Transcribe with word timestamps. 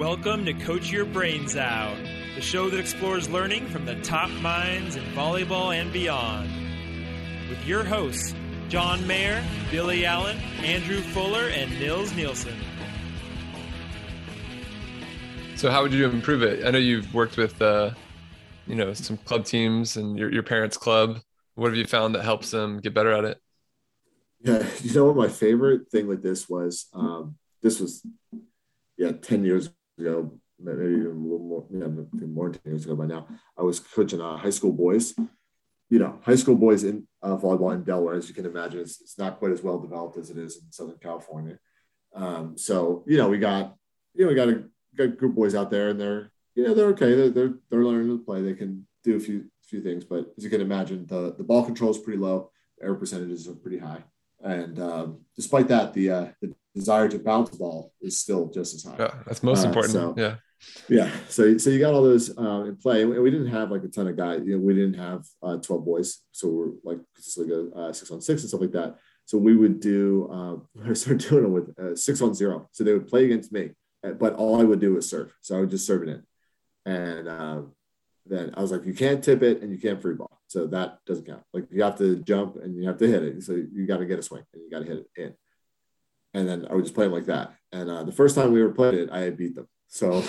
Welcome 0.00 0.46
to 0.46 0.54
Coach 0.54 0.90
Your 0.90 1.04
Brains 1.04 1.56
Out, 1.56 1.98
the 2.34 2.40
show 2.40 2.70
that 2.70 2.80
explores 2.80 3.28
learning 3.28 3.66
from 3.66 3.84
the 3.84 3.96
top 3.96 4.30
minds 4.30 4.96
in 4.96 5.02
volleyball 5.12 5.78
and 5.78 5.92
beyond. 5.92 6.50
With 7.50 7.62
your 7.66 7.84
hosts, 7.84 8.34
John 8.70 9.06
Mayer, 9.06 9.44
Billy 9.70 10.06
Allen, 10.06 10.38
Andrew 10.64 11.02
Fuller, 11.02 11.48
and 11.48 11.70
Nils 11.78 12.14
Nielsen. 12.14 12.54
So, 15.56 15.70
how 15.70 15.82
would 15.82 15.92
you 15.92 16.08
improve 16.08 16.42
it? 16.42 16.64
I 16.64 16.70
know 16.70 16.78
you've 16.78 17.12
worked 17.12 17.36
with, 17.36 17.60
uh, 17.60 17.90
you 18.66 18.76
know, 18.76 18.94
some 18.94 19.18
club 19.18 19.44
teams 19.44 19.98
and 19.98 20.18
your, 20.18 20.32
your 20.32 20.42
parents' 20.42 20.78
club. 20.78 21.18
What 21.56 21.66
have 21.66 21.76
you 21.76 21.84
found 21.84 22.14
that 22.14 22.24
helps 22.24 22.50
them 22.52 22.80
get 22.80 22.94
better 22.94 23.12
at 23.12 23.26
it? 23.26 23.38
Yeah, 24.40 24.66
you 24.80 24.94
know 24.94 25.04
what 25.04 25.16
my 25.16 25.28
favorite 25.28 25.90
thing 25.90 26.06
with 26.06 26.22
this 26.22 26.48
was? 26.48 26.86
Um, 26.94 27.36
this 27.60 27.80
was, 27.80 28.02
yeah, 28.96 29.12
ten 29.12 29.44
years 29.44 29.68
ago, 30.00 30.32
maybe 30.58 30.94
even 30.94 31.06
a 31.06 31.10
little 31.10 31.38
more, 31.38 31.66
yeah, 31.70 32.26
more 32.26 32.50
than 32.50 32.60
10 32.60 32.72
years 32.72 32.84
ago 32.84 32.96
by 32.96 33.06
now. 33.06 33.26
I 33.58 33.62
was 33.62 33.80
coaching 33.80 34.20
uh, 34.20 34.36
high 34.36 34.50
school 34.50 34.72
boys. 34.72 35.14
You 35.88 35.98
know, 35.98 36.20
high 36.22 36.36
school 36.36 36.54
boys 36.54 36.84
in 36.84 37.08
uh, 37.22 37.36
volleyball 37.36 37.74
in 37.74 37.82
Delaware, 37.82 38.14
as 38.14 38.28
you 38.28 38.34
can 38.34 38.46
imagine, 38.46 38.80
it's, 38.80 39.00
it's 39.00 39.18
not 39.18 39.38
quite 39.38 39.50
as 39.50 39.62
well 39.62 39.78
developed 39.78 40.16
as 40.18 40.30
it 40.30 40.38
is 40.38 40.56
in 40.56 40.70
Southern 40.70 40.98
California. 40.98 41.58
Um, 42.14 42.56
so, 42.56 43.04
you 43.06 43.16
know, 43.16 43.28
we 43.28 43.38
got, 43.38 43.74
you 44.14 44.24
know, 44.24 44.28
we 44.28 44.36
got 44.36 44.48
a, 44.48 44.64
got 44.96 45.16
group 45.16 45.32
of 45.32 45.36
boys 45.36 45.54
out 45.54 45.70
there 45.70 45.88
and 45.88 46.00
they're, 46.00 46.30
you 46.54 46.64
know, 46.64 46.74
they're 46.74 46.88
okay. 46.88 47.14
They're, 47.14 47.30
they're, 47.30 47.54
they're 47.70 47.84
learning 47.84 48.16
to 48.16 48.24
play. 48.24 48.42
They 48.42 48.54
can 48.54 48.86
do 49.02 49.16
a 49.16 49.20
few, 49.20 49.46
few 49.64 49.82
things, 49.82 50.04
but 50.04 50.32
as 50.36 50.44
you 50.44 50.50
can 50.50 50.60
imagine, 50.60 51.06
the, 51.06 51.34
the 51.36 51.44
ball 51.44 51.64
control 51.64 51.90
is 51.90 51.98
pretty 51.98 52.18
low. 52.18 52.50
Error 52.80 52.94
percentages 52.94 53.48
are 53.48 53.54
pretty 53.54 53.78
high. 53.78 54.02
And 54.42 54.78
um, 54.78 55.20
despite 55.36 55.68
that, 55.68 55.92
the, 55.92 56.10
uh, 56.10 56.26
the 56.40 56.54
desire 56.74 57.08
to 57.08 57.18
bounce 57.18 57.50
the 57.50 57.58
ball 57.58 57.92
is 58.00 58.18
still 58.18 58.48
just 58.48 58.74
as 58.74 58.84
high. 58.84 58.96
Yeah, 58.98 59.14
that's 59.26 59.42
most 59.42 59.64
uh, 59.64 59.68
important. 59.68 59.92
So, 59.92 60.14
yeah. 60.16 60.36
Yeah. 60.88 61.10
So, 61.28 61.56
so 61.56 61.70
you 61.70 61.78
got 61.78 61.94
all 61.94 62.02
those 62.02 62.36
uh, 62.36 62.64
in 62.64 62.76
play. 62.76 63.02
And 63.02 63.22
we 63.22 63.30
didn't 63.30 63.48
have 63.48 63.70
like 63.70 63.84
a 63.84 63.88
ton 63.88 64.08
of 64.08 64.16
guys. 64.16 64.42
You 64.44 64.56
know, 64.56 64.64
we 64.64 64.74
didn't 64.74 64.94
have 64.94 65.24
uh, 65.42 65.56
12 65.56 65.84
boys. 65.84 66.18
So 66.32 66.48
we're 66.48 66.70
like 66.84 66.98
consistently 67.14 67.54
go 67.54 67.80
uh, 67.80 67.92
six 67.92 68.10
on 68.10 68.20
six 68.20 68.42
and 68.42 68.48
stuff 68.48 68.60
like 68.60 68.72
that. 68.72 68.96
So 69.24 69.38
we 69.38 69.56
would 69.56 69.80
do, 69.80 70.28
um, 70.30 70.68
I 70.88 70.92
started 70.92 71.28
doing 71.28 71.44
it 71.44 71.48
with 71.48 71.78
uh, 71.78 71.96
six 71.96 72.20
on 72.20 72.34
zero. 72.34 72.68
So 72.72 72.84
they 72.84 72.92
would 72.92 73.08
play 73.08 73.24
against 73.24 73.52
me, 73.52 73.70
but 74.02 74.34
all 74.34 74.60
I 74.60 74.64
would 74.64 74.80
do 74.80 74.94
was 74.94 75.08
serve. 75.08 75.32
So 75.40 75.56
I 75.56 75.60
would 75.60 75.70
just 75.70 75.86
serve 75.86 76.02
it 76.02 76.08
in. 76.08 76.22
And 76.86 77.28
um, 77.28 77.72
then 78.26 78.54
I 78.56 78.60
was 78.60 78.72
like, 78.72 78.84
you 78.84 78.94
can't 78.94 79.22
tip 79.22 79.42
it 79.42 79.62
and 79.62 79.72
you 79.72 79.78
can't 79.78 80.00
free 80.00 80.14
ball. 80.14 80.29
So 80.50 80.66
that 80.66 80.98
doesn't 81.06 81.26
count. 81.26 81.42
Like 81.52 81.66
you 81.70 81.82
have 81.82 81.96
to 81.98 82.16
jump 82.16 82.56
and 82.56 82.76
you 82.76 82.86
have 82.88 82.98
to 82.98 83.06
hit 83.06 83.22
it. 83.22 83.42
So 83.42 83.52
you 83.52 83.86
got 83.86 83.98
to 83.98 84.06
get 84.06 84.18
a 84.18 84.22
swing 84.22 84.42
and 84.52 84.62
you 84.62 84.70
got 84.70 84.80
to 84.80 84.86
hit 84.86 84.98
it 84.98 85.22
in 85.22 85.34
and 86.34 86.48
then 86.48 86.66
I 86.70 86.74
would 86.74 86.84
just 86.84 86.94
play 86.94 87.06
them 87.06 87.12
like 87.12 87.26
that. 87.26 87.54
And 87.72 87.90
uh, 87.90 88.04
the 88.04 88.12
first 88.12 88.34
time 88.34 88.52
we 88.52 88.62
were 88.62 88.72
playing 88.72 88.98
it, 88.98 89.10
I 89.10 89.30
beat 89.30 89.54
them. 89.54 89.68
So 89.88 90.22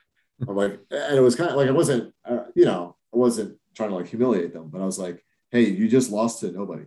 I'm 0.48 0.56
like, 0.56 0.80
and 0.90 1.16
it 1.16 1.20
was 1.20 1.34
kind 1.34 1.50
of 1.50 1.56
like 1.56 1.68
I 1.68 1.72
wasn't, 1.72 2.14
uh, 2.24 2.44
you 2.54 2.64
know, 2.64 2.96
I 3.12 3.16
wasn't 3.16 3.58
trying 3.74 3.90
to 3.90 3.96
like 3.96 4.08
humiliate 4.08 4.52
them, 4.52 4.68
but 4.68 4.80
I 4.80 4.84
was 4.84 4.98
like, 4.98 5.24
hey, 5.50 5.64
you 5.64 5.88
just 5.88 6.10
lost 6.10 6.40
to 6.40 6.52
nobody. 6.52 6.84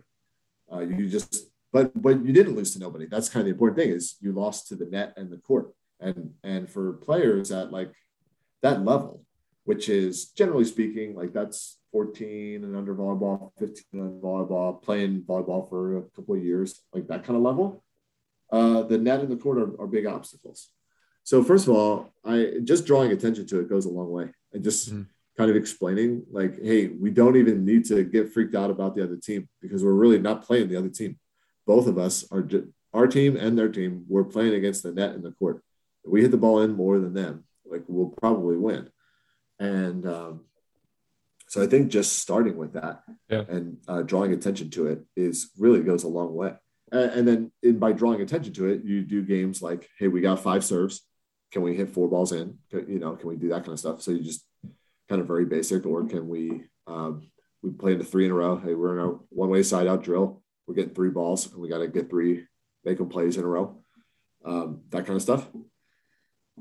Uh, 0.72 0.80
you 0.80 1.08
just, 1.08 1.50
but 1.72 1.90
but 2.00 2.24
you 2.24 2.32
didn't 2.32 2.56
lose 2.56 2.72
to 2.72 2.78
nobody. 2.78 3.06
That's 3.06 3.28
kind 3.28 3.42
of 3.42 3.46
the 3.46 3.52
important 3.52 3.78
thing 3.78 3.90
is 3.90 4.16
you 4.20 4.32
lost 4.32 4.68
to 4.68 4.76
the 4.76 4.86
net 4.86 5.14
and 5.16 5.30
the 5.30 5.38
court. 5.38 5.72
And 6.00 6.32
and 6.42 6.68
for 6.68 6.94
players 6.94 7.52
at 7.52 7.70
like 7.72 7.92
that 8.62 8.84
level, 8.84 9.24
which 9.64 9.88
is 9.88 10.26
generally 10.30 10.64
speaking, 10.64 11.14
like 11.14 11.32
that's 11.32 11.78
14 11.92 12.64
and 12.64 12.76
under 12.76 12.94
volleyball, 12.94 13.52
15 13.58 13.84
and 13.92 14.02
under 14.02 14.20
volleyball, 14.20 14.82
playing 14.82 15.22
volleyball 15.22 15.68
for 15.68 15.98
a 15.98 16.02
couple 16.16 16.34
of 16.34 16.42
years, 16.42 16.82
like 16.92 17.06
that 17.08 17.24
kind 17.24 17.36
of 17.36 17.42
level 17.42 17.84
uh, 18.52 18.82
the 18.82 18.98
net 18.98 19.20
and 19.20 19.30
the 19.30 19.36
court 19.36 19.58
are, 19.58 19.80
are, 19.80 19.86
big 19.86 20.06
obstacles. 20.06 20.68
So 21.24 21.42
first 21.42 21.66
of 21.66 21.74
all, 21.74 22.12
I 22.24 22.58
just 22.62 22.86
drawing 22.86 23.10
attention 23.10 23.46
to 23.46 23.60
it 23.60 23.68
goes 23.68 23.86
a 23.86 23.90
long 23.90 24.10
way, 24.10 24.28
and 24.52 24.62
just 24.62 24.90
mm-hmm. 24.90 25.02
kind 25.38 25.50
of 25.50 25.56
explaining 25.56 26.24
like, 26.30 26.62
hey, 26.62 26.88
we 26.88 27.10
don't 27.10 27.36
even 27.36 27.64
need 27.64 27.86
to 27.86 28.04
get 28.04 28.32
freaked 28.32 28.54
out 28.54 28.70
about 28.70 28.94
the 28.94 29.02
other 29.02 29.16
team 29.16 29.48
because 29.62 29.82
we're 29.82 29.92
really 29.92 30.18
not 30.18 30.44
playing 30.44 30.68
the 30.68 30.76
other 30.76 30.90
team. 30.90 31.18
Both 31.66 31.86
of 31.86 31.96
us 31.96 32.30
are 32.30 32.46
our 32.92 33.06
team 33.06 33.36
and 33.36 33.56
their 33.56 33.70
team. 33.70 34.04
We're 34.06 34.24
playing 34.24 34.54
against 34.54 34.82
the 34.82 34.92
net 34.92 35.14
and 35.14 35.22
the 35.22 35.32
court. 35.32 35.62
If 36.04 36.10
we 36.10 36.20
hit 36.20 36.30
the 36.30 36.36
ball 36.36 36.60
in 36.60 36.72
more 36.72 36.98
than 36.98 37.14
them, 37.14 37.44
like 37.64 37.84
we'll 37.86 38.10
probably 38.10 38.56
win. 38.56 38.90
And 39.58 40.06
um, 40.06 40.40
so 41.52 41.62
I 41.62 41.66
think 41.66 41.90
just 41.90 42.18
starting 42.18 42.56
with 42.56 42.72
that 42.72 43.02
yeah. 43.28 43.44
and 43.48 43.76
uh, 43.86 44.02
drawing 44.02 44.32
attention 44.32 44.70
to 44.70 44.86
it 44.86 45.04
is 45.16 45.50
really 45.58 45.80
goes 45.80 46.04
a 46.04 46.08
long 46.08 46.34
way 46.34 46.54
and 46.92 47.26
then 47.26 47.50
in, 47.62 47.78
by 47.78 47.92
drawing 47.92 48.20
attention 48.20 48.52
to 48.54 48.66
it, 48.66 48.84
you 48.84 49.02
do 49.02 49.22
games 49.22 49.62
like, 49.62 49.88
hey, 49.98 50.08
we 50.08 50.20
got 50.20 50.40
five 50.40 50.62
serves. 50.62 51.02
Can 51.50 51.62
we 51.62 51.74
hit 51.74 51.90
four 51.90 52.08
balls 52.08 52.32
in? 52.32 52.58
You 52.70 52.98
know, 52.98 53.16
can 53.16 53.28
we 53.28 53.36
do 53.36 53.48
that 53.48 53.60
kind 53.60 53.72
of 53.72 53.78
stuff? 53.78 54.02
So 54.02 54.10
you 54.10 54.22
just 54.22 54.46
kind 55.08 55.20
of 55.20 55.26
very 55.26 55.44
basic, 55.44 55.86
or 55.86 56.04
can 56.04 56.28
we 56.28 56.64
um, 56.86 57.30
we 57.62 57.70
play 57.70 57.92
into 57.92 58.04
three 58.04 58.26
in 58.26 58.30
a 58.30 58.34
row? 58.34 58.56
Hey, 58.56 58.74
we're 58.74 58.98
in 58.98 59.04
a 59.04 59.18
one 59.30 59.48
way 59.48 59.62
side 59.62 59.86
out 59.86 60.02
drill. 60.02 60.42
We're 60.66 60.74
getting 60.74 60.94
three 60.94 61.10
balls, 61.10 61.50
and 61.50 61.60
we 61.60 61.68
got 61.68 61.78
to 61.78 61.88
get 61.88 62.10
three 62.10 62.46
make 62.84 62.98
them 62.98 63.08
plays 63.08 63.36
in 63.36 63.44
a 63.44 63.46
row. 63.46 63.82
Um, 64.44 64.82
that 64.90 65.06
kind 65.06 65.16
of 65.16 65.22
stuff. 65.22 65.46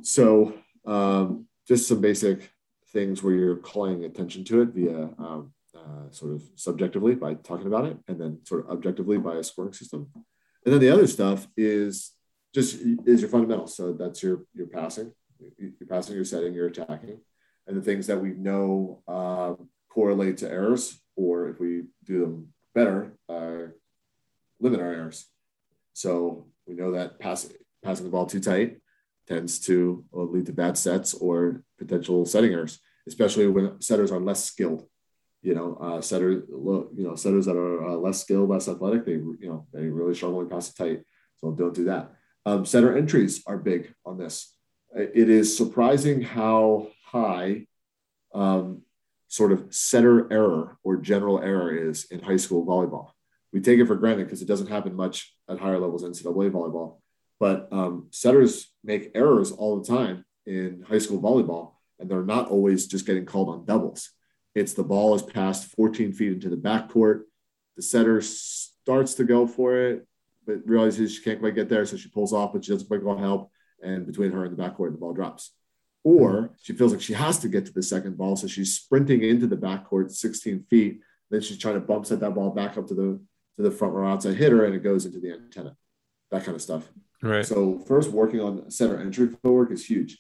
So 0.01 0.53
um, 0.85 1.47
just 1.68 1.88
some 1.88 2.00
basic 2.00 2.50
things 2.91 3.24
where 3.24 3.34
you're 3.34 3.57
calling 3.57 4.03
attention 4.03 4.44
to 4.46 4.62
it 4.62 4.69
via 4.69 5.09
um, 5.18 5.53
uh, 5.75 6.09
sort 6.12 6.34
of 6.34 6.44
subjectively 6.56 7.16
by 7.16 7.34
talking 7.34 7.68
about 7.68 7.85
it, 7.85 7.97
and 8.07 8.19
then 8.19 8.40
sort 8.46 8.66
of 8.66 8.72
objectively 8.72 9.18
by 9.18 9.35
a 9.35 9.44
scoring 9.44 9.74
system. 9.74 10.09
And 10.66 10.74
then 10.74 10.81
the 10.81 10.90
other 10.90 11.07
stuff 11.07 11.47
is 11.57 12.12
just 12.53 12.75
is 13.06 13.22
your 13.22 13.30
fundamentals. 13.30 13.75
So 13.75 13.94
that's 13.94 14.22
your 14.22 14.44
your 14.53 14.68
passing, 14.68 15.13
your 15.57 15.88
passing, 15.90 16.16
your 16.16 16.25
setting, 16.25 16.53
your 16.53 16.68
attacking, 16.68 17.19
and 17.68 17.78
the 17.78 17.81
things 17.81 18.07
that 18.07 18.19
we 18.19 18.31
know 18.31 19.01
uh, 19.07 19.53
correlate 19.90 20.38
to 20.38 20.51
errors, 20.51 21.01
or 21.16 21.50
if 21.50 21.59
we 21.59 21.84
do 22.03 22.19
them 22.19 22.53
better, 22.75 23.18
uh, 23.30 23.72
limit 24.59 24.81
our 24.81 24.91
errors. 24.91 25.28
So 25.94 26.47
we 26.68 26.75
know 26.75 26.91
that 26.91 27.19
passing 27.19 27.51
passing 27.84 28.06
the 28.06 28.12
ball 28.12 28.25
too 28.25 28.40
tight 28.40 28.81
tends 29.31 29.59
to 29.59 30.03
lead 30.12 30.46
to 30.46 30.53
bad 30.53 30.78
sets 30.78 31.14
or 31.14 31.64
potential 31.78 32.25
setting 32.25 32.53
errors, 32.53 32.80
especially 33.08 33.47
when 33.47 33.80
setters 33.81 34.12
are 34.12 34.19
less 34.19 34.44
skilled 34.44 34.88
you 35.42 35.56
know, 35.56 35.75
uh, 35.81 36.02
setters, 36.02 36.44
you 36.50 36.92
know, 36.97 37.16
setters 37.16 37.46
that 37.46 37.56
are 37.56 37.90
uh, 37.90 37.96
less 37.96 38.22
skilled, 38.22 38.50
less 38.50 38.68
athletic, 38.68 39.06
they, 39.06 39.14
you 39.14 39.38
know, 39.42 39.66
they 39.74 39.86
really 39.86 40.14
struggle 40.14 40.44
to 40.44 40.50
pass 40.50 40.69
it 40.69 40.75
tight. 40.75 41.03
So 41.38 41.52
don't 41.52 41.74
do 41.74 41.86
that. 41.86 42.12
Um, 42.46 42.66
setter 42.66 42.96
entries 42.96 43.44
are 43.47 43.58
big 43.58 43.94
on 44.06 44.18
this. 44.18 44.56
It 44.96 45.30
is 45.30 45.56
surprising 45.56 46.22
how 46.22 46.90
high 47.06 47.68
um, 48.34 48.84
sort 49.28 49.52
of 49.52 49.74
setter 49.74 50.31
error 50.31 50.78
or 50.84 50.98
general 50.98 51.40
error 51.42 51.75
is 51.75 52.06
in 52.06 52.19
high 52.19 52.38
school 52.38 52.66
volleyball. 52.66 53.12
We 53.53 53.62
take 53.62 53.80
it 53.80 53.88
for 53.88 53.96
granted 53.96 54.25
because 54.25 54.42
it 54.42 54.48
doesn't 54.48 54.68
happen 54.68 54.94
much 54.96 55.34
at 55.50 55.59
higher 55.59 55.80
levels 55.80 56.03
in 56.03 56.12
NCAA 56.12 56.52
volleyball. 56.52 57.00
But 57.41 57.68
um, 57.72 58.07
setters 58.12 58.72
make 58.84 59.12
errors 59.16 59.52
all 59.52 59.81
the 59.81 59.88
time 59.88 60.24
in 60.46 60.85
high 60.88 61.00
school 61.00 61.22
volleyball, 61.22 61.74
and 62.00 62.09
they're 62.09 62.24
not 62.24 62.47
always 62.47 62.88
just 62.88 63.06
getting 63.06 63.25
called 63.25 63.50
on 63.50 63.66
doubles 63.66 64.12
it's 64.53 64.74
the 64.74 64.84
ball 64.84 65.16
is 65.16 65.22
passed 65.22 65.72
14 65.75 66.13
feet 66.13 66.34
into 66.34 66.50
the 66.50 66.57
backcourt. 66.57 67.22
The 67.78 67.81
setter 67.81 68.22
starts 68.22 69.13
to 69.16 69.24
go 69.24 69.47
for 69.47 69.78
it, 69.78 70.07
but 70.46 70.59
realizes 70.66 71.16
she 71.16 71.24
can't 71.24 71.40
quite 71.40 71.56
get 71.56 71.69
there. 71.69 71.85
So 71.85 71.97
she 71.97 72.09
pulls 72.09 72.34
off, 72.34 72.53
but 72.53 72.66
she 72.66 72.72
doesn't 72.72 72.88
quite 72.88 73.03
go 73.03 73.16
help. 73.16 73.51
And 73.81 74.06
between 74.06 74.31
her 74.31 74.46
and 74.46 74.56
the 74.56 74.62
backcourt, 74.62 74.91
the 74.91 74.97
ball 74.97 75.13
drops. 75.13 75.51
Or 76.03 76.53
she 76.62 76.74
feels 76.74 76.91
like 76.91 77.01
she 77.01 77.13
has 77.13 77.40
to 77.40 77.47
get 77.47 77.66
to 77.68 77.74
the 77.74 77.84
second 77.84 78.18
ball. 78.18 78.35
So 78.35 78.47
she's 78.47 78.75
sprinting 78.75 79.24
into 79.24 79.47
the 79.47 79.56
backcourt 79.56 80.12
16 80.12 80.66
feet. 80.69 81.00
Then 81.30 81.41
she's 81.41 81.57
trying 81.57 81.75
to 81.75 81.80
bump 81.80 82.06
set 82.06 82.19
that 82.19 82.35
ball 82.35 82.50
back 82.50 82.78
up 82.78 82.88
to 82.88 82.94
the 82.94 83.22
to 83.57 83.63
the 83.63 83.72
front 83.72 83.94
row 83.94 84.07
outside 84.07 84.35
hitter, 84.35 84.66
and 84.66 84.74
it 84.74 84.84
goes 84.84 85.06
into 85.06 85.19
the 85.19 85.31
antenna. 85.31 85.75
That 86.31 86.44
kind 86.44 86.56
of 86.56 86.62
stuff. 86.62 86.90
Right. 87.22 87.46
So 87.46 87.80
first 87.88 88.09
working 88.09 88.40
on 88.40 88.69
setter 88.72 89.00
entry 89.00 89.28
footwork 89.28 89.72
is 89.72 89.86
huge. 89.86 90.18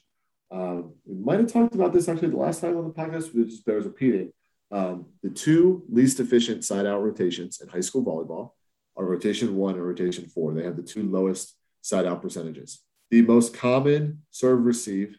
Um, 0.51 0.93
we 1.05 1.23
might 1.23 1.39
have 1.39 1.51
talked 1.51 1.75
about 1.75 1.93
this 1.93 2.07
actually 2.07 2.29
the 2.29 2.37
last 2.37 2.61
time 2.61 2.77
on 2.77 2.83
the 2.83 2.93
podcast, 2.93 3.31
but 3.33 3.41
it 3.41 3.49
just 3.49 3.65
bears 3.65 3.85
repeating. 3.85 4.31
Um, 4.71 5.07
the 5.23 5.29
two 5.29 5.83
least 5.89 6.19
efficient 6.19 6.63
side 6.63 6.85
out 6.85 7.03
rotations 7.03 7.59
in 7.61 7.67
high 7.67 7.81
school 7.81 8.03
volleyball 8.03 8.51
are 8.97 9.05
rotation 9.05 9.55
one 9.55 9.75
and 9.75 9.85
rotation 9.85 10.27
four. 10.27 10.53
They 10.53 10.63
have 10.63 10.77
the 10.77 10.83
two 10.83 11.03
lowest 11.03 11.55
side 11.81 12.05
out 12.05 12.21
percentages. 12.21 12.81
The 13.09 13.21
most 13.21 13.53
common 13.53 14.23
serve 14.29 14.63
receive 14.63 15.17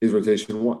is 0.00 0.12
rotation 0.12 0.62
one. 0.62 0.78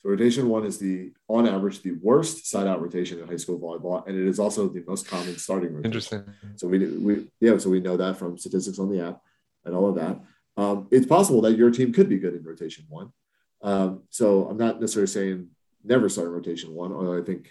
So 0.00 0.10
rotation 0.10 0.48
one 0.48 0.64
is 0.64 0.78
the, 0.78 1.12
on 1.26 1.46
average, 1.46 1.82
the 1.82 1.92
worst 2.00 2.46
side 2.46 2.68
out 2.68 2.80
rotation 2.80 3.18
in 3.18 3.26
high 3.26 3.36
school 3.36 3.58
volleyball, 3.58 4.06
and 4.06 4.16
it 4.16 4.26
is 4.26 4.38
also 4.38 4.68
the 4.68 4.84
most 4.86 5.08
common 5.08 5.36
starting 5.36 5.70
rotation. 5.70 5.84
Interesting. 5.84 6.24
So 6.56 6.68
we, 6.68 6.86
we 6.86 7.28
yeah, 7.40 7.58
so 7.58 7.68
we 7.70 7.80
know 7.80 7.96
that 7.96 8.16
from 8.16 8.38
statistics 8.38 8.78
on 8.78 8.90
the 8.90 9.04
app 9.04 9.20
and 9.68 9.76
all 9.76 9.88
of 9.88 9.94
that. 9.96 10.20
Um, 10.56 10.88
it's 10.90 11.06
possible 11.06 11.40
that 11.42 11.56
your 11.56 11.70
team 11.70 11.92
could 11.92 12.08
be 12.08 12.18
good 12.18 12.34
in 12.34 12.42
rotation 12.42 12.84
one. 12.88 13.12
Um, 13.62 14.02
so 14.10 14.48
I'm 14.48 14.56
not 14.56 14.80
necessarily 14.80 15.06
saying 15.06 15.48
never 15.84 16.08
start 16.08 16.28
in 16.28 16.34
rotation 16.34 16.74
one, 16.74 16.92
although 16.92 17.16
I 17.16 17.22
think 17.22 17.50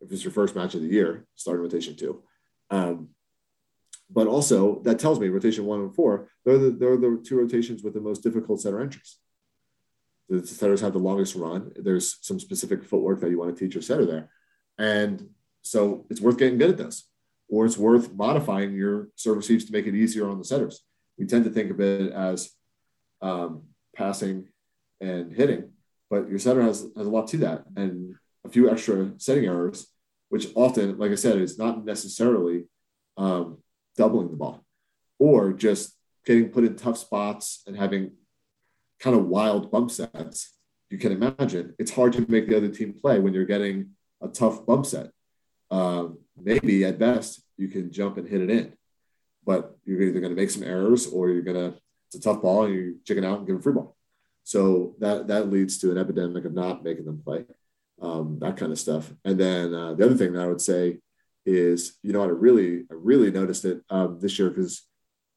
if 0.00 0.10
it's 0.10 0.24
your 0.24 0.32
first 0.32 0.56
match 0.56 0.74
of 0.74 0.82
the 0.82 0.88
year, 0.88 1.26
start 1.36 1.58
in 1.58 1.62
rotation 1.62 1.94
two. 1.94 2.22
Um, 2.70 3.10
but 4.10 4.26
also 4.26 4.80
that 4.82 4.98
tells 4.98 5.20
me 5.20 5.28
rotation 5.28 5.64
one 5.64 5.80
and 5.80 5.94
four, 5.94 6.28
they're 6.44 6.58
the, 6.58 6.70
they're 6.70 6.96
the 6.96 7.22
two 7.24 7.36
rotations 7.36 7.82
with 7.82 7.94
the 7.94 8.00
most 8.00 8.22
difficult 8.22 8.60
setter 8.60 8.80
entries. 8.80 9.18
the 10.28 10.46
setters 10.46 10.80
have 10.80 10.92
the 10.92 10.98
longest 10.98 11.34
run. 11.34 11.72
There's 11.76 12.18
some 12.20 12.40
specific 12.40 12.84
footwork 12.84 13.20
that 13.20 13.30
you 13.30 13.38
want 13.38 13.56
to 13.56 13.64
teach 13.64 13.74
your 13.74 13.82
setter 13.82 14.06
there. 14.06 14.30
And 14.78 15.28
so 15.62 16.06
it's 16.10 16.20
worth 16.20 16.38
getting 16.38 16.58
good 16.58 16.70
at 16.70 16.78
this, 16.78 17.08
or 17.48 17.66
it's 17.66 17.78
worth 17.78 18.12
modifying 18.14 18.74
your 18.74 19.08
serve 19.14 19.36
receives 19.36 19.64
to 19.66 19.72
make 19.72 19.86
it 19.86 19.94
easier 19.94 20.28
on 20.28 20.38
the 20.38 20.44
setters. 20.44 20.82
We 21.20 21.26
tend 21.26 21.44
to 21.44 21.50
think 21.50 21.70
of 21.70 21.78
it 21.80 22.12
as 22.12 22.50
um, 23.20 23.64
passing 23.94 24.48
and 25.02 25.30
hitting, 25.30 25.72
but 26.08 26.30
your 26.30 26.38
setter 26.38 26.62
has, 26.62 26.86
has 26.96 27.06
a 27.06 27.10
lot 27.10 27.28
to 27.28 27.36
that 27.38 27.64
and 27.76 28.14
a 28.42 28.48
few 28.48 28.70
extra 28.70 29.12
setting 29.18 29.44
errors, 29.44 29.86
which 30.30 30.48
often, 30.54 30.96
like 30.96 31.12
I 31.12 31.16
said, 31.16 31.36
is 31.36 31.58
not 31.58 31.84
necessarily 31.84 32.64
um, 33.18 33.58
doubling 33.98 34.30
the 34.30 34.36
ball 34.38 34.64
or 35.18 35.52
just 35.52 35.94
getting 36.24 36.48
put 36.48 36.64
in 36.64 36.74
tough 36.74 36.96
spots 36.96 37.64
and 37.66 37.76
having 37.76 38.12
kind 38.98 39.14
of 39.14 39.26
wild 39.26 39.70
bump 39.70 39.90
sets. 39.90 40.54
You 40.88 40.96
can 40.96 41.12
imagine 41.12 41.74
it's 41.78 41.92
hard 41.92 42.14
to 42.14 42.24
make 42.30 42.48
the 42.48 42.56
other 42.56 42.70
team 42.70 42.94
play 42.94 43.18
when 43.18 43.34
you're 43.34 43.44
getting 43.44 43.90
a 44.22 44.28
tough 44.28 44.64
bump 44.64 44.86
set. 44.86 45.10
Um, 45.70 46.18
maybe 46.42 46.82
at 46.86 46.98
best 46.98 47.42
you 47.58 47.68
can 47.68 47.92
jump 47.92 48.16
and 48.16 48.26
hit 48.26 48.40
it 48.40 48.50
in, 48.50 48.72
but 49.50 49.76
you're 49.84 50.00
either 50.00 50.20
going 50.20 50.34
to 50.34 50.40
make 50.40 50.48
some 50.48 50.62
errors 50.62 51.08
or 51.08 51.28
you're 51.28 51.42
going 51.50 51.56
to, 51.56 51.76
it's 52.06 52.14
a 52.14 52.20
tough 52.20 52.40
ball 52.40 52.66
and 52.66 52.74
you 52.74 52.98
chicken 53.04 53.24
out 53.24 53.38
and 53.38 53.46
give 53.48 53.56
a 53.56 53.60
free 53.60 53.72
ball. 53.72 53.96
So 54.44 54.94
that, 55.00 55.26
that 55.26 55.50
leads 55.50 55.78
to 55.78 55.90
an 55.90 55.98
epidemic 55.98 56.44
of 56.44 56.54
not 56.54 56.84
making 56.84 57.04
them 57.04 57.20
play, 57.24 57.46
um, 58.00 58.38
that 58.40 58.56
kind 58.56 58.70
of 58.70 58.78
stuff. 58.78 59.12
And 59.24 59.40
then 59.40 59.74
uh, 59.74 59.94
the 59.94 60.04
other 60.04 60.14
thing 60.14 60.34
that 60.34 60.42
I 60.42 60.46
would 60.46 60.60
say 60.60 61.00
is, 61.44 61.98
you 62.04 62.12
know, 62.12 62.22
I 62.22 62.26
really, 62.26 62.84
I 62.92 62.94
really 62.94 63.32
noticed 63.32 63.64
it 63.64 63.82
um, 63.90 64.20
this 64.20 64.38
year 64.38 64.50
because 64.50 64.82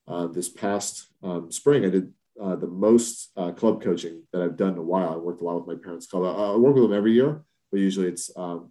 uh, 0.07 0.27
this 0.27 0.50
past 0.50 1.07
um, 1.24 1.51
spring 1.51 1.83
I 1.83 1.89
did 1.89 2.13
uh, 2.39 2.56
the 2.56 2.68
most 2.68 3.31
uh, 3.36 3.51
club 3.51 3.81
coaching 3.81 4.21
that 4.31 4.44
I've 4.44 4.57
done 4.57 4.74
in 4.74 4.77
a 4.77 4.83
while. 4.94 5.13
I 5.13 5.18
worked 5.18 5.42
a 5.42 5.45
lot 5.45 5.57
with 5.57 5.75
my 5.75 5.83
parents' 5.83 6.06
club. 6.06 6.24
I, 6.24 6.54
I 6.54 6.56
work 6.56 6.75
with 6.75 6.83
them 6.83 6.94
every 6.94 7.13
year, 7.13 7.42
but 7.71 7.80
usually 7.80 8.09
it's 8.09 8.30
um, 8.36 8.69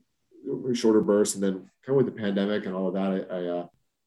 shorter 0.73 1.01
bursts. 1.01 1.35
And 1.35 1.43
then 1.43 1.55
kind 1.85 1.95
of 1.95 1.97
with 1.97 2.07
the 2.07 2.21
pandemic 2.23 2.65
and 2.67 2.77
all 2.77 2.87
of 2.87 2.95
that, 2.95 3.11
I, 3.11 3.39
I 3.39 3.41
uh, 3.59 3.67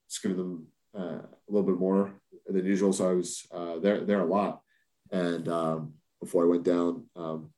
just 0.10 0.24
give 0.24 0.38
them 0.38 0.68
uh, 0.98 1.22
a 1.22 1.50
little 1.50 1.68
bit 1.68 1.80
more 1.80 2.14
than 2.48 2.66
usual. 2.66 2.94
So 2.94 3.10
I 3.10 3.14
was 3.14 3.46
uh, 3.52 3.80
there 3.80 4.02
there 4.02 4.22
a 4.22 4.26
lot. 4.26 4.62
And 5.12 5.48
um, 5.48 5.94
before 6.20 6.44
I 6.44 6.48
went 6.48 6.64
down 6.64 7.06
um, 7.16 7.52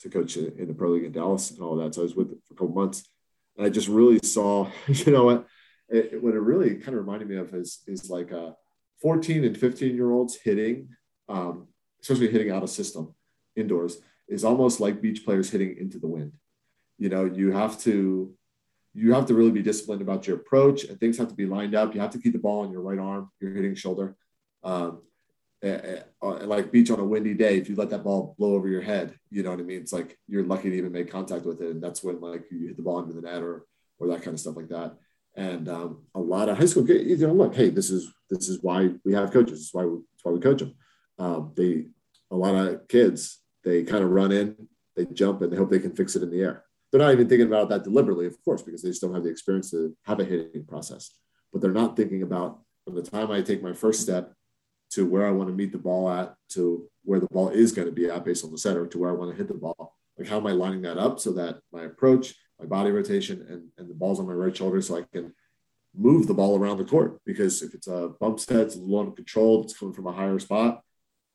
to 0.00 0.10
coach 0.10 0.36
in 0.36 0.66
the 0.66 0.74
pro 0.74 0.90
league 0.90 1.04
in 1.04 1.12
Dallas 1.12 1.50
and 1.50 1.60
all 1.60 1.76
that, 1.76 1.94
so 1.94 2.02
I 2.02 2.04
was 2.04 2.14
with 2.14 2.30
for 2.46 2.54
a 2.54 2.56
couple 2.56 2.74
months, 2.74 3.08
and 3.56 3.66
I 3.66 3.70
just 3.70 3.88
really 3.88 4.18
saw, 4.22 4.68
you 4.86 5.12
know 5.12 5.24
what, 5.24 5.46
it, 5.88 6.22
what 6.22 6.34
it 6.34 6.40
really 6.40 6.76
kind 6.76 6.96
of 6.96 7.04
reminded 7.04 7.28
me 7.28 7.36
of 7.36 7.54
is 7.54 7.82
is 7.86 8.10
like 8.10 8.30
a 8.32 8.54
14 9.02 9.44
and 9.44 9.56
15 9.56 9.94
year 9.94 10.10
olds 10.10 10.36
hitting 10.36 10.88
um, 11.30 11.68
especially 12.02 12.30
hitting 12.30 12.50
out 12.50 12.62
of 12.62 12.70
system 12.70 13.14
indoors, 13.56 13.98
is 14.28 14.44
almost 14.44 14.80
like 14.80 15.00
beach 15.00 15.24
players 15.24 15.50
hitting 15.50 15.76
into 15.78 15.98
the 15.98 16.06
wind. 16.06 16.32
You 16.98 17.08
know, 17.08 17.24
you 17.24 17.52
have 17.52 17.78
to 17.82 18.34
you 18.94 19.12
have 19.14 19.26
to 19.26 19.34
really 19.34 19.50
be 19.50 19.62
disciplined 19.62 20.02
about 20.02 20.26
your 20.26 20.36
approach, 20.36 20.84
and 20.84 20.98
things 20.98 21.18
have 21.18 21.28
to 21.28 21.34
be 21.34 21.46
lined 21.46 21.74
up. 21.74 21.94
You 21.94 22.00
have 22.00 22.10
to 22.10 22.18
keep 22.18 22.32
the 22.32 22.38
ball 22.38 22.60
on 22.60 22.72
your 22.72 22.82
right 22.82 22.98
arm, 22.98 23.30
your 23.40 23.52
hitting 23.52 23.74
shoulder. 23.74 24.16
Um, 24.64 25.02
like 25.62 26.72
beach 26.72 26.90
on 26.90 27.00
a 27.00 27.04
windy 27.04 27.34
day, 27.34 27.58
if 27.58 27.68
you 27.68 27.76
let 27.76 27.90
that 27.90 28.02
ball 28.02 28.34
blow 28.38 28.54
over 28.54 28.66
your 28.66 28.80
head, 28.80 29.14
you 29.30 29.42
know 29.42 29.50
what 29.50 29.60
I 29.60 29.62
mean. 29.62 29.80
It's 29.80 29.92
like 29.92 30.16
you're 30.26 30.44
lucky 30.44 30.70
to 30.70 30.76
even 30.76 30.92
make 30.92 31.10
contact 31.10 31.44
with 31.44 31.60
it, 31.60 31.70
and 31.70 31.82
that's 31.82 32.02
when 32.02 32.20
like 32.20 32.44
you 32.50 32.66
hit 32.68 32.76
the 32.76 32.82
ball 32.82 33.00
into 33.00 33.12
the 33.12 33.20
net 33.20 33.42
or 33.42 33.66
or 33.98 34.08
that 34.08 34.22
kind 34.22 34.34
of 34.34 34.40
stuff 34.40 34.56
like 34.56 34.68
that. 34.68 34.96
And 35.36 35.68
um, 35.68 36.02
a 36.14 36.20
lot 36.20 36.48
of 36.48 36.58
high 36.58 36.64
school 36.64 36.86
kids, 36.86 37.20
you 37.20 37.26
know, 37.26 37.34
look, 37.34 37.54
hey, 37.54 37.70
this 37.70 37.90
is 37.90 38.12
this 38.30 38.48
is 38.48 38.62
why 38.62 38.90
we 39.04 39.12
have 39.12 39.32
coaches. 39.32 39.58
This 39.58 39.66
is 39.66 39.74
why 39.74 39.84
we, 39.84 39.98
that's 39.98 40.24
why 40.24 40.32
we 40.32 40.40
coach 40.40 40.60
them 40.60 40.74
um, 41.20 41.52
they 41.54 41.84
a 42.30 42.36
lot 42.36 42.54
of 42.54 42.88
kids 42.88 43.38
they 43.62 43.82
kind 43.82 44.02
of 44.02 44.10
run 44.10 44.32
in, 44.32 44.56
they 44.96 45.04
jump, 45.04 45.42
and 45.42 45.52
they 45.52 45.56
hope 45.56 45.70
they 45.70 45.78
can 45.78 45.94
fix 45.94 46.16
it 46.16 46.22
in 46.22 46.30
the 46.30 46.40
air. 46.40 46.64
They're 46.90 47.00
not 47.00 47.12
even 47.12 47.28
thinking 47.28 47.46
about 47.46 47.68
that 47.68 47.84
deliberately, 47.84 48.26
of 48.26 48.36
course, 48.44 48.62
because 48.62 48.82
they 48.82 48.90
just 48.90 49.00
don't 49.00 49.14
have 49.14 49.22
the 49.22 49.30
experience 49.30 49.70
to 49.70 49.96
have 50.04 50.20
a 50.20 50.24
hitting 50.24 50.64
process. 50.64 51.10
But 51.52 51.62
they're 51.62 51.70
not 51.70 51.96
thinking 51.96 52.22
about 52.22 52.60
from 52.84 52.96
the 52.96 53.02
time 53.02 53.30
I 53.30 53.42
take 53.42 53.62
my 53.62 53.72
first 53.72 54.00
step 54.00 54.32
to 54.90 55.06
where 55.06 55.26
I 55.26 55.30
want 55.30 55.48
to 55.48 55.54
meet 55.54 55.72
the 55.72 55.78
ball 55.78 56.10
at, 56.10 56.34
to 56.50 56.88
where 57.04 57.20
the 57.20 57.28
ball 57.28 57.50
is 57.50 57.72
going 57.72 57.86
to 57.86 57.92
be 57.92 58.10
at 58.10 58.24
based 58.24 58.44
on 58.44 58.50
the 58.50 58.58
setter, 58.58 58.86
to 58.86 58.98
where 58.98 59.10
I 59.10 59.14
want 59.14 59.30
to 59.30 59.36
hit 59.36 59.48
the 59.48 59.54
ball. 59.54 59.96
Like 60.18 60.28
how 60.28 60.38
am 60.38 60.46
I 60.46 60.52
lining 60.52 60.82
that 60.82 60.98
up 60.98 61.20
so 61.20 61.32
that 61.34 61.60
my 61.72 61.84
approach, 61.84 62.34
my 62.58 62.66
body 62.66 62.90
rotation, 62.90 63.46
and, 63.48 63.68
and 63.78 63.88
the 63.88 63.94
ball's 63.94 64.18
on 64.18 64.26
my 64.26 64.32
right 64.32 64.56
shoulder 64.56 64.82
so 64.82 64.98
I 64.98 65.04
can 65.12 65.32
move 65.94 66.26
the 66.26 66.34
ball 66.34 66.58
around 66.58 66.78
the 66.78 66.84
court. 66.84 67.20
Because 67.24 67.62
if 67.62 67.72
it's 67.72 67.86
a 67.86 68.10
bump 68.20 68.40
set, 68.40 68.56
it's 68.56 68.76
a 68.76 68.80
little 68.80 69.00
uncontrolled, 69.00 69.64
it's 69.64 69.78
coming 69.78 69.94
from 69.94 70.08
a 70.08 70.12
higher 70.12 70.38
spot, 70.40 70.82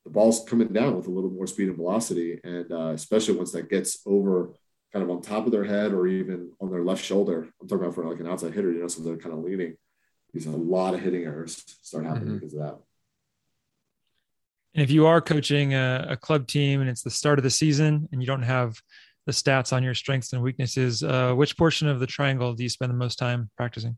the 0.04 0.12
ball's 0.12 0.44
coming 0.48 0.68
down 0.68 0.96
with 0.96 1.08
a 1.08 1.12
little 1.12 1.32
more 1.32 1.48
speed 1.48 1.68
and 1.68 1.78
velocity. 1.78 2.40
And 2.44 2.72
uh, 2.72 2.90
especially 2.90 3.36
once 3.36 3.52
that 3.54 3.70
gets 3.70 4.02
over 4.06 4.54
kind 4.96 5.04
of 5.04 5.12
on 5.14 5.22
top 5.22 5.46
of 5.46 5.52
their 5.52 5.66
head 5.66 5.92
or 5.92 6.08
even 6.08 6.52
on 6.62 6.72
their 6.72 6.82
left 6.82 7.04
shoulder, 7.04 7.50
I'm 7.62 7.68
talking 7.68 7.84
about 7.84 7.96
for 7.96 8.06
like 8.06 8.22
an 8.22 8.28
outside 8.28 8.54
hitter, 8.54 8.72
you 8.72 8.80
know, 8.80 8.88
so 8.88 9.04
they're 9.04 9.18
kind 9.18 9.34
of 9.34 9.44
leaning. 9.44 9.76
These 10.34 10.46
a 10.46 10.52
lot 10.52 10.94
of 10.94 11.02
hitting 11.02 11.26
errors 11.26 11.62
start 11.82 12.06
happening 12.06 12.28
mm-hmm. 12.28 12.36
because 12.36 12.54
of 12.54 12.60
that. 12.62 12.78
And 14.74 14.84
if 14.84 14.90
you 14.90 15.06
are 15.06 15.20
coaching 15.20 15.74
a, 15.74 16.08
a, 16.12 16.16
club 16.16 16.48
team 16.48 16.80
and 16.80 16.90
it's 16.90 17.02
the 17.02 17.10
start 17.10 17.40
of 17.40 17.44
the 17.44 17.50
season 17.50 18.08
and 18.14 18.22
you 18.22 18.26
don't 18.26 18.44
have 18.44 18.82
the 19.26 19.34
stats 19.34 19.74
on 19.74 19.84
your 19.84 19.96
strengths 19.96 20.32
and 20.32 20.42
weaknesses, 20.42 21.04
uh, 21.04 21.34
which 21.34 21.58
portion 21.58 21.90
of 21.90 22.00
the 22.00 22.08
triangle 22.08 22.54
do 22.54 22.64
you 22.64 22.70
spend 22.70 22.90
the 22.90 22.98
most 22.98 23.18
time 23.18 23.50
practicing? 23.58 23.98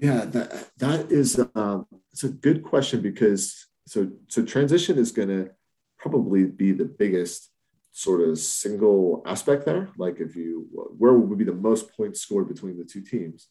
Yeah, 0.00 0.24
that 0.24 0.70
that 0.78 1.12
is 1.12 1.40
um, 1.54 1.86
it's 2.10 2.24
a 2.24 2.28
good 2.28 2.64
question 2.64 3.02
because 3.02 3.68
so 3.86 4.10
so 4.26 4.44
transition 4.44 4.98
is 4.98 5.12
going 5.12 5.28
to 5.28 5.50
probably 5.96 6.46
be 6.46 6.72
the 6.72 6.86
biggest 6.86 7.51
sort 7.92 8.26
of 8.26 8.38
single 8.38 9.22
aspect 9.26 9.64
there. 9.64 9.90
Like 9.96 10.18
if 10.18 10.34
you 10.34 10.66
where 10.72 11.12
would 11.12 11.38
be 11.38 11.44
the 11.44 11.52
most 11.52 11.94
points 11.96 12.20
scored 12.20 12.48
between 12.48 12.78
the 12.78 12.84
two 12.84 13.02
teams, 13.02 13.48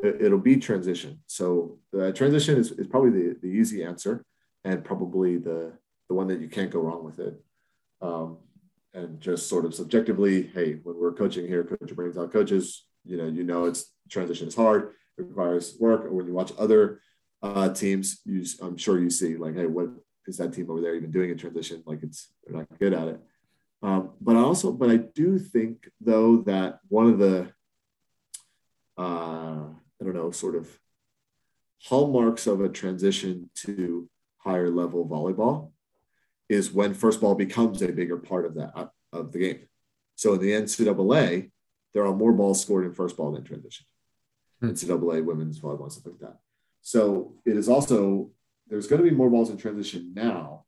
it, 0.00 0.30
will 0.30 0.38
be 0.38 0.56
transition. 0.56 1.20
So 1.26 1.78
the 1.92 2.12
transition 2.12 2.58
is, 2.58 2.72
is 2.72 2.88
probably 2.88 3.10
the, 3.10 3.36
the 3.40 3.48
easy 3.48 3.84
answer 3.84 4.24
and 4.64 4.84
probably 4.84 5.38
the 5.38 5.72
the 6.08 6.14
one 6.14 6.26
that 6.28 6.40
you 6.40 6.48
can't 6.48 6.70
go 6.70 6.80
wrong 6.80 7.04
with 7.04 7.18
it. 7.18 7.40
Um, 8.02 8.38
and 8.92 9.20
just 9.20 9.48
sort 9.48 9.64
of 9.64 9.74
subjectively, 9.74 10.50
hey, 10.54 10.74
when 10.82 10.96
we're 10.98 11.12
coaching 11.12 11.48
here, 11.48 11.64
coach 11.64 11.94
brains 11.96 12.18
out 12.18 12.32
coaches, 12.32 12.86
you 13.04 13.16
know, 13.16 13.26
you 13.26 13.42
know 13.42 13.64
it's 13.64 13.92
transition 14.08 14.46
is 14.46 14.54
hard, 14.54 14.92
requires 15.16 15.76
work. 15.80 16.04
Or 16.04 16.12
when 16.12 16.26
you 16.26 16.34
watch 16.34 16.52
other 16.58 17.00
uh, 17.42 17.70
teams, 17.70 18.20
you, 18.24 18.44
I'm 18.62 18.76
sure 18.76 19.00
you 19.00 19.10
see 19.10 19.36
like, 19.36 19.56
hey, 19.56 19.66
what 19.66 19.88
is 20.26 20.36
that 20.36 20.52
team 20.52 20.70
over 20.70 20.80
there 20.80 20.94
even 20.94 21.10
doing 21.10 21.30
in 21.30 21.38
transition? 21.38 21.82
Like 21.86 22.02
it's 22.02 22.32
they're 22.44 22.56
not 22.56 22.78
good 22.78 22.92
at 22.92 23.08
it. 23.08 23.20
Um, 23.84 24.12
but 24.18 24.34
I 24.34 24.38
also, 24.38 24.72
but 24.72 24.88
I 24.88 24.96
do 24.96 25.38
think 25.38 25.90
though 26.00 26.38
that 26.46 26.78
one 26.88 27.06
of 27.06 27.18
the, 27.18 27.52
uh, 28.96 29.66
I 29.66 30.02
don't 30.02 30.14
know, 30.14 30.30
sort 30.30 30.54
of 30.54 30.70
hallmarks 31.82 32.46
of 32.46 32.62
a 32.62 32.70
transition 32.70 33.50
to 33.56 34.08
higher 34.38 34.70
level 34.70 35.06
volleyball 35.06 35.72
is 36.48 36.72
when 36.72 36.94
first 36.94 37.20
ball 37.20 37.34
becomes 37.34 37.82
a 37.82 37.92
bigger 37.92 38.16
part 38.16 38.46
of 38.46 38.54
that 38.54 38.90
of 39.12 39.32
the 39.32 39.38
game. 39.38 39.68
So 40.16 40.32
in 40.32 40.40
the 40.40 40.52
NCAA, 40.52 41.50
there 41.92 42.06
are 42.06 42.16
more 42.16 42.32
balls 42.32 42.62
scored 42.62 42.86
in 42.86 42.94
first 42.94 43.18
ball 43.18 43.32
than 43.32 43.44
transition. 43.44 43.84
Hmm. 44.60 44.70
NCAA 44.70 45.22
women's 45.22 45.60
volleyball 45.60 45.92
stuff 45.92 46.06
like 46.06 46.20
that. 46.20 46.38
So 46.80 47.34
it 47.44 47.58
is 47.58 47.68
also, 47.68 48.30
there's 48.66 48.86
going 48.86 49.02
to 49.02 49.08
be 49.10 49.14
more 49.14 49.28
balls 49.28 49.50
in 49.50 49.58
transition 49.58 50.12
now. 50.14 50.63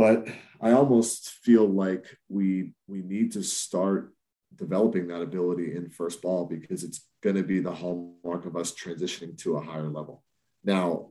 But 0.00 0.28
I 0.62 0.72
almost 0.72 1.28
feel 1.44 1.66
like 1.68 2.06
we 2.30 2.72
we 2.88 3.02
need 3.02 3.32
to 3.32 3.42
start 3.42 4.14
developing 4.56 5.08
that 5.08 5.20
ability 5.20 5.76
in 5.76 5.90
first 5.90 6.22
ball 6.22 6.46
because 6.46 6.82
it's 6.84 7.00
going 7.22 7.36
to 7.36 7.42
be 7.42 7.60
the 7.60 7.74
hallmark 7.74 8.46
of 8.46 8.56
us 8.56 8.72
transitioning 8.72 9.36
to 9.42 9.58
a 9.58 9.60
higher 9.60 9.90
level. 9.90 10.24
Now, 10.64 11.10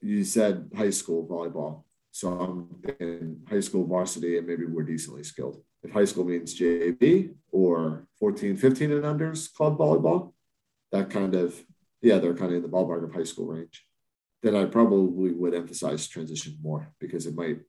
you 0.00 0.22
said 0.22 0.70
high 0.76 0.90
school 0.90 1.26
volleyball. 1.26 1.82
So 2.12 2.28
I'm 2.28 2.94
in 3.00 3.40
high 3.50 3.64
school 3.68 3.88
varsity 3.88 4.38
and 4.38 4.46
maybe 4.46 4.64
we're 4.64 4.84
decently 4.84 5.24
skilled. 5.24 5.60
If 5.82 5.90
high 5.90 6.04
school 6.04 6.26
means 6.26 6.56
JV 6.56 7.34
or 7.50 8.06
14, 8.20 8.56
15 8.56 8.92
and 8.92 9.02
unders 9.02 9.52
club 9.52 9.76
volleyball, 9.78 10.32
that 10.92 11.10
kind 11.10 11.34
of 11.34 11.60
yeah, 12.02 12.18
they're 12.18 12.36
kind 12.36 12.52
of 12.52 12.58
in 12.58 12.62
the 12.62 12.68
ballpark 12.68 13.02
of 13.02 13.12
high 13.12 13.24
school 13.24 13.46
range, 13.46 13.84
then 14.42 14.54
I 14.54 14.64
probably 14.66 15.32
would 15.32 15.54
emphasize 15.54 16.06
transition 16.06 16.58
more 16.62 16.92
because 16.98 17.26
it 17.26 17.34
might 17.34 17.60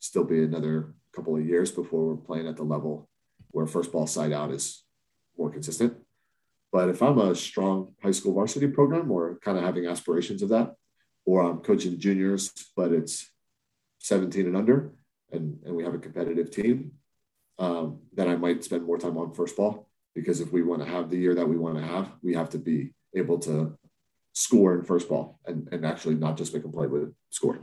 still 0.00 0.24
be 0.24 0.42
another 0.42 0.94
couple 1.14 1.36
of 1.36 1.46
years 1.46 1.70
before 1.70 2.06
we're 2.06 2.16
playing 2.16 2.48
at 2.48 2.56
the 2.56 2.62
level 2.62 3.08
where 3.50 3.66
first 3.66 3.92
ball 3.92 4.06
side 4.06 4.32
out 4.32 4.50
is 4.50 4.84
more 5.36 5.50
consistent. 5.50 5.96
But 6.70 6.90
if 6.90 7.02
I'm 7.02 7.18
a 7.18 7.34
strong 7.34 7.94
high 8.02 8.10
school 8.10 8.34
varsity 8.34 8.68
program 8.68 9.10
or 9.10 9.38
kind 9.42 9.56
of 9.56 9.64
having 9.64 9.86
aspirations 9.86 10.42
of 10.42 10.50
that, 10.50 10.74
or 11.24 11.42
I'm 11.42 11.58
coaching 11.58 11.98
juniors, 11.98 12.52
but 12.76 12.92
it's 12.92 13.30
17 14.00 14.46
and 14.46 14.56
under, 14.56 14.92
and, 15.32 15.58
and 15.64 15.74
we 15.74 15.84
have 15.84 15.94
a 15.94 15.98
competitive 15.98 16.50
team, 16.50 16.92
um, 17.58 18.00
then 18.12 18.28
I 18.28 18.36
might 18.36 18.64
spend 18.64 18.84
more 18.84 18.98
time 18.98 19.16
on 19.16 19.34
first 19.34 19.56
ball 19.56 19.88
because 20.14 20.40
if 20.40 20.52
we 20.52 20.62
want 20.62 20.82
to 20.82 20.88
have 20.88 21.10
the 21.10 21.18
year 21.18 21.34
that 21.34 21.48
we 21.48 21.56
want 21.56 21.76
to 21.76 21.82
have, 21.82 22.12
we 22.22 22.34
have 22.34 22.50
to 22.50 22.58
be 22.58 22.92
able 23.14 23.38
to 23.40 23.76
score 24.38 24.72
in 24.76 24.84
first 24.84 25.08
ball 25.08 25.40
and, 25.46 25.68
and 25.72 25.84
actually 25.84 26.14
not 26.14 26.36
just 26.36 26.54
make 26.54 26.64
a 26.64 26.68
play 26.68 26.86
with 26.86 27.12
score. 27.30 27.58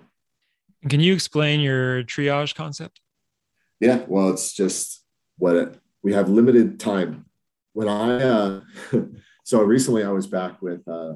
Can 0.90 1.00
you 1.00 1.14
explain 1.14 1.62
your 1.62 2.04
triage 2.04 2.54
concept? 2.54 3.00
Yeah, 3.80 4.04
well, 4.08 4.30
it's 4.30 4.54
just 4.54 5.04
what 5.38 5.56
it, 5.56 5.80
we 6.04 6.14
have 6.14 6.28
limited 6.28 6.80
time. 6.80 7.26
When 7.72 7.88
I 7.88 8.22
uh, 8.22 8.62
so 9.44 9.62
recently, 9.62 10.04
I 10.04 10.10
was 10.10 10.28
back 10.28 10.62
with 10.62 10.86
uh, 10.88 11.14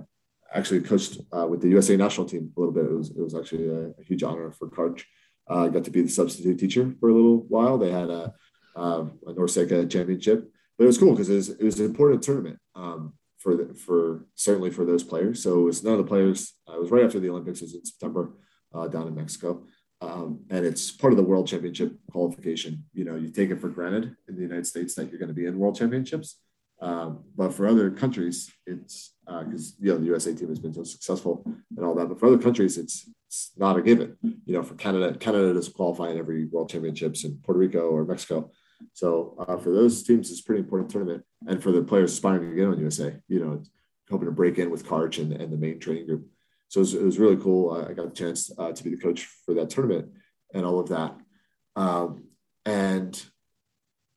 actually 0.54 0.82
coached 0.82 1.20
uh, 1.32 1.46
with 1.46 1.62
the 1.62 1.70
USA 1.70 1.98
national 1.98 2.28
team 2.28 2.52
a 2.56 2.60
little 2.60 2.74
bit. 2.74 2.86
It 2.86 2.94
was 2.94 3.10
it 3.12 3.22
was 3.22 3.36
actually 3.36 3.68
a, 3.68 3.90
a 4.00 4.04
huge 4.04 4.24
honor 4.24 4.52
for 4.52 4.70
Coach. 4.70 5.06
Uh, 5.50 5.66
I 5.66 5.70
got 5.70 5.84
to 5.86 5.92
be 5.92 6.02
the 6.02 6.10
substitute 6.10 6.58
teacher 6.58 6.94
for 7.00 7.10
a 7.10 7.14
little 7.14 7.40
while. 7.50 7.78
They 7.78 7.92
had 7.92 8.10
a, 8.10 8.34
um, 8.76 9.20
a 9.28 9.34
NORCECA 9.34 9.90
championship, 9.90 10.50
but 10.78 10.84
it 10.84 10.88
was 10.88 10.98
cool 10.98 11.12
because 11.12 11.30
it 11.30 11.36
was, 11.36 11.50
it 11.50 11.64
was 11.64 11.80
an 11.80 11.88
important 11.88 12.22
tournament 12.22 12.60
um, 12.76 13.14
for 13.40 13.56
the, 13.56 13.74
for 13.74 14.26
certainly 14.36 14.70
for 14.70 14.86
those 14.86 15.04
players. 15.04 15.42
So 15.42 15.60
it 15.60 15.64
was 15.64 15.84
none 15.84 15.94
of 15.94 16.00
the 16.00 16.10
players. 16.10 16.54
Uh, 16.68 16.76
it 16.76 16.82
was 16.82 16.92
right 16.92 17.06
after 17.06 17.20
the 17.20 17.30
Olympics. 17.30 17.62
It 17.62 17.66
was 17.66 17.76
in 17.76 17.86
September 17.86 18.34
uh, 18.74 18.88
down 18.88 19.08
in 19.08 19.16
Mexico. 19.16 19.66
Um, 20.02 20.46
and 20.50 20.66
it's 20.66 20.92
part 20.92 21.12
of 21.12 21.18
the 21.18 21.24
world 21.24 21.48
championship 21.48 21.94
qualification. 22.12 22.86
You 22.94 23.06
know, 23.06 23.16
you 23.16 23.30
take 23.30 23.50
it 23.50 23.60
for 23.60 23.70
granted 23.70 24.16
in 24.28 24.36
the 24.36 24.42
United 24.42 24.68
States 24.68 24.94
that 24.96 25.10
you're 25.10 25.20
going 25.20 25.30
to 25.30 25.36
be 25.36 25.46
in 25.46 25.58
world 25.58 25.78
championships. 25.78 26.38
Um, 26.82 27.26
but 27.36 27.54
for 27.54 27.68
other 27.68 27.92
countries, 27.92 28.50
it's 28.66 29.14
because 29.26 29.74
uh, 29.74 29.84
you 29.84 29.92
know 29.92 29.98
the 29.98 30.06
USA 30.06 30.34
team 30.34 30.48
has 30.48 30.60
been 30.60 30.74
so 30.74 30.84
successful 30.84 31.44
and 31.46 31.86
all 31.86 31.94
that. 31.96 32.08
But 32.08 32.20
for 32.20 32.28
other 32.28 32.38
countries, 32.38 32.78
it's, 32.78 33.10
it's 33.28 33.52
not 33.58 33.78
a 33.78 33.82
given. 33.82 34.16
You 34.22 34.54
know, 34.54 34.64
for 34.64 34.76
Canada, 34.76 35.18
Canada 35.18 35.54
doesn't 35.54 35.76
qualify 35.76 36.12
in 36.12 36.18
every 36.18 36.46
World 36.46 36.70
Championships 36.70 37.26
in 37.26 37.38
Puerto 37.44 37.60
Rico 37.60 37.90
or 37.90 38.06
Mexico. 38.06 38.52
So 38.94 39.36
uh, 39.48 39.58
for 39.58 39.72
those 39.72 40.04
teams, 40.04 40.32
it's 40.32 40.42
a 40.42 40.44
pretty 40.44 40.62
important 40.62 40.92
tournament. 40.92 41.24
And 41.48 41.62
for 41.62 41.72
the 41.72 41.84
players 41.84 42.14
aspiring 42.14 42.50
to 42.50 42.56
get 42.56 42.68
on 42.68 42.80
USA, 42.80 43.16
you 43.28 43.40
know, 43.40 43.64
hoping 44.10 44.28
to 44.28 44.32
break 44.32 44.58
in 44.58 44.70
with 44.70 44.86
Karch 44.86 45.20
and, 45.20 45.32
and 45.34 45.52
the 45.52 45.58
main 45.58 45.80
training 45.80 46.06
group. 46.06 46.28
So 46.68 46.80
it 46.80 46.82
was, 46.82 46.94
it 46.96 47.04
was 47.04 47.20
really 47.20 47.38
cool. 47.38 47.72
I 47.72 47.94
got 47.94 48.10
the 48.10 48.16
chance 48.16 48.52
uh, 48.58 48.72
to 48.72 48.84
be 48.84 48.92
the 48.92 48.98
coach 48.98 49.26
for 49.46 49.54
that 49.56 49.70
tournament 49.70 50.12
and 50.54 50.66
all 50.66 50.80
of 50.80 50.90
that. 50.90 51.16
Um, 51.76 52.26
and 52.66 53.14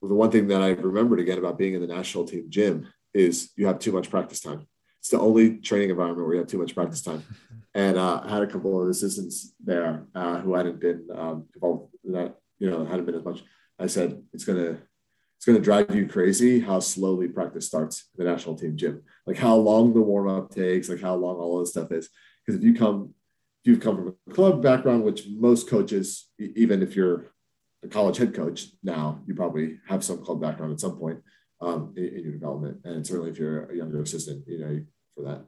the 0.03 0.15
one 0.15 0.31
thing 0.31 0.49
that 0.49 0.63
I 0.63 0.71
remembered 0.71 1.21
again 1.21 1.39
about 1.39 1.59
being 1.59 1.75
in 1.75 1.81
the 1.81 1.87
national 1.87 2.25
team 2.25 2.47
gym 2.49 2.89
is 3.15 3.51
you 3.57 3.67
have 3.67 3.79
too 3.79 3.93
much 3.93 4.11
practice 4.11 4.41
time. 4.41 4.67
It's 5.01 5.09
the 5.09 5.19
only 5.19 5.59
training 5.59 5.91
environment 5.91 6.27
where 6.27 6.35
you 6.35 6.41
have 6.41 6.49
too 6.49 6.59
much 6.59 6.75
practice 6.75 7.03
time. 7.03 7.23
And 7.75 7.97
uh, 7.97 8.21
I 8.23 8.29
had 8.29 8.43
a 8.43 8.47
couple 8.47 8.83
of 8.83 8.89
assistants 8.89 9.55
there 9.65 10.07
uh, 10.15 10.41
who 10.41 10.55
hadn't 10.55 10.79
been 10.79 11.09
um, 11.15 11.47
involved 11.55 11.95
in 12.05 12.13
that, 12.13 12.37
you 12.59 12.69
know, 12.69 12.85
hadn't 12.85 13.07
been 13.07 13.15
as 13.15 13.25
much. 13.25 13.43
I 13.83 13.87
said, 13.87 14.23
it's 14.33 14.45
to, 14.45 14.79
it's 15.37 15.45
to 15.45 15.59
drive 15.59 15.95
you 15.95 16.07
crazy 16.07 16.61
how 16.61 16.79
slowly 16.79 17.27
practice 17.27 17.67
starts 17.67 18.09
in 18.17 18.25
the 18.25 18.31
national 18.31 18.57
team 18.57 18.77
gym, 18.77 19.03
like 19.27 19.37
how 19.37 19.57
long 19.57 19.93
the 19.93 20.01
warm 20.01 20.29
up 20.29 20.55
takes, 20.55 20.89
like 20.89 21.01
how 21.01 21.17
long 21.17 21.37
all 21.37 21.59
this 21.59 21.71
stuff 21.71 21.91
is. 21.91 22.09
Because 22.47 22.61
if 22.61 22.65
you 22.65 22.75
come, 22.75 23.13
if 23.65 23.71
you've 23.71 23.81
come 23.81 23.97
from 23.97 24.17
a 24.29 24.35
club 24.35 24.63
background, 24.63 25.03
which 25.03 25.27
most 25.29 25.69
coaches, 25.69 26.29
even 26.39 26.81
if 26.81 26.95
you're 26.95 27.33
a 27.83 27.89
college 27.89 28.19
head 28.19 28.35
coach 28.35 28.69
now, 28.85 29.21
you 29.27 29.35
probably 29.35 29.79
have 29.89 30.05
some 30.05 30.25
club 30.25 30.41
background 30.41 30.73
at 30.73 30.81
some 30.81 30.97
point 30.97 31.21
um, 31.61 31.93
in, 31.97 32.05
in, 32.05 32.23
your 32.23 32.33
development. 32.33 32.79
And 32.85 33.05
certainly 33.05 33.31
if 33.31 33.39
you're 33.39 33.69
a 33.71 33.77
younger 33.77 34.01
assistant, 34.03 34.45
you 34.47 34.59
know, 34.61 34.81
for 35.17 35.23
that. 35.25 35.45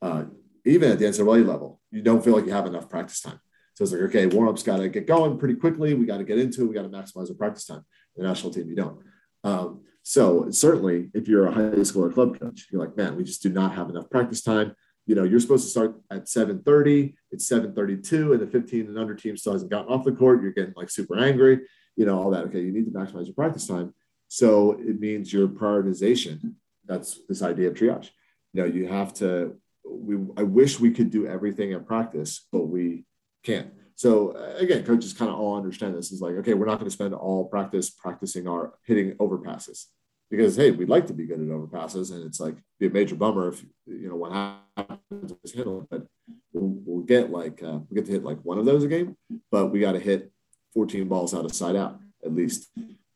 Uh, 0.00 0.24
even 0.64 0.92
at 0.92 0.98
the 0.98 1.04
NCAA 1.04 1.46
level, 1.46 1.80
you 1.90 2.00
don't 2.00 2.24
feel 2.24 2.34
like 2.34 2.46
you 2.46 2.52
have 2.52 2.66
enough 2.66 2.88
practice 2.88 3.20
time. 3.20 3.40
So 3.76 3.84
it's 3.84 3.92
like, 3.92 4.00
okay, 4.02 4.24
warm 4.24 4.48
ups 4.48 4.62
got 4.62 4.78
to 4.78 4.88
get 4.88 5.06
going 5.06 5.38
pretty 5.38 5.54
quickly. 5.54 5.92
We 5.92 6.06
got 6.06 6.16
to 6.16 6.24
get 6.24 6.38
into 6.38 6.62
it. 6.62 6.68
We 6.68 6.74
got 6.74 6.82
to 6.82 6.88
maximize 6.88 7.28
the 7.28 7.34
practice 7.34 7.66
time. 7.66 7.84
The 8.16 8.22
national 8.22 8.54
team, 8.54 8.70
you 8.70 8.74
don't. 8.74 8.98
Um, 9.44 9.82
so 10.02 10.50
certainly, 10.50 11.10
if 11.12 11.28
you're 11.28 11.46
a 11.46 11.52
high 11.52 11.82
school 11.82 12.06
or 12.06 12.10
club 12.10 12.40
coach, 12.40 12.68
you're 12.72 12.80
like, 12.80 12.96
man, 12.96 13.16
we 13.16 13.22
just 13.22 13.42
do 13.42 13.50
not 13.50 13.74
have 13.74 13.90
enough 13.90 14.08
practice 14.08 14.40
time. 14.40 14.74
You 15.04 15.14
know, 15.14 15.24
you're 15.24 15.40
supposed 15.40 15.64
to 15.64 15.70
start 15.70 16.00
at 16.10 16.24
7:30. 16.24 17.14
It's 17.30 17.46
7:32, 17.46 18.32
and 18.32 18.40
the 18.40 18.46
15 18.46 18.86
and 18.86 18.98
under 18.98 19.14
team 19.14 19.36
still 19.36 19.52
hasn't 19.52 19.70
gotten 19.70 19.92
off 19.92 20.06
the 20.06 20.12
court. 20.12 20.40
You're 20.40 20.52
getting 20.52 20.72
like 20.74 20.88
super 20.88 21.18
angry. 21.18 21.60
You 21.96 22.06
know, 22.06 22.18
all 22.18 22.30
that. 22.30 22.44
Okay, 22.46 22.62
you 22.62 22.72
need 22.72 22.86
to 22.86 22.90
maximize 22.92 23.26
your 23.26 23.34
practice 23.34 23.66
time. 23.66 23.92
So 24.28 24.72
it 24.72 24.98
means 24.98 25.32
your 25.32 25.48
prioritization. 25.48 26.54
That's 26.86 27.20
this 27.28 27.42
idea 27.42 27.68
of 27.68 27.74
triage. 27.74 28.08
You 28.54 28.62
know, 28.62 28.68
you 28.68 28.86
have 28.86 29.12
to. 29.14 29.56
We 29.84 30.16
I 30.38 30.44
wish 30.44 30.80
we 30.80 30.92
could 30.92 31.10
do 31.10 31.26
everything 31.26 31.74
at 31.74 31.86
practice, 31.86 32.46
but 32.50 32.68
we 32.68 33.04
can't. 33.46 33.72
So 33.94 34.32
uh, 34.32 34.56
again, 34.58 34.84
coaches 34.84 35.14
kind 35.14 35.30
of 35.30 35.38
all 35.38 35.56
understand 35.56 35.94
this. 35.94 36.12
Is 36.12 36.20
like, 36.20 36.34
okay, 36.36 36.54
we're 36.54 36.66
not 36.66 36.78
going 36.78 36.90
to 36.90 36.90
spend 36.90 37.14
all 37.14 37.46
practice 37.46 37.88
practicing 37.88 38.46
our 38.46 38.74
hitting 38.84 39.12
overpasses 39.14 39.86
because 40.30 40.56
hey, 40.56 40.70
we'd 40.72 40.88
like 40.88 41.06
to 41.06 41.14
be 41.14 41.26
good 41.26 41.40
at 41.40 41.46
overpasses, 41.46 42.12
and 42.12 42.24
it's 42.24 42.40
like 42.40 42.56
be 42.78 42.86
a 42.86 42.90
major 42.90 43.14
bummer 43.14 43.48
if 43.48 43.64
you 43.86 44.08
know 44.08 44.16
what 44.16 44.32
happens 44.32 45.32
is 45.44 45.54
handle 45.54 45.82
it. 45.82 45.88
But 45.90 46.06
we'll, 46.52 46.74
we'll 46.84 47.04
get 47.04 47.30
like 47.30 47.62
uh, 47.62 47.78
we 47.88 47.94
get 47.94 48.06
to 48.06 48.12
hit 48.12 48.24
like 48.24 48.38
one 48.42 48.58
of 48.58 48.66
those 48.66 48.84
a 48.84 48.88
game, 48.88 49.16
but 49.50 49.66
we 49.66 49.80
got 49.80 49.92
to 49.92 50.00
hit 50.00 50.30
14 50.74 51.08
balls 51.08 51.34
out 51.34 51.44
of 51.44 51.54
side 51.54 51.76
out 51.76 51.98
at 52.24 52.34
least. 52.34 52.68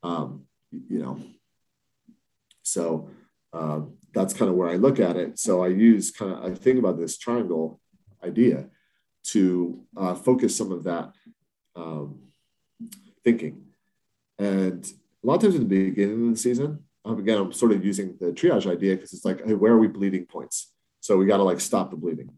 Um, 0.02 0.46
you 0.70 1.00
know, 1.00 1.20
so 2.62 3.10
um, 3.52 3.96
that's 4.14 4.32
kind 4.32 4.48
of 4.48 4.56
where 4.56 4.68
I 4.68 4.76
look 4.76 4.98
at 4.98 5.16
it. 5.16 5.38
So 5.38 5.62
I 5.62 5.68
use 5.68 6.10
kind 6.10 6.32
of 6.32 6.44
I 6.44 6.54
think 6.54 6.78
about 6.78 6.98
this 6.98 7.18
triangle 7.18 7.80
idea 8.24 8.70
to 9.24 9.84
uh, 9.96 10.14
focus 10.14 10.56
some 10.56 10.72
of 10.72 10.84
that 10.84 11.12
um, 11.76 12.20
thinking, 13.24 13.62
and 14.38 14.90
a 15.22 15.26
lot 15.26 15.36
of 15.36 15.42
times 15.42 15.54
in 15.54 15.68
the 15.68 15.90
beginning 15.90 16.28
of 16.28 16.34
the 16.34 16.40
season, 16.40 16.80
um, 17.04 17.18
again, 17.18 17.38
I'm 17.38 17.52
sort 17.52 17.72
of 17.72 17.84
using 17.84 18.16
the 18.20 18.26
triage 18.26 18.70
idea 18.70 18.94
because 18.94 19.12
it's 19.12 19.24
like, 19.24 19.44
hey, 19.46 19.54
where 19.54 19.72
are 19.72 19.78
we 19.78 19.88
bleeding 19.88 20.26
points? 20.26 20.72
So 21.00 21.16
we 21.16 21.26
got 21.26 21.38
to 21.38 21.42
like 21.42 21.60
stop 21.60 21.90
the 21.90 21.96
bleeding. 21.96 22.30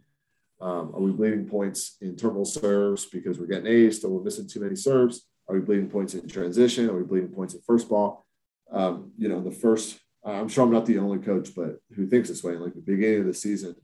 Um, 0.61 0.95
are 0.95 1.01
we 1.01 1.11
bleeding 1.11 1.49
points 1.49 1.97
in 2.01 2.17
terminal 2.17 2.45
serves 2.45 3.07
because 3.07 3.39
we're 3.39 3.47
getting 3.47 3.73
aced 3.73 4.05
or 4.05 4.09
we're 4.11 4.23
missing 4.23 4.49
too 4.49 4.61
many 4.61 4.77
serves? 4.77 5.27
Are 5.49 5.57
we 5.57 5.61
bleeding 5.61 5.91
points 5.91 6.15
in 6.15 6.29
transition? 6.29 6.89
Are 6.89 6.97
we 6.97 7.03
bleeding 7.03 7.31
points 7.31 7.55
in 7.55 7.61
first 7.63 7.89
ball? 7.89 8.25
Um, 8.71 9.13
you 9.19 9.29
know, 9.29 9.41
the 9.41 9.51
first, 9.51 9.99
I'm 10.25 10.49
sure 10.49 10.65
I'm 10.65 10.73
not 10.73 10.87
the 10.87 10.99
only 10.99 11.19
coach, 11.19 11.51
but 11.55 11.79
who 11.95 12.07
thinks 12.07 12.29
this 12.29 12.45
way. 12.45 12.55
Like 12.55 12.75
the 12.75 12.81
beginning 12.81 13.21
of 13.21 13.27
the 13.27 13.35
season, 13.35 13.75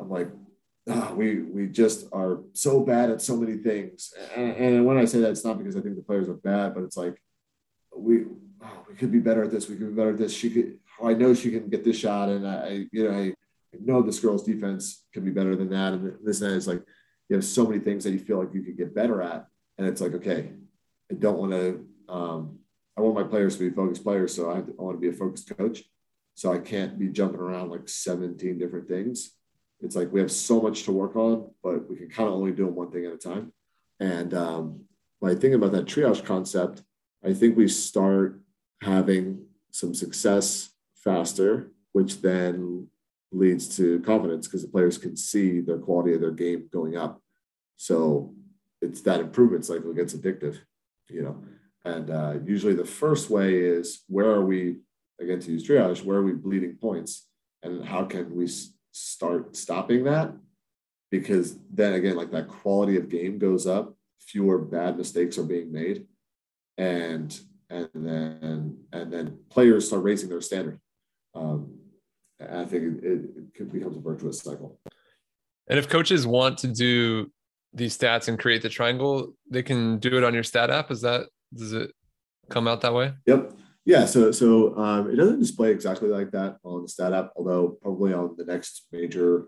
I'm 0.00 0.08
like, 0.08 0.30
ah, 0.88 1.12
we 1.14 1.42
we 1.42 1.66
just 1.66 2.06
are 2.12 2.40
so 2.52 2.80
bad 2.80 3.10
at 3.10 3.22
so 3.22 3.36
many 3.36 3.58
things. 3.58 4.12
And, 4.34 4.56
and 4.56 4.86
when 4.86 4.98
I 4.98 5.04
say 5.04 5.20
that, 5.20 5.30
it's 5.30 5.44
not 5.44 5.58
because 5.58 5.76
I 5.76 5.80
think 5.80 5.96
the 5.96 6.02
players 6.02 6.28
are 6.28 6.34
bad, 6.34 6.74
but 6.74 6.84
it's 6.84 6.96
like 6.96 7.20
we 7.96 8.24
oh, 8.62 8.84
we 8.88 8.94
could 8.94 9.12
be 9.12 9.18
better 9.18 9.44
at 9.44 9.50
this. 9.50 9.68
We 9.68 9.76
could 9.76 9.90
be 9.90 9.94
better 9.94 10.10
at 10.10 10.18
this. 10.18 10.34
She 10.34 10.50
could. 10.50 10.78
Oh, 11.00 11.08
I 11.08 11.14
know 11.14 11.34
she 11.34 11.50
can 11.50 11.68
get 11.68 11.84
this 11.84 11.98
shot, 11.98 12.28
and 12.28 12.46
I, 12.46 12.86
you 12.92 13.04
know, 13.04 13.16
I, 13.16 13.34
know 13.80 14.02
this 14.02 14.20
girl's 14.20 14.44
defense 14.44 15.04
can 15.14 15.24
be 15.24 15.30
better 15.30 15.56
than 15.56 15.70
that. 15.70 15.94
And 15.94 16.18
this 16.22 16.42
and 16.42 16.50
that 16.50 16.56
is 16.56 16.68
like, 16.68 16.82
you 17.28 17.36
have 17.36 17.44
so 17.44 17.66
many 17.66 17.80
things 17.80 18.04
that 18.04 18.12
you 18.12 18.18
feel 18.18 18.38
like 18.38 18.52
you 18.52 18.62
could 18.62 18.76
get 18.76 18.94
better 18.94 19.22
at, 19.22 19.46
and 19.78 19.86
it's 19.86 20.00
like, 20.00 20.12
okay, 20.14 20.50
I 21.10 21.14
don't 21.14 21.38
want 21.38 21.52
to. 21.52 21.86
Um, 22.08 22.58
I 22.96 23.00
want 23.00 23.14
my 23.14 23.22
players 23.22 23.56
to 23.56 23.70
be 23.70 23.74
focused 23.74 24.04
players, 24.04 24.34
so 24.34 24.50
I, 24.50 24.58
I 24.58 24.82
want 24.82 24.96
to 24.96 25.00
be 25.00 25.08
a 25.08 25.18
focused 25.18 25.56
coach. 25.56 25.82
So 26.34 26.52
I 26.52 26.58
can't 26.58 26.98
be 26.98 27.08
jumping 27.08 27.40
around 27.40 27.70
like 27.70 27.88
17 27.88 28.58
different 28.58 28.88
things. 28.88 29.32
It's 29.82 29.96
like 29.96 30.12
we 30.12 30.20
have 30.20 30.32
so 30.32 30.60
much 30.60 30.84
to 30.84 30.92
work 30.92 31.16
on, 31.16 31.50
but 31.62 31.88
we 31.90 31.96
can 31.96 32.08
kind 32.08 32.28
of 32.28 32.34
only 32.34 32.52
do 32.52 32.66
one 32.66 32.90
thing 32.90 33.04
at 33.04 33.12
a 33.12 33.16
time. 33.16 33.52
And 33.98 34.32
um, 34.34 34.84
when 35.18 35.32
I 35.32 35.38
think 35.38 35.54
about 35.54 35.72
that 35.72 35.86
triage 35.86 36.24
concept, 36.24 36.82
I 37.24 37.32
think 37.32 37.56
we 37.56 37.68
start 37.68 38.40
having 38.80 39.44
some 39.70 39.94
success 39.94 40.70
faster, 40.94 41.72
which 41.92 42.20
then 42.20 42.88
leads 43.32 43.76
to 43.76 44.00
confidence 44.00 44.46
because 44.46 44.62
the 44.62 44.68
players 44.68 44.98
can 44.98 45.16
see 45.16 45.60
their 45.60 45.78
quality 45.78 46.14
of 46.14 46.20
their 46.20 46.32
game 46.32 46.68
going 46.72 46.96
up. 46.96 47.20
So 47.76 48.34
it's 48.80 49.00
that 49.02 49.20
improvement 49.20 49.64
cycle 49.64 49.92
gets 49.92 50.14
addictive, 50.14 50.58
you 51.08 51.22
know. 51.22 51.42
And 51.84 52.10
uh, 52.10 52.34
usually 52.44 52.74
the 52.74 52.84
first 52.84 53.30
way 53.30 53.56
is 53.56 54.02
where 54.08 54.30
are 54.30 54.44
we, 54.44 54.76
again, 55.20 55.40
to 55.40 55.52
use 55.52 55.66
triage, 55.66 56.04
where 56.04 56.18
are 56.18 56.22
we 56.22 56.32
bleeding 56.32 56.76
points? 56.76 57.26
And 57.62 57.84
how 57.84 58.04
can 58.04 58.34
we 58.34 58.48
start 58.92 59.56
stopping 59.56 60.04
that? 60.04 60.32
Because 61.10 61.58
then 61.70 61.94
again, 61.94 62.16
like 62.16 62.30
that 62.30 62.48
quality 62.48 62.96
of 62.96 63.08
game 63.08 63.38
goes 63.38 63.66
up, 63.66 63.96
fewer 64.20 64.58
bad 64.58 64.96
mistakes 64.96 65.36
are 65.36 65.44
being 65.44 65.72
made 65.72 66.06
and 66.78 67.40
and 67.70 67.88
then 67.94 68.78
and 68.92 69.12
then 69.12 69.38
players 69.50 69.86
start 69.86 70.02
raising 70.02 70.28
their 70.28 70.40
standard. 70.40 70.80
Um, 71.34 71.78
I 72.40 72.64
think 72.64 73.02
it, 73.02 73.24
it 73.54 73.72
becomes 73.72 73.96
a 73.96 74.00
virtuous 74.00 74.40
cycle. 74.40 74.78
And 75.68 75.78
if 75.78 75.88
coaches 75.88 76.26
want 76.26 76.58
to 76.58 76.68
do 76.68 77.30
these 77.72 77.96
stats 77.96 78.28
and 78.28 78.38
create 78.38 78.62
the 78.62 78.68
triangle, 78.68 79.34
they 79.48 79.62
can 79.62 79.98
do 79.98 80.18
it 80.18 80.24
on 80.24 80.34
your 80.34 80.42
stat 80.42 80.70
app. 80.70 80.90
Is 80.90 81.02
that 81.02 81.28
does 81.54 81.72
it 81.72 81.92
come 82.50 82.68
out 82.68 82.80
that 82.82 82.94
way? 82.94 83.14
Yep. 83.26 83.52
Yeah. 83.84 84.04
So 84.04 84.30
so 84.30 84.76
um, 84.76 85.10
it 85.10 85.16
doesn't 85.16 85.40
display 85.40 85.70
exactly 85.70 86.08
like 86.08 86.30
that 86.32 86.58
on 86.64 86.82
the 86.82 86.88
stat 86.88 87.12
app, 87.12 87.30
although 87.36 87.78
probably 87.82 88.12
on 88.12 88.34
the 88.36 88.44
next 88.44 88.86
major 88.92 89.46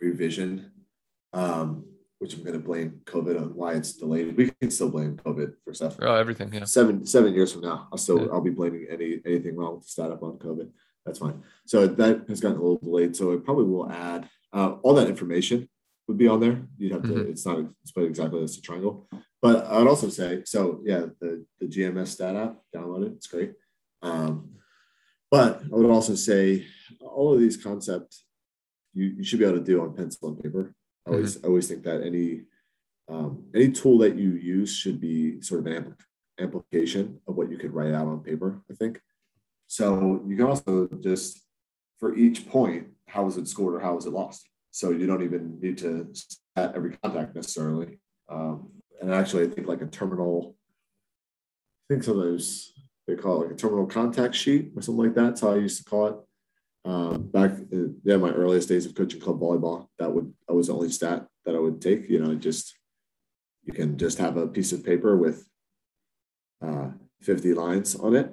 revision, 0.00 0.70
um, 1.32 1.84
which 2.18 2.34
I'm 2.34 2.42
going 2.42 2.54
to 2.54 2.58
blame 2.58 3.00
COVID 3.04 3.40
on 3.40 3.54
why 3.54 3.74
it's 3.74 3.92
delayed. 3.92 4.36
We 4.36 4.50
can 4.60 4.70
still 4.70 4.90
blame 4.90 5.16
COVID 5.16 5.54
for 5.64 5.72
stuff. 5.74 5.96
Oh, 6.00 6.14
everything. 6.14 6.52
Yeah. 6.52 6.64
Seven 6.64 7.06
seven 7.06 7.32
years 7.34 7.52
from 7.52 7.62
now, 7.62 7.88
I'll 7.92 7.98
still 7.98 8.22
yeah. 8.22 8.32
I'll 8.32 8.40
be 8.40 8.50
blaming 8.50 8.86
any 8.90 9.20
anything 9.24 9.56
wrong 9.56 9.76
with 9.76 9.84
the 9.84 9.90
startup 9.90 10.22
on 10.22 10.38
COVID. 10.38 10.70
That's 11.06 11.20
fine. 11.20 11.42
So 11.64 11.86
that 11.86 12.28
has 12.28 12.40
gotten 12.40 12.58
a 12.58 12.60
little 12.60 12.78
delayed. 12.78 13.16
So 13.16 13.32
it 13.32 13.44
probably 13.44 13.64
will 13.64 13.90
add 13.90 14.28
uh, 14.52 14.76
all 14.82 14.94
that 14.94 15.08
information 15.08 15.68
would 16.06 16.18
be 16.18 16.28
on 16.28 16.40
there. 16.40 16.62
You'd 16.76 16.92
have 16.92 17.02
to. 17.02 17.08
Mm-hmm. 17.08 17.30
It's 17.30 17.46
not 17.46 17.64
displayed 17.82 18.08
exactly 18.08 18.42
as 18.42 18.58
a 18.58 18.62
triangle, 18.62 19.08
but 19.40 19.66
I'd 19.66 19.86
also 19.86 20.08
say 20.08 20.42
so. 20.44 20.80
Yeah, 20.84 21.06
the 21.20 21.44
the 21.60 21.66
GMS 21.66 22.08
stat 22.08 22.36
app, 22.36 22.56
download 22.74 23.06
it. 23.06 23.12
It's 23.12 23.26
great. 23.26 23.52
Um, 24.02 24.50
but 25.30 25.62
I 25.64 25.76
would 25.76 25.90
also 25.90 26.14
say 26.14 26.66
all 27.00 27.34
of 27.34 27.40
these 27.40 27.56
concepts 27.56 28.24
you, 28.94 29.14
you 29.18 29.24
should 29.24 29.38
be 29.38 29.44
able 29.44 29.58
to 29.58 29.64
do 29.64 29.80
on 29.82 29.94
pencil 29.94 30.28
and 30.28 30.42
paper. 30.42 30.74
I 31.06 31.10
always 31.10 31.36
mm-hmm. 31.36 31.46
I 31.46 31.48
always 31.48 31.68
think 31.68 31.84
that 31.84 32.02
any 32.02 32.42
um, 33.08 33.44
any 33.54 33.70
tool 33.70 33.98
that 33.98 34.16
you 34.16 34.32
use 34.32 34.74
should 34.74 35.00
be 35.00 35.40
sort 35.40 35.60
of 35.60 35.66
an 35.66 35.94
amplification 36.38 37.20
of 37.26 37.36
what 37.36 37.50
you 37.50 37.56
could 37.56 37.72
write 37.72 37.94
out 37.94 38.06
on 38.06 38.20
paper. 38.20 38.60
I 38.70 38.74
think 38.74 39.00
so. 39.66 40.22
You 40.26 40.36
can 40.36 40.46
also 40.46 40.88
just 41.00 41.42
for 41.98 42.14
each 42.14 42.48
point, 42.48 42.88
how 43.06 43.24
was 43.24 43.36
it 43.36 43.48
scored 43.48 43.74
or 43.74 43.80
how 43.80 43.94
was 43.94 44.06
it 44.06 44.12
lost? 44.12 44.48
So 44.70 44.90
you 44.90 45.06
don't 45.06 45.22
even 45.22 45.58
need 45.60 45.78
to 45.78 46.12
at 46.56 46.74
every 46.74 46.96
contact 47.02 47.34
necessarily. 47.34 47.98
Um, 48.28 48.70
and 49.00 49.12
actually, 49.12 49.44
I 49.44 49.48
think 49.48 49.66
like 49.66 49.82
a 49.82 49.86
terminal, 49.86 50.56
I 51.88 51.94
think 51.94 52.04
sometimes 52.04 52.72
they 53.06 53.14
call 53.14 53.40
it 53.40 53.46
like 53.46 53.54
a 53.54 53.58
terminal 53.58 53.86
contact 53.86 54.34
sheet 54.34 54.72
or 54.76 54.82
something 54.82 55.04
like 55.06 55.14
that. 55.14 55.22
That's 55.22 55.40
how 55.40 55.52
I 55.52 55.56
used 55.56 55.78
to 55.78 55.88
call 55.88 56.06
it. 56.06 56.16
Um, 56.84 57.28
back 57.28 57.52
in 57.70 57.96
yeah, 58.02 58.16
my 58.16 58.30
earliest 58.30 58.68
days 58.68 58.86
of 58.86 58.94
coaching 58.94 59.20
club 59.20 59.40
volleyball, 59.40 59.88
that 59.98 60.12
would 60.12 60.32
that 60.46 60.54
was 60.54 60.68
the 60.68 60.74
only 60.74 60.90
stat 60.90 61.26
that 61.44 61.54
I 61.54 61.58
would 61.58 61.80
take. 61.80 62.08
You 62.08 62.20
know, 62.20 62.34
just 62.34 62.74
you 63.64 63.72
can 63.72 63.98
just 63.98 64.18
have 64.18 64.36
a 64.36 64.46
piece 64.46 64.72
of 64.72 64.84
paper 64.84 65.16
with 65.16 65.46
uh, 66.64 66.90
50 67.22 67.54
lines 67.54 67.94
on 67.94 68.16
it, 68.16 68.32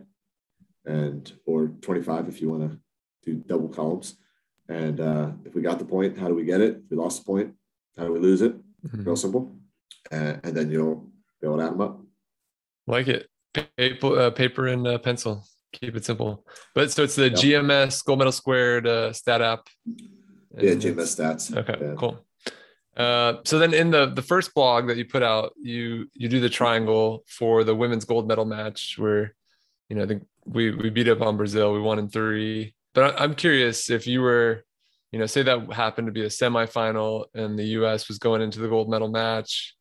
and 0.85 1.31
or 1.45 1.67
25 1.81 2.29
if 2.29 2.41
you 2.41 2.49
want 2.49 2.71
to 2.71 2.79
do 3.23 3.35
double 3.45 3.69
columns. 3.69 4.17
And 4.67 4.99
uh, 4.99 5.31
if 5.43 5.53
we 5.53 5.61
got 5.61 5.79
the 5.79 5.85
point, 5.85 6.17
how 6.17 6.27
do 6.27 6.35
we 6.35 6.45
get 6.45 6.61
it? 6.61 6.81
If 6.83 6.89
we 6.89 6.97
lost 6.97 7.19
the 7.19 7.25
point, 7.25 7.53
how 7.97 8.05
do 8.05 8.13
we 8.13 8.19
lose 8.19 8.41
it? 8.41 8.55
Mm-hmm. 8.85 9.03
Real 9.03 9.15
simple. 9.15 9.55
And 10.11 10.41
then 10.43 10.71
you'll 10.71 11.09
to 11.41 11.61
add 11.61 11.71
them 11.71 11.81
up. 11.81 12.01
Like 12.87 13.07
it. 13.07 13.27
Paper, 13.53 14.19
uh, 14.19 14.31
paper 14.31 14.67
and 14.67 14.85
uh, 14.85 14.97
pencil. 14.97 15.45
Keep 15.71 15.95
it 15.95 16.05
simple. 16.05 16.45
But 16.73 16.91
so 16.91 17.03
it's 17.03 17.15
the 17.15 17.29
yep. 17.29 17.33
GMS 17.33 18.03
Gold 18.03 18.19
Medal 18.19 18.31
Squared 18.31 18.87
uh, 18.87 19.13
stat 19.13 19.41
app. 19.41 19.67
Yeah, 20.57 20.71
GMS 20.71 21.19
stats. 21.19 21.55
Okay, 21.55 21.75
yeah. 21.81 21.95
cool. 21.97 22.25
Uh, 22.95 23.41
so 23.43 23.59
then 23.59 23.73
in 23.73 23.91
the 23.91 24.07
the 24.07 24.21
first 24.21 24.53
blog 24.53 24.87
that 24.87 24.97
you 24.97 25.05
put 25.05 25.23
out, 25.23 25.53
you 25.61 26.09
you 26.13 26.29
do 26.29 26.39
the 26.39 26.49
triangle 26.49 27.23
for 27.27 27.63
the 27.63 27.75
women's 27.75 28.05
gold 28.05 28.27
medal 28.27 28.45
match 28.45 28.95
where, 28.97 29.35
you 29.89 29.95
know, 29.97 30.03
I 30.03 30.07
think 30.07 30.25
we 30.45 30.71
we 30.71 30.89
beat 30.89 31.09
up 31.09 31.21
on 31.21 31.35
Brazil. 31.35 31.73
We 31.73 31.81
won 31.81 31.99
in 31.99 32.09
three. 32.09 32.73
But 32.93 33.19
I'm 33.19 33.35
curious 33.35 33.89
if 33.89 34.07
you 34.07 34.21
were, 34.21 34.63
you 35.11 35.19
know, 35.19 35.25
say 35.25 35.43
that 35.43 35.73
happened 35.73 36.07
to 36.07 36.13
be 36.13 36.23
a 36.23 36.27
semifinal 36.27 37.25
and 37.33 37.59
the 37.59 37.65
U.S. 37.79 38.07
was 38.07 38.17
going 38.17 38.41
into 38.41 38.59
the 38.59 38.69
gold 38.69 38.89
medal 38.89 39.09
match, 39.09 39.75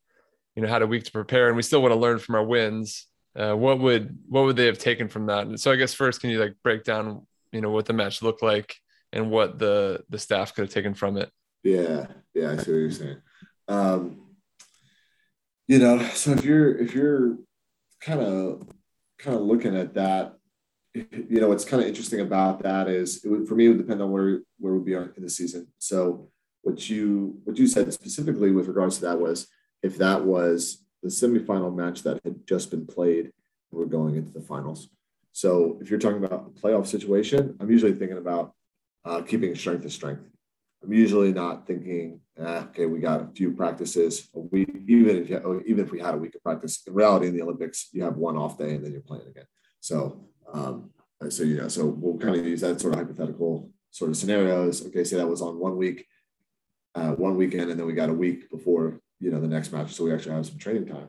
you 0.55 0.63
know, 0.63 0.69
had 0.69 0.83
a 0.83 0.87
week 0.87 1.05
to 1.05 1.13
prepare, 1.13 1.49
and 1.49 1.57
we 1.57 1.63
still 1.63 1.83
want 1.83 1.93
to 1.93 1.99
learn 1.99 2.19
from 2.19 2.35
our 2.35 2.45
wins. 2.45 3.07
Uh, 3.37 3.55
what 3.55 3.81
would 3.81 4.17
what 4.29 4.45
would 4.45 4.57
they 4.57 4.67
have 4.67 4.79
taken 4.79 5.09
from 5.09 5.27
that? 5.27 5.47
And 5.47 5.59
so 5.59 5.73
I 5.73 5.77
guess 5.77 5.95
first, 5.95 6.21
can 6.21 6.31
you 6.31 6.41
like 6.41 6.55
break 6.63 6.85
down, 6.85 7.27
you 7.53 7.61
know, 7.61 7.71
what 7.71 7.87
the 7.87 7.93
match 7.93 8.23
looked 8.23 8.43
like 8.43 8.77
and 9.13 9.31
what 9.31 9.59
the 9.59 10.05
the 10.09 10.19
staff 10.19 10.55
could 10.55 10.63
have 10.63 10.75
taken 10.75 10.95
from 10.95 11.17
it? 11.17 11.31
Yeah, 11.63 12.07
yeah, 12.35 12.53
I 12.53 12.57
see 12.57 12.71
what 12.71 12.79
you're 12.79 12.91
saying. 12.91 13.23
Um, 13.67 14.21
you 15.67 15.79
know, 15.79 15.99
so 16.15 16.33
if 16.33 16.45
you're 16.45 16.77
if 16.77 16.95
you're 16.95 17.39
kind 18.01 18.21
of 18.21 18.69
kind 19.19 19.37
of 19.37 19.43
looking 19.43 19.77
at 19.77 19.95
that 19.95 20.37
you 20.95 21.41
know 21.41 21.49
what's 21.49 21.65
kind 21.65 21.83
of 21.83 21.89
interesting 21.89 22.21
about 22.21 22.63
that 22.63 22.89
is 22.89 23.25
it 23.25 23.29
would, 23.29 23.49
for 23.49 23.55
me 23.57 23.67
it 23.67 23.69
would 23.71 23.79
depend 23.79 24.01
on 24.01 24.13
where 24.13 24.41
where 24.59 24.75
we'd 24.75 24.85
be 24.85 24.95
in 24.95 25.23
the 25.23 25.31
season 25.31 25.67
so 25.79 26.29
what 26.63 26.89
you 26.89 27.37
what 27.45 27.57
you 27.59 27.67
said 27.67 27.93
specifically 27.93 28.53
with 28.53 28.69
regards 28.69 28.97
to 28.97 29.03
that 29.03 29.19
was 29.19 29.49
if 29.85 29.99
that 29.99 30.25
was 30.25 30.83
the 31.03 31.11
semifinal 31.11 31.75
match 31.75 32.03
that 32.03 32.19
had 32.25 32.47
just 32.47 32.71
been 32.71 32.87
played 32.87 33.31
we're 33.71 33.87
going 33.87 34.15
into 34.15 34.33
the 34.33 34.41
finals. 34.41 34.89
So 35.33 35.79
if 35.81 35.91
you're 35.91 35.99
talking 35.99 36.25
about 36.25 36.47
a 36.47 36.61
playoff 36.61 36.87
situation 36.87 37.57
i'm 37.61 37.71
usually 37.71 37.93
thinking 37.93 38.19
about 38.19 38.53
uh, 39.05 39.21
keeping 39.21 39.55
strength 39.55 39.83
to 39.83 39.91
strength. 39.91 40.25
I'm 40.83 40.93
usually 40.93 41.33
not 41.33 41.67
thinking 41.67 42.21
ah, 42.41 42.67
okay 42.69 42.87
we 42.87 42.99
got 42.99 43.21
a 43.21 43.29
few 43.39 43.53
practices 43.53 44.29
a 44.35 44.41
week 44.41 44.71
even 44.89 45.17
if 45.23 45.29
you, 45.31 45.63
even 45.67 45.85
if 45.85 45.91
we 45.93 46.01
had 46.01 46.15
a 46.15 46.19
week 46.19 46.35
of 46.35 46.43
practice. 46.43 46.83
In 46.87 46.95
reality 46.95 47.27
in 47.29 47.37
the 47.37 47.43
olympics 47.43 47.89
you 47.93 48.03
have 48.03 48.17
one 48.17 48.37
off 48.37 48.59
day 48.59 48.75
and 48.75 48.85
then 48.85 48.93
you're 48.93 49.11
playing 49.11 49.29
again. 49.29 49.47
So 49.81 50.25
um, 50.53 50.91
so 51.29 51.43
yeah, 51.43 51.69
so 51.69 51.87
we'll 51.87 52.19
kind 52.19 52.37
of 52.37 52.47
use 52.47 52.61
that 52.61 52.81
sort 52.81 52.95
of 52.95 53.01
hypothetical 53.01 53.71
sort 53.91 54.11
of 54.11 54.17
scenarios. 54.17 54.87
Okay, 54.87 55.05
say 55.05 55.17
that 55.17 55.29
was 55.29 55.43
on 55.43 55.59
one 55.59 55.77
week, 55.77 56.07
uh, 56.95 57.13
one 57.13 57.37
weekend, 57.37 57.71
and 57.71 57.79
then 57.79 57.87
we 57.87 57.93
got 57.93 58.11
a 58.11 58.15
week 58.15 58.51
before 58.51 59.01
you 59.21 59.31
know 59.31 59.41
the 59.41 59.49
next 59.49 59.73
match, 59.73 59.93
so 59.93 60.05
we 60.05 60.13
actually 60.13 60.35
have 60.35 60.47
some 60.47 60.59
training 60.59 60.87
time. 60.87 61.09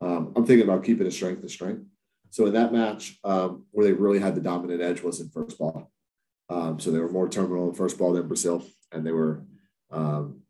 Um, 0.00 0.32
I'm 0.36 0.44
thinking 0.44 0.68
about 0.68 0.84
keeping 0.84 1.06
a 1.06 1.10
strength 1.10 1.42
to 1.42 1.48
strength. 1.48 1.84
So 2.30 2.46
in 2.46 2.54
that 2.54 2.72
match, 2.72 3.18
um, 3.22 3.64
where 3.70 3.86
they 3.86 3.92
really 3.92 4.18
had 4.18 4.34
the 4.34 4.40
dominant 4.40 4.82
edge 4.82 5.02
was 5.02 5.20
in 5.20 5.28
first 5.28 5.58
ball. 5.58 5.90
Um, 6.50 6.80
so 6.80 6.90
they 6.90 6.98
were 6.98 7.08
more 7.08 7.28
terminal 7.28 7.68
in 7.68 7.74
first 7.74 7.96
ball 7.96 8.12
than 8.12 8.28
Brazil, 8.28 8.64
and 8.92 9.06
they 9.06 9.12
were, 9.12 9.44
um, 9.90 10.42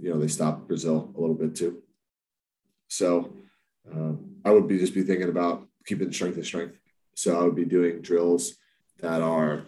you 0.00 0.10
know, 0.10 0.18
they 0.18 0.28
stopped 0.28 0.66
Brazil 0.66 1.12
a 1.16 1.20
little 1.20 1.36
bit 1.36 1.54
too. 1.54 1.82
So 2.88 3.36
um, 3.92 4.36
I 4.44 4.50
would 4.50 4.66
be 4.66 4.78
just 4.78 4.94
be 4.94 5.02
thinking 5.02 5.28
about 5.28 5.66
keeping 5.86 6.12
strength 6.12 6.36
to 6.36 6.44
strength. 6.44 6.78
So 7.14 7.38
I 7.38 7.44
would 7.44 7.54
be 7.54 7.64
doing 7.64 8.02
drills 8.02 8.56
that 9.00 9.22
are 9.22 9.66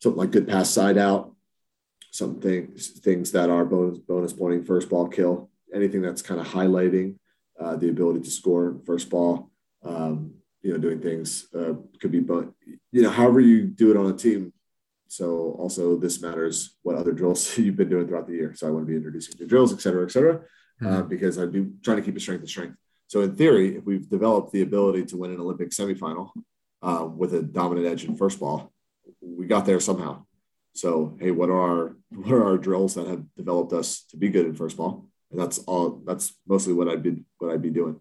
something 0.00 0.18
like 0.18 0.30
good 0.30 0.48
pass 0.48 0.70
side 0.70 0.98
out, 0.98 1.34
some 2.10 2.40
things, 2.40 2.88
things 2.88 3.32
that 3.32 3.50
are 3.50 3.64
bonus, 3.64 3.98
bonus 3.98 4.32
pointing 4.32 4.64
first 4.64 4.88
ball 4.88 5.08
kill, 5.08 5.50
anything 5.74 6.02
that's 6.02 6.22
kind 6.22 6.40
of 6.40 6.46
highlighting 6.46 7.16
uh, 7.60 7.76
the 7.76 7.88
ability 7.88 8.20
to 8.20 8.30
score 8.30 8.80
first 8.86 9.10
ball. 9.10 9.50
Um, 9.82 10.34
you 10.62 10.72
know, 10.72 10.78
doing 10.78 11.00
things 11.00 11.46
uh, 11.54 11.74
could 12.00 12.10
be, 12.10 12.20
but 12.20 12.48
you 12.90 13.02
know, 13.02 13.10
however 13.10 13.40
you 13.40 13.66
do 13.66 13.90
it 13.90 13.98
on 13.98 14.06
a 14.06 14.16
team. 14.16 14.52
So 15.08 15.56
also 15.58 15.96
this 15.96 16.22
matters 16.22 16.76
what 16.82 16.96
other 16.96 17.12
drills 17.12 17.58
you've 17.58 17.76
been 17.76 17.90
doing 17.90 18.08
throughout 18.08 18.26
the 18.26 18.32
year. 18.32 18.54
So 18.54 18.66
I 18.66 18.70
want 18.70 18.86
to 18.86 18.90
be 18.90 18.96
introducing 18.96 19.34
new 19.38 19.46
drills, 19.46 19.74
et 19.74 19.82
cetera, 19.82 20.04
et 20.04 20.10
cetera, 20.10 20.36
uh, 20.36 20.84
mm-hmm. 20.84 20.86
uh, 20.86 21.02
because 21.02 21.38
I'd 21.38 21.52
be 21.52 21.66
trying 21.82 21.98
to 21.98 22.02
keep 22.02 22.16
it 22.16 22.20
strength 22.20 22.40
to 22.40 22.48
strength. 22.48 22.76
So 23.08 23.20
in 23.20 23.36
theory, 23.36 23.76
if 23.76 23.84
we've 23.84 24.08
developed 24.08 24.52
the 24.52 24.62
ability 24.62 25.04
to 25.06 25.18
win 25.18 25.32
an 25.32 25.40
Olympic 25.40 25.70
semifinal, 25.70 26.30
um, 26.84 27.16
with 27.16 27.34
a 27.34 27.42
dominant 27.42 27.86
edge 27.86 28.04
in 28.04 28.14
first 28.14 28.38
ball. 28.38 28.70
We 29.20 29.46
got 29.46 29.64
there 29.64 29.80
somehow. 29.80 30.24
So, 30.74 31.16
hey, 31.18 31.30
what 31.30 31.48
are 31.48 31.60
our 31.60 31.96
what 32.10 32.30
are 32.30 32.44
our 32.44 32.58
drills 32.58 32.94
that 32.94 33.06
have 33.06 33.24
developed 33.36 33.72
us 33.72 34.04
to 34.10 34.16
be 34.16 34.28
good 34.28 34.46
in 34.46 34.54
first 34.54 34.76
ball? 34.76 35.08
And 35.34 35.42
that's 35.42 35.58
all. 35.58 36.02
That's 36.06 36.34
mostly 36.46 36.72
what 36.72 36.88
I'd 36.88 37.02
be 37.02 37.24
what 37.38 37.50
I'd 37.50 37.62
be 37.62 37.70
doing. 37.70 38.00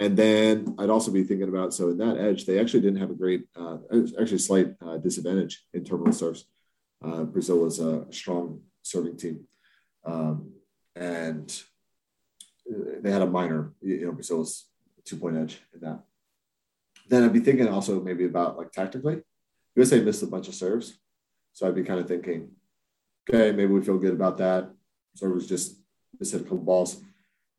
And 0.00 0.16
then 0.16 0.74
I'd 0.78 0.90
also 0.90 1.12
be 1.12 1.22
thinking 1.22 1.48
about 1.48 1.72
so 1.72 1.88
in 1.90 1.98
that 1.98 2.18
edge, 2.18 2.46
they 2.46 2.58
actually 2.58 2.80
didn't 2.80 2.98
have 2.98 3.10
a 3.10 3.14
great, 3.14 3.46
uh, 3.54 3.78
actually 4.20 4.38
slight 4.38 4.74
uh, 4.84 4.96
disadvantage 4.96 5.64
in 5.72 5.84
terminal 5.84 6.12
serves. 6.12 6.46
Uh, 7.04 7.22
Brazil 7.22 7.60
was 7.60 7.78
a 7.78 8.06
strong 8.10 8.60
serving 8.82 9.16
team, 9.16 9.46
um, 10.04 10.50
and 10.96 11.62
they 13.02 13.12
had 13.12 13.22
a 13.22 13.26
minor, 13.26 13.72
you 13.80 14.06
know, 14.06 14.12
Brazil's 14.12 14.66
two 15.04 15.16
point 15.16 15.36
edge 15.36 15.60
in 15.74 15.80
that 15.80 16.00
then 17.08 17.22
I'd 17.22 17.32
be 17.32 17.40
thinking 17.40 17.68
also 17.68 18.00
maybe 18.00 18.24
about 18.24 18.56
like 18.56 18.72
tactically. 18.72 19.22
USA 19.76 20.00
missed 20.00 20.22
a 20.22 20.26
bunch 20.26 20.48
of 20.48 20.54
serves. 20.54 20.98
So 21.52 21.66
I'd 21.66 21.74
be 21.74 21.82
kind 21.82 22.00
of 22.00 22.08
thinking, 22.08 22.50
okay, 23.28 23.52
maybe 23.52 23.72
we 23.72 23.82
feel 23.82 23.98
good 23.98 24.14
about 24.14 24.38
that. 24.38 24.70
Servers 25.14 25.46
just 25.46 25.80
hit 26.20 26.50
a 26.50 26.54
balls. 26.54 27.02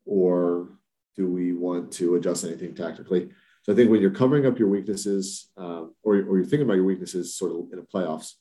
Or 0.04 0.68
do 1.16 1.28
we 1.28 1.52
want 1.52 1.92
to 1.92 2.14
adjust 2.16 2.44
anything 2.44 2.74
tactically? 2.74 3.30
So 3.62 3.72
I 3.72 3.74
think 3.74 3.90
when 3.90 4.00
you're 4.00 4.10
covering 4.10 4.46
up 4.46 4.58
your 4.58 4.68
weaknesses 4.68 5.50
um, 5.56 5.94
or, 6.02 6.14
or 6.14 6.36
you're 6.36 6.44
thinking 6.44 6.62
about 6.62 6.74
your 6.74 6.84
weaknesses 6.84 7.36
sort 7.36 7.52
of 7.52 7.72
in 7.72 7.78
the 7.78 7.86
playoffs, 7.86 8.34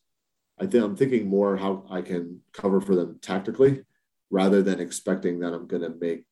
I 0.60 0.67
think 0.67 0.84
I'm 0.84 0.95
thinking 0.95 1.28
more 1.28 1.58
how 1.58 1.86
I 1.89 2.01
can 2.01 2.41
cover 2.54 2.80
for 2.80 2.95
them 2.95 3.19
tactically 3.21 3.84
rather 4.30 4.62
than 4.62 4.80
expecting 4.80 5.39
that 5.39 5.54
I'm 5.54 5.67
going 5.67 5.82
to 5.82 5.95
make 5.99 6.25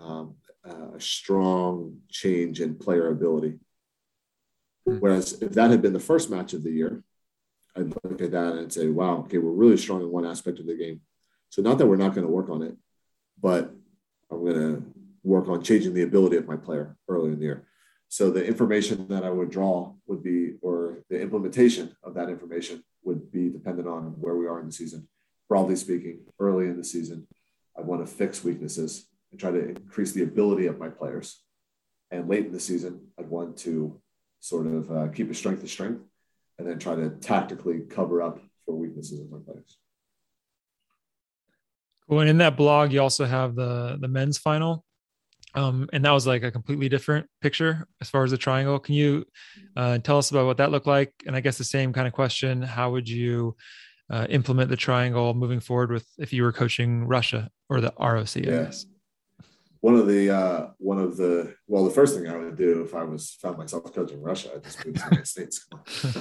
um, 0.00 0.36
a 0.64 1.00
strong 1.00 1.98
change 2.08 2.60
in 2.60 2.76
player 2.76 3.08
ability. 3.08 3.58
Whereas 4.84 5.42
if 5.42 5.52
that 5.52 5.70
had 5.70 5.82
been 5.82 5.92
the 5.92 5.98
first 5.98 6.30
match 6.30 6.52
of 6.52 6.62
the 6.62 6.70
year, 6.70 7.02
I'd 7.76 7.92
look 8.04 8.22
at 8.22 8.30
that 8.30 8.54
and 8.54 8.72
say, 8.72 8.88
wow, 8.88 9.18
okay, 9.18 9.38
we're 9.38 9.50
really 9.50 9.76
strong 9.76 10.00
in 10.00 10.10
one 10.10 10.24
aspect 10.24 10.60
of 10.60 10.66
the 10.66 10.76
game. 10.76 11.00
So 11.50 11.62
not 11.62 11.78
that 11.78 11.86
we're 11.86 11.96
not 11.96 12.14
going 12.14 12.26
to 12.26 12.32
work 12.32 12.48
on 12.48 12.62
it, 12.62 12.76
but 13.40 13.72
I'm 14.30 14.44
going 14.44 14.54
to 14.54 14.82
work 15.22 15.48
on 15.48 15.62
changing 15.62 15.94
the 15.94 16.02
ability 16.02 16.36
of 16.36 16.46
my 16.46 16.56
player 16.56 16.96
early 17.08 17.32
in 17.32 17.38
the 17.38 17.44
year. 17.44 17.66
So 18.08 18.30
the 18.30 18.44
information 18.44 19.08
that 19.08 19.24
I 19.24 19.30
would 19.30 19.50
draw 19.50 19.92
would 20.06 20.22
be, 20.22 20.54
or 20.62 21.02
the 21.10 21.20
implementation 21.20 21.96
of 22.02 22.14
that 22.14 22.28
information 22.28 22.84
would 23.02 23.32
be 23.32 23.48
dependent 23.48 23.88
on 23.88 24.14
where 24.20 24.36
we 24.36 24.46
are 24.46 24.60
in 24.60 24.66
the 24.66 24.72
season. 24.72 25.08
Broadly 25.48 25.76
speaking, 25.76 26.20
early 26.38 26.66
in 26.66 26.76
the 26.76 26.84
season, 26.84 27.26
I 27.76 27.82
want 27.82 28.06
to 28.06 28.12
fix 28.12 28.44
weaknesses 28.44 29.08
and 29.30 29.40
try 29.40 29.50
to 29.50 29.68
increase 29.68 30.12
the 30.12 30.22
ability 30.22 30.66
of 30.66 30.78
my 30.78 30.88
players. 30.88 31.42
And 32.10 32.28
late 32.28 32.46
in 32.46 32.52
the 32.52 32.60
season, 32.60 33.08
I'd 33.18 33.28
want 33.28 33.56
to 33.58 34.00
sort 34.40 34.66
of 34.66 34.90
uh, 34.90 35.08
keep 35.08 35.30
a 35.30 35.34
strength 35.34 35.62
to 35.62 35.68
strength, 35.68 36.02
and 36.58 36.68
then 36.68 36.78
try 36.78 36.94
to 36.94 37.10
tactically 37.10 37.80
cover 37.80 38.22
up 38.22 38.38
for 38.64 38.74
weaknesses 38.74 39.20
of 39.20 39.30
my 39.30 39.38
players. 39.44 39.78
Cool. 42.08 42.20
And 42.20 42.30
in 42.30 42.38
that 42.38 42.56
blog, 42.56 42.92
you 42.92 43.02
also 43.02 43.24
have 43.24 43.54
the 43.54 43.98
the 44.00 44.08
men's 44.08 44.38
final. 44.38 44.84
Um, 45.54 45.88
and 45.92 46.04
that 46.04 46.10
was 46.10 46.26
like 46.26 46.42
a 46.42 46.50
completely 46.50 46.88
different 46.88 47.26
picture 47.40 47.88
as 48.02 48.10
far 48.10 48.22
as 48.24 48.30
the 48.30 48.36
triangle. 48.36 48.78
Can 48.78 48.94
you 48.94 49.24
uh, 49.74 49.98
tell 49.98 50.18
us 50.18 50.30
about 50.30 50.44
what 50.44 50.58
that 50.58 50.70
looked 50.70 50.86
like? 50.86 51.14
And 51.26 51.34
I 51.34 51.40
guess 51.40 51.56
the 51.56 51.64
same 51.64 51.92
kind 51.92 52.06
of 52.06 52.12
question: 52.12 52.62
How 52.62 52.90
would 52.90 53.08
you 53.08 53.56
uh, 54.10 54.26
implement 54.28 54.70
the 54.70 54.76
triangle 54.76 55.34
moving 55.34 55.60
forward 55.60 55.90
with 55.90 56.06
if 56.18 56.32
you 56.32 56.42
were 56.42 56.52
coaching 56.52 57.06
Russia 57.06 57.50
or 57.70 57.80
the 57.80 57.92
ROC? 57.98 58.36
I 58.36 58.40
guess. 58.40 58.86
one 59.80 59.96
of 59.96 60.06
the 60.06 60.30
uh, 60.30 60.66
one 60.78 60.98
of 60.98 61.16
the 61.16 61.54
well, 61.66 61.84
the 61.84 61.90
first 61.90 62.14
thing 62.14 62.28
I 62.28 62.36
would 62.36 62.56
do 62.56 62.82
if 62.82 62.94
I 62.94 63.02
was 63.02 63.36
found 63.40 63.56
myself 63.56 63.92
coaching 63.94 64.20
Russia, 64.22 64.50
I'd 64.54 64.62
just 64.62 64.84
move 64.84 64.94
to 64.94 65.00
the 65.00 65.06
United 65.06 65.26
States. 65.26 65.66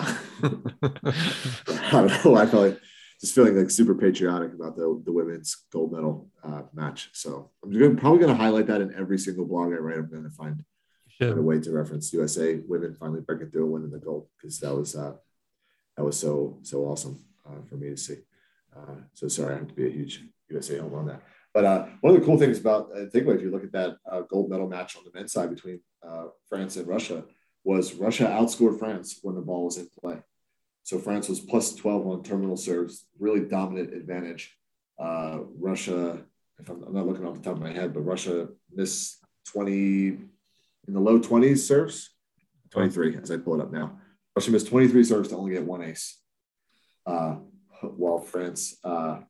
I 1.83 1.91
don't 1.91 2.25
know. 2.25 2.35
I 2.37 2.45
felt 2.45 2.53
like 2.53 2.79
just 3.25 3.33
feeling 3.33 3.57
like 3.57 3.71
super 3.71 3.95
patriotic 3.95 4.53
about 4.53 4.75
the 4.75 5.01
the 5.03 5.11
women's 5.11 5.55
gold 5.71 5.91
medal 5.91 6.29
uh, 6.43 6.61
match. 6.73 7.09
So 7.13 7.49
I'm 7.63 7.71
gonna, 7.71 7.95
probably 7.95 8.19
going 8.19 8.35
to 8.35 8.41
highlight 8.41 8.67
that 8.67 8.81
in 8.81 8.93
every 8.93 9.17
single 9.17 9.45
blog 9.45 9.73
I 9.73 9.77
write. 9.77 9.97
I'm 9.97 10.09
going 10.09 10.23
to 10.23 10.29
find, 10.29 10.63
find 11.17 11.39
a 11.39 11.41
way 11.41 11.59
to 11.59 11.71
reference 11.71 12.13
USA 12.13 12.59
women 12.67 12.93
finally 12.93 13.21
breaking 13.21 13.49
through 13.49 13.63
and 13.63 13.73
winning 13.73 13.89
the 13.89 13.97
gold 13.97 14.27
because 14.37 14.59
that 14.59 14.75
was 14.75 14.95
uh, 14.95 15.13
that 15.97 16.03
was 16.03 16.19
so 16.19 16.59
so 16.61 16.83
awesome 16.85 17.19
uh, 17.47 17.63
for 17.67 17.77
me 17.77 17.89
to 17.89 17.97
see. 17.97 18.17
Uh, 18.75 18.97
so 19.13 19.27
sorry, 19.27 19.55
I 19.55 19.57
have 19.57 19.69
to 19.69 19.73
be 19.73 19.87
a 19.87 19.91
huge 19.91 20.21
USA 20.49 20.77
home 20.77 20.93
on 20.93 21.07
that. 21.07 21.23
But 21.51 21.65
uh, 21.65 21.85
one 22.01 22.13
of 22.13 22.19
the 22.19 22.25
cool 22.27 22.37
things 22.37 22.59
about 22.59 22.91
uh, 22.95 23.07
think 23.09 23.27
if 23.27 23.41
you 23.41 23.49
look 23.49 23.63
at 23.63 23.71
that 23.71 23.97
uh, 24.07 24.21
gold 24.21 24.51
medal 24.51 24.67
match 24.67 24.95
on 24.97 25.03
the 25.03 25.11
men's 25.17 25.31
side 25.31 25.49
between 25.49 25.79
uh, 26.07 26.25
France 26.47 26.75
and 26.75 26.87
Russia 26.87 27.23
was 27.63 27.95
Russia 27.95 28.25
outscored 28.25 28.77
France 28.77 29.17
when 29.23 29.33
the 29.33 29.41
ball 29.41 29.65
was 29.65 29.77
in 29.77 29.87
play. 29.99 30.17
So 30.85 30.99
France 30.99 31.27
was 31.27 31.39
plus 31.39 31.73
12 31.73 32.07
on 32.07 32.21
terminal 32.21 32.55
serves, 32.55 33.07
really 33.19 33.39
dominant 33.39 33.91
advantage. 33.91 34.55
Uh, 34.99 35.39
Russia, 35.57 36.23
if 36.59 36.69
I'm, 36.69 36.83
I'm 36.83 36.93
not 36.93 37.07
looking 37.07 37.25
off 37.25 37.33
the 37.33 37.41
top 37.41 37.55
of 37.55 37.61
my 37.61 37.71
head, 37.71 37.91
but 37.91 38.01
Russia 38.01 38.49
missed 38.71 39.17
20 39.47 39.71
in 40.87 40.93
the 40.93 40.99
low 40.99 41.19
20s 41.19 41.57
serves, 41.57 42.11
23 42.69 43.17
as 43.17 43.31
I 43.31 43.37
pull 43.37 43.59
it 43.59 43.63
up 43.63 43.71
now. 43.71 43.97
Russia 44.35 44.51
missed 44.51 44.67
23 44.67 45.03
serves 45.03 45.29
to 45.29 45.35
only 45.35 45.53
get 45.53 45.65
one 45.65 45.81
ace, 45.81 46.19
uh, 47.07 47.37
while 47.81 48.19
France 48.19 48.77
uh, 48.83 49.21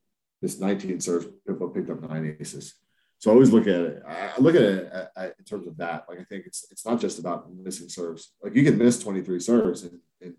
missed 0.42 0.60
19 0.60 1.00
serves, 1.00 1.26
but 1.48 1.74
picked 1.74 1.90
up 1.90 2.02
nine 2.02 2.36
aces. 2.38 2.74
So 3.20 3.32
I 3.32 3.34
always 3.34 3.54
look 3.54 3.68
at 3.68 3.80
it. 3.80 4.04
I 4.06 4.34
look 4.40 4.56
at 4.56 4.62
it 4.62 4.92
uh, 4.92 5.06
uh, 5.16 5.30
in 5.40 5.46
terms 5.46 5.68
of 5.68 5.78
that. 5.78 6.04
Like 6.10 6.20
I 6.20 6.26
think 6.26 6.48
it's 6.48 6.68
it's 6.70 6.86
not 6.86 7.00
just 7.00 7.18
about 7.18 7.50
missing 7.50 7.88
serves. 7.88 8.34
Like 8.44 8.56
you 8.56 8.64
can 8.66 8.78
miss 8.78 9.00
23 9.00 9.40
serves 9.40 9.86
in, 9.86 10.02
in 10.20 10.36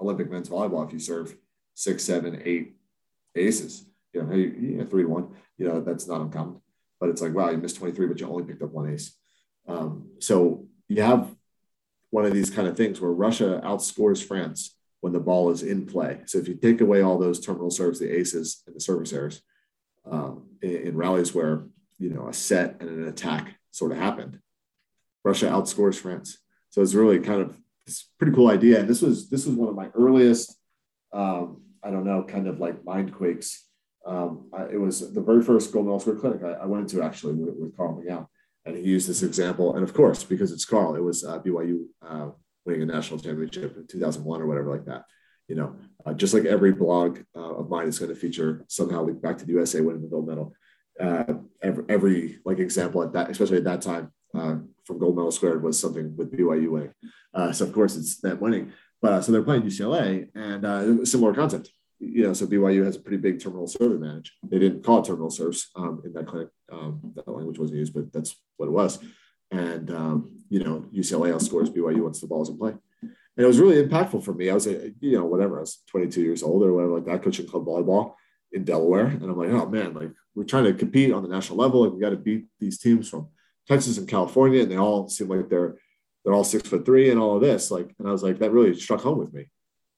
Olympic 0.00 0.30
men's 0.30 0.48
volleyball 0.48 0.86
if 0.86 0.92
you 0.92 0.98
serve 0.98 1.36
six, 1.74 2.04
seven, 2.04 2.42
eight 2.44 2.76
aces. 3.34 3.86
You 4.12 4.22
know, 4.22 4.32
hey, 4.32 4.40
you 4.40 4.78
know, 4.78 4.86
three 4.86 5.02
to 5.02 5.08
one. 5.08 5.28
You 5.58 5.68
know, 5.68 5.80
that's 5.80 6.08
not 6.08 6.20
uncommon. 6.20 6.60
But 6.98 7.10
it's 7.10 7.22
like, 7.22 7.34
wow, 7.34 7.50
you 7.50 7.58
missed 7.58 7.76
23, 7.76 8.06
but 8.06 8.20
you 8.20 8.28
only 8.28 8.44
picked 8.44 8.62
up 8.62 8.72
one 8.72 8.92
ace. 8.92 9.16
Um, 9.66 10.10
so 10.18 10.66
you 10.88 11.02
have 11.02 11.34
one 12.10 12.24
of 12.24 12.32
these 12.32 12.50
kind 12.50 12.68
of 12.68 12.76
things 12.76 13.00
where 13.00 13.12
Russia 13.12 13.60
outscores 13.64 14.22
France 14.22 14.76
when 15.00 15.12
the 15.12 15.20
ball 15.20 15.50
is 15.50 15.62
in 15.62 15.86
play. 15.86 16.20
So 16.26 16.38
if 16.38 16.48
you 16.48 16.54
take 16.54 16.80
away 16.80 17.02
all 17.02 17.18
those 17.18 17.40
terminal 17.40 17.70
serves, 17.70 17.98
the 17.98 18.14
aces 18.14 18.62
and 18.66 18.76
the 18.76 18.80
service 18.80 19.12
errors, 19.12 19.42
um, 20.10 20.48
in, 20.60 20.76
in 20.76 20.96
rallies 20.96 21.34
where 21.34 21.64
you 21.98 22.10
know 22.10 22.28
a 22.28 22.32
set 22.32 22.76
and 22.80 22.90
an 22.90 23.08
attack 23.08 23.54
sort 23.70 23.92
of 23.92 23.98
happened, 23.98 24.40
Russia 25.24 25.46
outscores 25.46 25.98
France. 25.98 26.38
So 26.70 26.82
it's 26.82 26.94
really 26.94 27.18
kind 27.18 27.40
of 27.40 27.56
it's 27.90 28.02
a 28.02 28.18
pretty 28.18 28.34
cool 28.34 28.48
idea. 28.48 28.80
And 28.80 28.88
this 28.88 29.02
was 29.02 29.28
this 29.28 29.46
was 29.46 29.56
one 29.56 29.68
of 29.68 29.74
my 29.74 29.88
earliest, 29.94 30.56
um, 31.12 31.62
I 31.82 31.90
don't 31.90 32.04
know, 32.04 32.22
kind 32.22 32.46
of 32.46 32.60
like 32.60 32.84
mind 32.84 33.12
quakes. 33.12 33.66
Um, 34.06 34.48
I, 34.52 34.64
it 34.64 34.80
was 34.80 35.12
the 35.12 35.20
very 35.20 35.42
first 35.42 35.72
gold 35.72 35.86
medal 35.86 36.00
score 36.00 36.14
clinic 36.14 36.42
I, 36.42 36.62
I 36.62 36.66
went 36.66 36.88
to 36.90 37.02
actually 37.02 37.34
with, 37.34 37.54
with 37.56 37.76
Carl 37.76 38.00
McGown, 38.00 38.26
and 38.64 38.76
he 38.76 38.82
used 38.82 39.08
this 39.08 39.22
example. 39.22 39.74
And 39.74 39.82
of 39.82 39.92
course, 39.92 40.22
because 40.22 40.52
it's 40.52 40.64
Carl, 40.64 40.94
it 40.94 41.02
was 41.02 41.24
uh, 41.24 41.40
BYU 41.40 41.84
uh, 42.06 42.30
winning 42.64 42.82
a 42.82 42.86
national 42.86 43.18
championship 43.18 43.76
in 43.76 43.86
2001 43.86 44.40
or 44.40 44.46
whatever 44.46 44.70
like 44.70 44.86
that. 44.86 45.04
You 45.48 45.56
know, 45.56 45.76
uh, 46.06 46.14
just 46.14 46.32
like 46.32 46.44
every 46.44 46.72
blog 46.72 47.18
uh, 47.36 47.54
of 47.56 47.68
mine 47.68 47.88
is 47.88 47.98
going 47.98 48.14
to 48.14 48.20
feature 48.20 48.64
somehow 48.68 49.02
link 49.02 49.20
back 49.20 49.36
to 49.38 49.44
the 49.44 49.52
USA 49.52 49.80
winning 49.80 50.02
the 50.02 50.08
gold 50.08 50.28
medal. 50.28 50.54
Uh, 50.98 51.34
every, 51.60 51.84
every 51.88 52.38
like 52.44 52.60
example 52.60 53.02
at 53.02 53.12
that, 53.14 53.30
especially 53.30 53.56
at 53.56 53.64
that 53.64 53.82
time, 53.82 54.12
uh, 54.34 54.56
from 54.90 54.98
gold 54.98 55.16
medal 55.16 55.30
squared 55.30 55.62
was 55.62 55.78
something 55.78 56.16
with 56.16 56.32
BYU 56.32 56.68
winning. 56.68 56.94
Uh, 57.32 57.52
so 57.52 57.64
of 57.64 57.72
course 57.72 57.96
it's 57.96 58.20
them 58.20 58.40
winning. 58.40 58.72
But 59.00 59.12
uh, 59.12 59.22
so 59.22 59.32
they're 59.32 59.42
playing 59.42 59.62
UCLA, 59.62 60.28
and 60.34 60.64
uh, 60.64 61.04
similar 61.04 61.32
concept. 61.32 61.70
You 62.00 62.24
know, 62.24 62.32
so 62.32 62.46
BYU 62.46 62.84
has 62.84 62.96
a 62.96 63.00
pretty 63.00 63.18
big 63.18 63.40
terminal 63.40 63.66
serve 63.66 63.92
advantage. 63.92 64.32
They 64.42 64.58
didn't 64.58 64.82
call 64.82 65.00
it 65.00 65.06
terminal 65.06 65.30
serves 65.30 65.70
um, 65.76 66.02
in 66.04 66.12
that 66.14 66.26
clinic. 66.26 66.48
Um, 66.72 67.12
that 67.14 67.28
language 67.28 67.58
wasn't 67.58 67.78
used, 67.78 67.94
but 67.94 68.12
that's 68.12 68.36
what 68.56 68.66
it 68.66 68.72
was. 68.72 68.98
And 69.50 69.90
um, 69.90 70.38
you 70.48 70.64
know, 70.64 70.86
UCLA 70.94 71.32
outscores 71.32 71.74
BYU 71.74 72.02
once 72.02 72.20
the 72.20 72.26
ball's 72.26 72.50
in 72.50 72.58
play. 72.58 72.74
And 73.02 73.44
it 73.44 73.46
was 73.46 73.58
really 73.58 73.82
impactful 73.82 74.24
for 74.24 74.34
me. 74.34 74.50
I 74.50 74.54
was, 74.54 74.66
you 74.66 74.92
know, 75.00 75.24
whatever. 75.24 75.58
I 75.58 75.60
was 75.60 75.82
22 75.86 76.20
years 76.20 76.42
old 76.42 76.62
or 76.62 76.72
whatever 76.72 76.94
like 76.94 77.06
that, 77.06 77.22
coaching 77.22 77.46
club 77.46 77.64
volleyball 77.64 78.14
in 78.52 78.64
Delaware, 78.64 79.06
and 79.06 79.22
I'm 79.22 79.38
like, 79.38 79.50
oh 79.50 79.66
man, 79.66 79.94
like 79.94 80.10
we're 80.34 80.44
trying 80.44 80.64
to 80.64 80.74
compete 80.74 81.12
on 81.12 81.22
the 81.22 81.28
national 81.28 81.58
level, 81.58 81.84
and 81.84 81.94
we 81.94 82.00
got 82.00 82.10
to 82.10 82.16
beat 82.16 82.46
these 82.58 82.78
teams 82.78 83.08
from 83.08 83.28
Texas 83.70 83.98
and 83.98 84.08
California, 84.08 84.62
and 84.62 84.70
they 84.70 84.76
all 84.76 85.08
seem 85.08 85.28
like 85.28 85.48
they're 85.48 85.76
they're 86.24 86.34
all 86.34 86.44
six 86.44 86.68
foot 86.68 86.84
three 86.84 87.10
and 87.10 87.20
all 87.20 87.36
of 87.36 87.40
this. 87.40 87.70
Like, 87.70 87.94
and 87.98 88.08
I 88.08 88.10
was 88.10 88.22
like, 88.22 88.40
that 88.40 88.50
really 88.50 88.74
struck 88.74 89.00
home 89.00 89.18
with 89.18 89.32
me. 89.32 89.46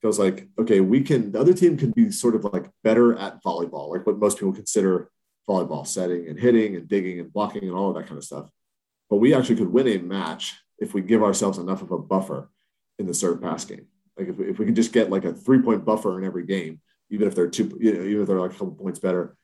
I 0.03 0.07
was 0.07 0.19
like, 0.19 0.47
okay, 0.59 0.79
we 0.79 1.01
can. 1.01 1.31
The 1.31 1.39
other 1.39 1.53
team 1.53 1.77
can 1.77 1.91
be 1.91 2.11
sort 2.11 2.35
of 2.35 2.43
like 2.43 2.69
better 2.83 3.17
at 3.17 3.41
volleyball, 3.41 3.89
like 3.89 4.05
what 4.05 4.19
most 4.19 4.37
people 4.37 4.53
consider 4.53 5.09
volleyball 5.49 5.87
setting 5.87 6.27
and 6.27 6.37
hitting 6.37 6.75
and 6.75 6.87
digging 6.87 7.19
and 7.19 7.33
blocking 7.33 7.63
and 7.63 7.73
all 7.73 7.89
of 7.89 7.95
that 7.95 8.05
kind 8.05 8.17
of 8.17 8.23
stuff. 8.23 8.47
But 9.09 9.17
we 9.17 9.33
actually 9.33 9.55
could 9.55 9.71
win 9.71 9.87
a 9.87 9.97
match 9.97 10.55
if 10.77 10.93
we 10.93 11.01
give 11.01 11.23
ourselves 11.23 11.57
enough 11.57 11.81
of 11.81 11.91
a 11.91 11.97
buffer 11.97 12.49
in 12.99 13.07
the 13.07 13.13
serve 13.13 13.41
pass 13.41 13.65
game. 13.65 13.87
Like 14.17 14.27
if, 14.27 14.39
if 14.39 14.59
we 14.59 14.65
could 14.65 14.75
just 14.75 14.93
get 14.93 15.09
like 15.09 15.25
a 15.25 15.33
three 15.33 15.61
point 15.61 15.85
buffer 15.85 16.19
in 16.19 16.25
every 16.25 16.45
game, 16.45 16.81
even 17.09 17.27
if 17.27 17.33
they're 17.33 17.49
two, 17.49 17.75
you 17.79 17.93
know, 17.93 18.03
even 18.03 18.21
if 18.21 18.27
they're 18.27 18.39
like 18.39 18.51
a 18.51 18.53
couple 18.53 18.71
points 18.71 18.99
better, 18.99 19.35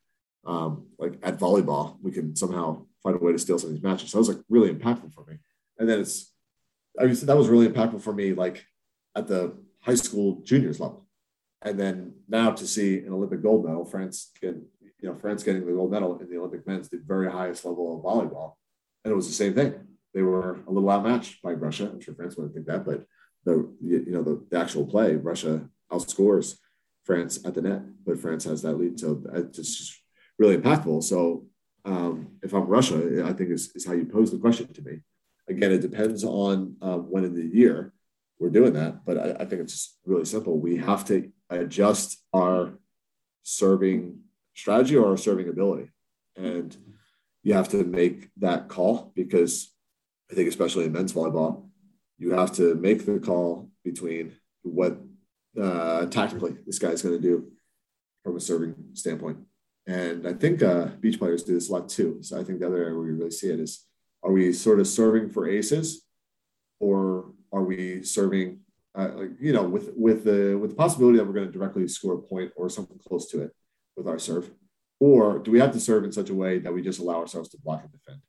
um, 0.46 0.88
like 0.98 1.13
at 1.24 1.39
volleyball, 1.39 1.98
we 2.02 2.12
can 2.12 2.36
somehow 2.36 2.86
find 3.03 3.15
a 3.15 3.19
way 3.19 3.31
to 3.31 3.39
steal 3.39 3.59
some 3.59 3.69
of 3.69 3.75
these 3.75 3.83
matches. 3.83 4.12
So 4.12 4.17
that 4.17 4.27
was 4.27 4.29
like 4.29 4.45
really 4.49 4.73
impactful 4.73 5.13
for 5.13 5.25
me. 5.25 5.38
And 5.77 5.88
then 5.88 5.99
it's, 5.99 6.31
I 6.99 7.05
mean, 7.05 7.15
that 7.15 7.38
was 7.38 7.47
really 7.47 7.67
impactful 7.67 8.01
for 8.01 8.13
me, 8.13 8.33
like 8.33 8.65
at 9.15 9.27
the 9.27 9.55
high 9.81 9.95
school 9.95 10.41
juniors 10.43 10.79
level. 10.79 11.07
And 11.62 11.79
then 11.79 12.13
now 12.27 12.51
to 12.51 12.67
see 12.67 12.99
an 12.99 13.13
Olympic 13.13 13.41
gold 13.41 13.65
medal, 13.65 13.85
France 13.85 14.31
get, 14.41 14.55
you 14.81 15.09
know, 15.09 15.15
France 15.15 15.43
getting 15.43 15.65
the 15.65 15.71
gold 15.73 15.91
medal 15.91 16.19
in 16.19 16.29
the 16.29 16.38
Olympic 16.38 16.65
men's, 16.67 16.89
the 16.89 17.01
very 17.05 17.31
highest 17.31 17.65
level 17.65 17.97
of 17.97 18.03
volleyball. 18.03 18.53
And 19.03 19.12
it 19.12 19.15
was 19.15 19.27
the 19.27 19.33
same 19.33 19.53
thing. 19.53 19.73
They 20.13 20.21
were 20.21 20.59
a 20.67 20.71
little 20.71 20.89
outmatched 20.89 21.41
by 21.41 21.51
Russia. 21.53 21.89
I'm 21.91 22.01
sure 22.01 22.15
France 22.15 22.35
wouldn't 22.35 22.53
think 22.53 22.67
that, 22.67 22.85
but 22.85 23.05
the 23.45 23.71
you 23.81 24.05
know 24.07 24.23
the, 24.23 24.45
the 24.49 24.59
actual 24.59 24.85
play, 24.85 25.15
Russia 25.15 25.69
outscores 25.91 26.57
France 27.03 27.39
at 27.45 27.53
the 27.53 27.62
net, 27.62 27.81
but 28.05 28.19
France 28.19 28.43
has 28.45 28.62
that 28.63 28.75
lead. 28.75 28.99
So 28.99 29.21
uh, 29.33 29.41
it's 29.41 29.57
just 29.57 30.01
really 30.38 30.57
impactful. 30.57 31.03
So 31.03 31.45
um, 31.86 32.38
if 32.42 32.54
I'm 32.54 32.68
Russia, 32.68 33.26
I 33.26 33.34
think 33.34 33.52
is, 33.52 33.72
is 33.76 33.86
how 33.86 33.94
you 33.94 34.06
pose 34.06 34.32
the 34.32 34.38
question 34.38 34.72
to 34.74 34.82
me. 34.82 35.00
Again, 35.48 35.72
it 35.72 35.82
depends 35.82 36.24
on 36.24 36.76
um, 36.82 37.10
when 37.10 37.24
in 37.24 37.34
the 37.34 37.46
year 37.46 37.94
we're 38.38 38.50
doing 38.50 38.74
that, 38.74 39.06
but 39.06 39.18
I, 39.18 39.44
I 39.44 39.46
think 39.46 39.62
it's 39.62 39.98
really 40.06 40.26
simple. 40.26 40.60
We 40.60 40.78
have 40.78 41.06
to 41.06 41.32
adjust 41.50 42.24
our 42.34 42.74
serving 43.44 44.20
strategy 44.54 44.96
or 44.96 45.10
our 45.10 45.18
serving 45.18 45.50
ability, 45.50 45.89
and 46.36 46.76
you 47.44 47.54
have 47.54 47.70
to 47.70 47.84
make 47.84 48.30
that 48.38 48.68
call 48.68 49.12
because 49.15 49.74
I 50.32 50.36
think, 50.36 50.48
especially 50.48 50.86
in 50.86 50.92
men's 50.92 51.13
volleyball, 51.13 51.70
you 52.18 52.32
have 52.32 52.52
to 52.54 52.76
make 52.76 53.06
the 53.06 53.20
call 53.20 53.72
between 53.84 54.34
what 54.62 54.98
uh, 55.60 56.06
tactically 56.08 56.58
this 56.65 56.80
guy's 56.80 57.02
going 57.02 57.15
to 57.15 57.22
do 57.22 57.52
from 58.24 58.38
a 58.38 58.39
serving 58.39 58.76
standpoint. 58.94 59.38
And 59.89 60.28
I 60.28 60.34
think 60.34 60.62
uh, 60.62 60.86
beach 60.99 61.17
players 61.17 61.41
do 61.41 61.56
this 61.56 61.69
a 61.69 61.73
lot 61.73 61.89
too. 61.89 62.19
So 62.21 62.39
I 62.39 62.43
think 62.43 62.60
the 62.60 62.67
other 62.67 62.78
area 62.78 62.93
where 62.93 63.06
we 63.06 63.13
really 63.13 63.32
see 63.32 63.49
it 63.49 63.60
is 63.60 63.88
are 64.21 64.32
we 64.32 64.54
sort 64.54 64.80
of 64.80 64.86
serving 64.86 65.30
for 65.30 65.49
aces? 65.49 66.06
Or 66.80 67.32
are 67.52 67.63
we 67.63 68.04
serving 68.04 68.60
uh, 68.95 69.10
like 69.15 69.32
you 69.39 69.52
know 69.52 69.63
with 69.63 69.91
with 69.95 70.23
the 70.25 70.56
with 70.62 70.69
the 70.69 70.75
possibility 70.75 71.17
that 71.17 71.25
we're 71.25 71.34
going 71.34 71.47
to 71.47 71.52
directly 71.52 71.88
score 71.88 72.13
a 72.13 72.21
point 72.21 72.52
or 72.56 72.69
something 72.69 72.99
close 73.08 73.28
to 73.32 73.41
it 73.41 73.52
with 73.97 74.08
our 74.08 74.19
serve? 74.19 74.52
Or 74.99 75.39
do 75.39 75.49
we 75.49 75.60
have 75.60 75.73
to 75.73 75.80
serve 75.80 76.04
in 76.04 76.12
such 76.12 76.30
a 76.30 76.36
way 76.36 76.60
that 76.60 76.71
we 76.71 76.84
just 76.84 76.99
allow 76.99 77.17
ourselves 77.17 77.49
to 77.49 77.58
block 77.58 77.82
and 77.82 77.91
defend? 77.91 78.21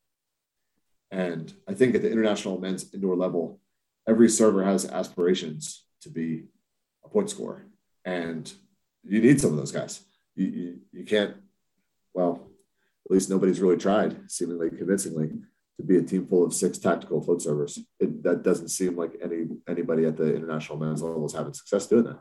And 1.10 1.52
i 1.68 1.74
think 1.74 1.94
at 1.94 2.02
the 2.02 2.10
international 2.10 2.60
men's 2.60 2.94
indoor 2.94 3.16
level 3.16 3.60
every 4.08 4.28
server 4.28 4.64
has 4.64 4.88
aspirations 4.90 5.84
to 6.00 6.08
be 6.08 6.44
a 7.04 7.08
point 7.08 7.28
scorer. 7.28 7.66
And 8.04 8.50
you 9.04 9.20
need 9.20 9.40
some 9.40 9.50
of 9.50 9.56
those 9.56 9.72
guys. 9.72 10.00
You, 10.34 10.46
you, 10.46 10.78
you 10.92 11.04
can't 11.04 11.36
well 12.14 12.50
at 13.06 13.14
least 13.14 13.30
nobody's 13.30 13.60
really 13.60 13.76
tried 13.76 14.30
seemingly 14.30 14.70
convincingly 14.70 15.30
to 15.76 15.86
be 15.86 15.96
a 15.96 16.02
team 16.02 16.26
full 16.26 16.44
of 16.44 16.54
six 16.54 16.78
tactical 16.78 17.20
float 17.20 17.42
servers. 17.42 17.78
It, 17.98 18.22
that 18.22 18.42
doesn't 18.42 18.68
seem 18.68 18.96
like 18.96 19.18
any 19.22 19.46
anybody 19.68 20.04
at 20.04 20.16
the 20.16 20.34
international 20.34 20.78
men's 20.78 21.02
level 21.02 21.26
is 21.26 21.34
having 21.34 21.54
success 21.54 21.86
doing 21.86 22.04
that. 22.04 22.20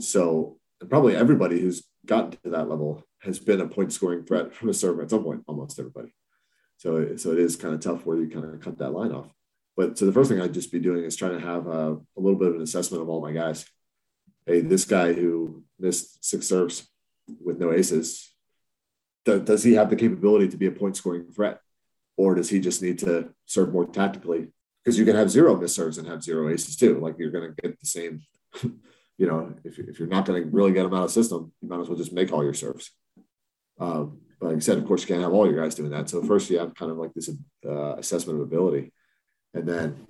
So 0.00 0.58
probably 0.88 1.16
everybody 1.16 1.60
who's 1.60 1.84
gotten 2.06 2.32
to 2.32 2.50
that 2.50 2.68
level 2.68 3.04
has 3.22 3.38
been 3.38 3.60
a 3.60 3.68
point 3.68 3.92
scoring 3.92 4.24
threat 4.24 4.54
from 4.54 4.68
a 4.68 4.74
server 4.74 5.02
at 5.02 5.10
some 5.10 5.22
point, 5.22 5.42
almost 5.46 5.78
everybody. 5.78 6.14
So, 6.78 7.16
so 7.16 7.32
it 7.32 7.38
is 7.38 7.56
kind 7.56 7.74
of 7.74 7.80
tough 7.80 8.04
where 8.04 8.16
you 8.16 8.28
kind 8.28 8.44
of 8.44 8.60
cut 8.60 8.78
that 8.78 8.90
line 8.90 9.12
off. 9.12 9.32
But 9.76 9.96
so 9.96 10.06
the 10.06 10.12
first 10.12 10.30
thing 10.30 10.40
I'd 10.40 10.54
just 10.54 10.72
be 10.72 10.80
doing 10.80 11.04
is 11.04 11.16
trying 11.16 11.38
to 11.38 11.46
have 11.46 11.66
a, 11.66 11.92
a 11.94 12.20
little 12.20 12.38
bit 12.38 12.48
of 12.48 12.56
an 12.56 12.62
assessment 12.62 13.02
of 13.02 13.08
all 13.08 13.22
my 13.22 13.32
guys. 13.32 13.64
Hey, 14.46 14.60
this 14.60 14.84
guy 14.84 15.12
who 15.12 15.62
missed 15.78 16.24
six 16.24 16.48
serves 16.48 16.88
with 17.42 17.60
no 17.60 17.72
aces, 17.72 18.31
does, 19.24 19.62
he 19.62 19.74
have 19.74 19.90
the 19.90 19.96
capability 19.96 20.48
to 20.48 20.56
be 20.56 20.66
a 20.66 20.72
point 20.72 20.96
scoring 20.96 21.24
threat? 21.32 21.60
Or 22.16 22.34
does 22.34 22.50
he 22.50 22.60
just 22.60 22.82
need 22.82 22.98
to 23.00 23.30
serve 23.46 23.72
more 23.72 23.86
tactically? 23.86 24.48
Because 24.84 24.98
you 24.98 25.04
can 25.04 25.16
have 25.16 25.30
zero 25.30 25.56
missed 25.56 25.76
serves 25.76 25.98
and 25.98 26.08
have 26.08 26.22
zero 26.22 26.52
aces 26.52 26.76
too. 26.76 26.98
Like 26.98 27.16
you're 27.18 27.30
going 27.30 27.54
to 27.54 27.62
get 27.62 27.78
the 27.78 27.86
same, 27.86 28.22
you 28.62 29.26
know, 29.26 29.54
if, 29.64 29.78
if 29.78 29.98
you're 29.98 30.08
not 30.08 30.26
going 30.26 30.42
to 30.42 30.50
really 30.50 30.72
get 30.72 30.82
them 30.82 30.94
out 30.94 31.04
of 31.04 31.10
system, 31.10 31.52
you 31.60 31.68
might 31.68 31.80
as 31.80 31.88
well 31.88 31.98
just 31.98 32.12
make 32.12 32.32
all 32.32 32.44
your 32.44 32.54
serves. 32.54 32.90
Um, 33.78 34.20
like 34.40 34.56
I 34.56 34.58
said, 34.58 34.78
of 34.78 34.86
course, 34.86 35.02
you 35.02 35.08
can't 35.08 35.22
have 35.22 35.32
all 35.32 35.50
your 35.50 35.60
guys 35.60 35.74
doing 35.74 35.90
that. 35.90 36.08
So 36.08 36.22
first, 36.22 36.50
you 36.50 36.58
have 36.58 36.74
kind 36.74 36.90
of 36.90 36.98
like 36.98 37.14
this 37.14 37.30
uh, 37.64 37.94
assessment 37.96 38.40
of 38.40 38.46
ability, 38.46 38.92
and 39.54 39.68
then 39.68 40.06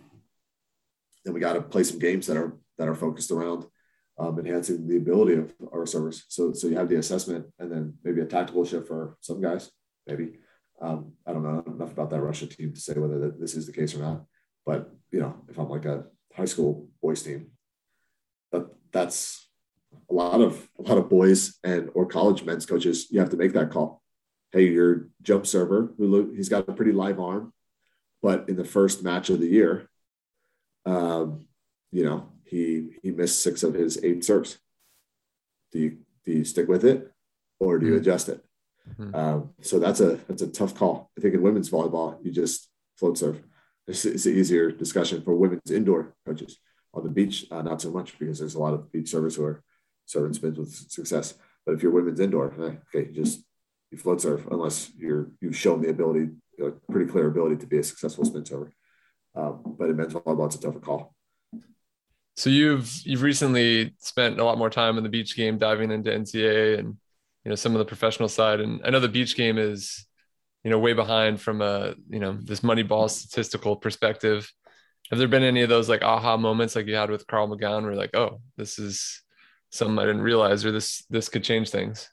then 1.24 1.34
we 1.34 1.40
got 1.40 1.52
to 1.52 1.62
play 1.62 1.84
some 1.84 1.98
games 1.98 2.26
that 2.26 2.36
are 2.36 2.56
that 2.78 2.88
are 2.88 2.94
focused 2.94 3.30
around 3.30 3.66
um, 4.18 4.38
enhancing 4.38 4.86
the 4.86 4.96
ability 4.96 5.34
of 5.34 5.52
our 5.72 5.86
servers. 5.86 6.24
So 6.28 6.52
so 6.52 6.68
you 6.68 6.76
have 6.76 6.88
the 6.88 6.96
assessment, 6.96 7.46
and 7.58 7.70
then 7.70 7.94
maybe 8.04 8.20
a 8.20 8.26
tactical 8.26 8.64
shift 8.64 8.88
for 8.88 9.16
some 9.20 9.40
guys. 9.40 9.70
Maybe 10.06 10.34
um, 10.80 11.12
I 11.26 11.32
don't 11.32 11.42
know 11.42 11.62
enough 11.66 11.92
about 11.92 12.10
that 12.10 12.20
Russia 12.20 12.46
team 12.46 12.72
to 12.72 12.80
say 12.80 12.94
whether 12.94 13.18
that 13.20 13.40
this 13.40 13.54
is 13.54 13.66
the 13.66 13.72
case 13.72 13.94
or 13.94 13.98
not. 13.98 14.24
But 14.66 14.90
you 15.10 15.20
know, 15.20 15.34
if 15.48 15.58
I'm 15.58 15.68
like 15.68 15.84
a 15.84 16.04
high 16.34 16.44
school 16.44 16.88
boys 17.00 17.22
team, 17.22 17.52
that 18.52 18.66
that's 18.92 19.48
a 20.10 20.14
lot 20.14 20.40
of 20.40 20.68
a 20.78 20.82
lot 20.82 20.98
of 20.98 21.08
boys 21.08 21.58
and 21.64 21.90
or 21.94 22.06
college 22.06 22.44
men's 22.44 22.66
coaches. 22.66 23.08
You 23.10 23.20
have 23.20 23.30
to 23.30 23.36
make 23.36 23.52
that 23.54 23.70
call 23.70 24.02
hey, 24.52 24.68
your 24.68 25.08
jump 25.22 25.46
server, 25.46 25.92
who 25.96 26.32
he's 26.34 26.50
got 26.50 26.68
a 26.68 26.72
pretty 26.72 26.92
live 26.92 27.18
arm, 27.18 27.52
but 28.22 28.48
in 28.48 28.56
the 28.56 28.64
first 28.64 29.02
match 29.02 29.30
of 29.30 29.40
the 29.40 29.46
year, 29.46 29.88
um, 30.84 31.46
you 31.90 32.04
know, 32.04 32.28
he 32.52 32.90
he 33.02 33.10
missed 33.10 33.42
six 33.42 33.62
of 33.62 33.72
his 33.72 33.98
eight 34.04 34.24
serves. 34.24 34.58
Do 35.72 35.78
you 35.78 35.98
do 36.24 36.32
you 36.32 36.44
stick 36.44 36.68
with 36.68 36.84
it, 36.84 37.10
or 37.58 37.78
do 37.78 37.86
you 37.86 37.92
mm-hmm. 37.92 38.02
adjust 38.02 38.28
it? 38.28 38.44
Mm-hmm. 38.90 39.14
Um, 39.14 39.50
so 39.62 39.78
that's 39.78 40.00
a 40.00 40.18
that's 40.28 40.42
a 40.42 40.48
tough 40.48 40.74
call. 40.74 41.10
I 41.16 41.22
think 41.22 41.34
in 41.34 41.42
women's 41.42 41.70
volleyball, 41.70 42.18
you 42.22 42.30
just 42.30 42.68
float 42.98 43.16
serve. 43.16 43.42
It's, 43.86 44.04
it's 44.04 44.26
an 44.26 44.36
easier 44.36 44.70
discussion 44.70 45.22
for 45.22 45.34
women's 45.34 45.70
indoor 45.70 46.14
coaches. 46.26 46.58
On 46.94 47.02
the 47.02 47.08
beach, 47.08 47.46
uh, 47.50 47.62
not 47.62 47.80
so 47.80 47.90
much 47.90 48.18
because 48.18 48.38
there's 48.38 48.54
a 48.54 48.60
lot 48.60 48.74
of 48.74 48.92
beach 48.92 49.10
servers 49.10 49.36
who 49.36 49.44
are 49.44 49.62
serving 50.04 50.34
spins 50.34 50.58
with 50.58 50.70
success. 50.90 51.34
But 51.64 51.72
if 51.72 51.82
you're 51.82 51.90
women's 51.90 52.20
indoor, 52.20 52.52
okay, 52.94 53.10
just 53.12 53.42
you 53.90 53.96
float 53.96 54.20
serve 54.20 54.46
unless 54.50 54.90
you're 54.94 55.30
you've 55.40 55.56
shown 55.56 55.80
the 55.80 55.88
ability, 55.88 56.28
you 56.58 56.64
know, 56.64 56.74
pretty 56.90 57.10
clear 57.10 57.28
ability 57.28 57.56
to 57.56 57.66
be 57.66 57.78
a 57.78 57.82
successful 57.82 58.26
spin 58.26 58.44
server. 58.44 58.70
Um, 59.34 59.62
but 59.78 59.88
in 59.88 59.96
men's 59.96 60.12
volleyball, 60.12 60.46
it's 60.46 60.56
a 60.56 60.60
tougher 60.60 60.80
call. 60.80 61.14
So 62.36 62.50
you've 62.50 62.90
you've 63.04 63.22
recently 63.22 63.94
spent 63.98 64.40
a 64.40 64.44
lot 64.44 64.58
more 64.58 64.70
time 64.70 64.96
in 64.96 65.02
the 65.04 65.10
beach 65.10 65.36
game, 65.36 65.58
diving 65.58 65.90
into 65.90 66.10
NCAA 66.10 66.78
and 66.78 66.96
you 67.44 67.48
know 67.50 67.54
some 67.54 67.72
of 67.72 67.78
the 67.78 67.84
professional 67.84 68.28
side. 68.28 68.60
And 68.60 68.80
I 68.84 68.90
know 68.90 69.00
the 69.00 69.08
beach 69.08 69.36
game 69.36 69.58
is 69.58 70.06
you 70.64 70.70
know 70.70 70.78
way 70.78 70.92
behind 70.92 71.40
from 71.40 71.60
a 71.60 71.94
you 72.08 72.20
know 72.20 72.38
this 72.40 72.62
money 72.62 72.82
ball 72.82 73.08
statistical 73.08 73.76
perspective. 73.76 74.50
Have 75.10 75.18
there 75.18 75.28
been 75.28 75.42
any 75.42 75.62
of 75.62 75.68
those 75.68 75.88
like 75.88 76.02
aha 76.02 76.36
moments 76.36 76.74
like 76.74 76.86
you 76.86 76.94
had 76.94 77.10
with 77.10 77.26
Carl 77.26 77.48
McGown 77.48 77.84
where 77.84 77.94
like, 77.94 78.16
oh, 78.16 78.40
this 78.56 78.78
is 78.78 79.22
something 79.70 79.98
I 79.98 80.06
didn't 80.06 80.22
realize 80.22 80.64
or 80.64 80.72
this 80.72 81.04
this 81.10 81.28
could 81.28 81.44
change 81.44 81.70
things? 81.70 82.08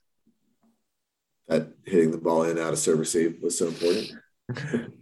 that 1.50 1.68
hitting 1.84 2.12
the 2.12 2.18
ball 2.18 2.44
in 2.44 2.58
out 2.58 2.74
of 2.74 2.80
serve 2.80 3.00
receive 3.00 3.42
was 3.42 3.58
so 3.58 3.68
important. 3.68 4.12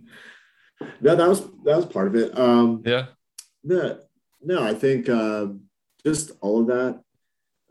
no, 1.01 1.15
that 1.15 1.27
was 1.27 1.41
that 1.65 1.75
was 1.75 1.85
part 1.85 2.07
of 2.07 2.15
it. 2.15 2.37
Um, 2.37 2.81
yeah. 2.85 3.07
No, 3.63 3.99
no, 4.41 4.63
I 4.63 4.73
think 4.73 5.09
uh, 5.09 5.47
just 6.05 6.31
all 6.41 6.61
of 6.61 6.67
that. 6.67 7.01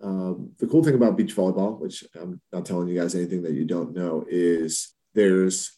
Um, 0.03 0.53
the 0.59 0.67
cool 0.67 0.85
thing 0.85 0.95
about 0.95 1.17
beach 1.17 1.35
volleyball, 1.35 1.79
which 1.79 2.05
I'm 2.21 2.41
not 2.53 2.67
telling 2.67 2.89
you 2.89 3.01
guys 3.01 3.15
anything 3.15 3.43
that 3.43 3.55
you 3.55 3.65
don't 3.65 3.95
know, 3.95 4.25
is 4.29 4.95
there's 5.15 5.73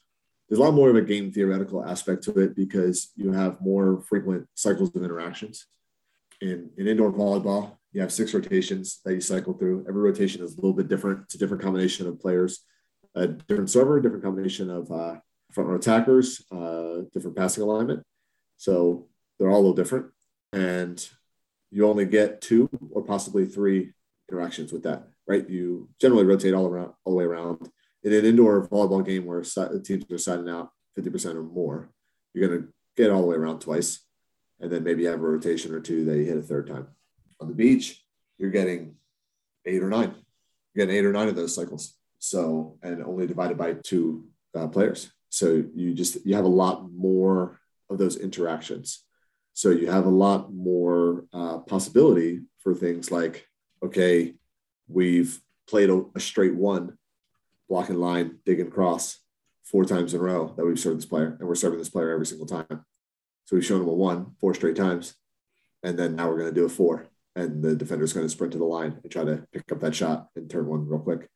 there's 0.48 0.58
a 0.58 0.62
lot 0.62 0.74
more 0.74 0.90
of 0.90 0.96
a 0.96 1.02
game 1.02 1.30
theoretical 1.30 1.84
aspect 1.84 2.24
to 2.24 2.38
it 2.40 2.56
because 2.56 3.12
you 3.16 3.32
have 3.32 3.60
more 3.60 4.02
frequent 4.08 4.46
cycles 4.54 4.94
of 4.96 5.04
interactions. 5.04 5.66
In, 6.40 6.70
in 6.78 6.86
indoor 6.86 7.12
volleyball, 7.12 7.76
you 7.92 8.00
have 8.00 8.12
six 8.12 8.32
rotations 8.32 9.00
that 9.04 9.12
you 9.12 9.20
cycle 9.20 9.52
through. 9.52 9.84
Every 9.88 10.00
rotation 10.00 10.42
is 10.42 10.54
a 10.54 10.56
little 10.56 10.72
bit 10.72 10.88
different. 10.88 11.24
It's 11.24 11.34
a 11.34 11.38
different 11.38 11.62
combination 11.62 12.06
of 12.06 12.18
players 12.18 12.64
a 13.14 13.26
different 13.26 13.70
server, 13.70 14.00
different 14.00 14.24
combination 14.24 14.70
of 14.70 14.90
uh, 14.90 15.16
front 15.52 15.68
row 15.68 15.76
attackers, 15.76 16.44
uh, 16.52 17.02
different 17.12 17.36
passing 17.36 17.62
alignment. 17.62 18.02
So 18.56 19.08
they're 19.38 19.48
all 19.48 19.56
a 19.56 19.64
little 19.64 19.74
different. 19.74 20.06
And 20.52 21.06
you 21.70 21.86
only 21.86 22.06
get 22.06 22.40
two 22.40 22.68
or 22.90 23.02
possibly 23.02 23.46
three 23.46 23.92
interactions 24.30 24.72
with 24.72 24.82
that, 24.84 25.08
right? 25.26 25.48
You 25.48 25.88
generally 26.00 26.24
rotate 26.24 26.54
all 26.54 26.66
around, 26.66 26.92
all 27.04 27.12
the 27.12 27.18
way 27.18 27.24
around. 27.24 27.70
In 28.02 28.12
an 28.12 28.24
indoor 28.24 28.66
volleyball 28.68 29.04
game 29.04 29.26
where 29.26 29.42
teams 29.80 30.10
are 30.10 30.18
siding 30.18 30.48
out 30.48 30.70
50% 30.98 31.34
or 31.34 31.42
more, 31.42 31.90
you're 32.32 32.48
going 32.48 32.62
to 32.62 32.68
get 32.96 33.10
all 33.10 33.22
the 33.22 33.26
way 33.26 33.36
around 33.36 33.60
twice. 33.60 34.00
And 34.60 34.72
then 34.72 34.82
maybe 34.82 35.04
have 35.04 35.20
a 35.20 35.22
rotation 35.22 35.72
or 35.72 35.80
two 35.80 36.04
that 36.04 36.16
you 36.16 36.24
hit 36.24 36.36
a 36.36 36.42
third 36.42 36.66
time. 36.66 36.88
On 37.40 37.46
the 37.46 37.54
beach, 37.54 38.02
you're 38.38 38.50
getting 38.50 38.96
eight 39.66 39.82
or 39.82 39.88
nine. 39.88 40.14
You're 40.74 40.86
getting 40.86 40.98
eight 40.98 41.06
or 41.06 41.12
nine 41.12 41.28
of 41.28 41.36
those 41.36 41.54
cycles. 41.54 41.94
So, 42.18 42.76
and 42.82 43.02
only 43.04 43.26
divided 43.28 43.56
by 43.56 43.74
two 43.74 44.26
uh, 44.56 44.66
players. 44.66 45.12
So 45.28 45.64
you 45.74 45.94
just, 45.94 46.26
you 46.26 46.34
have 46.34 46.44
a 46.44 46.48
lot 46.48 46.90
more 46.90 47.60
of 47.88 47.98
those 47.98 48.16
interactions. 48.16 49.04
So 49.58 49.70
you 49.70 49.90
have 49.90 50.06
a 50.06 50.08
lot 50.08 50.54
more 50.54 51.24
uh, 51.32 51.58
possibility 51.58 52.42
for 52.60 52.76
things 52.76 53.10
like, 53.10 53.44
okay, 53.82 54.34
we've 54.86 55.40
played 55.66 55.90
a, 55.90 56.04
a 56.14 56.20
straight 56.20 56.54
one, 56.54 56.96
block 57.68 57.88
and 57.88 58.00
line, 58.00 58.38
dig 58.46 58.60
and 58.60 58.70
cross 58.70 59.18
four 59.64 59.84
times 59.84 60.14
in 60.14 60.20
a 60.20 60.22
row 60.22 60.54
that 60.56 60.64
we've 60.64 60.78
served 60.78 60.98
this 60.98 61.06
player, 61.06 61.36
and 61.40 61.48
we're 61.48 61.56
serving 61.56 61.80
this 61.80 61.88
player 61.88 62.12
every 62.12 62.24
single 62.24 62.46
time. 62.46 62.84
So 63.46 63.56
we've 63.56 63.66
shown 63.66 63.80
him 63.80 63.88
a 63.88 63.92
one 63.92 64.36
four 64.40 64.54
straight 64.54 64.76
times, 64.76 65.16
and 65.82 65.98
then 65.98 66.14
now 66.14 66.28
we're 66.28 66.38
going 66.38 66.54
to 66.54 66.60
do 66.60 66.66
a 66.66 66.68
four, 66.68 67.08
and 67.34 67.60
the 67.60 67.74
defender's 67.74 68.12
going 68.12 68.26
to 68.26 68.30
sprint 68.30 68.52
to 68.52 68.60
the 68.60 68.64
line 68.64 69.00
and 69.02 69.10
try 69.10 69.24
to 69.24 69.44
pick 69.52 69.72
up 69.72 69.80
that 69.80 69.96
shot 69.96 70.28
and 70.36 70.48
turn 70.48 70.68
one 70.68 70.86
real 70.88 71.00
quick 71.00 71.28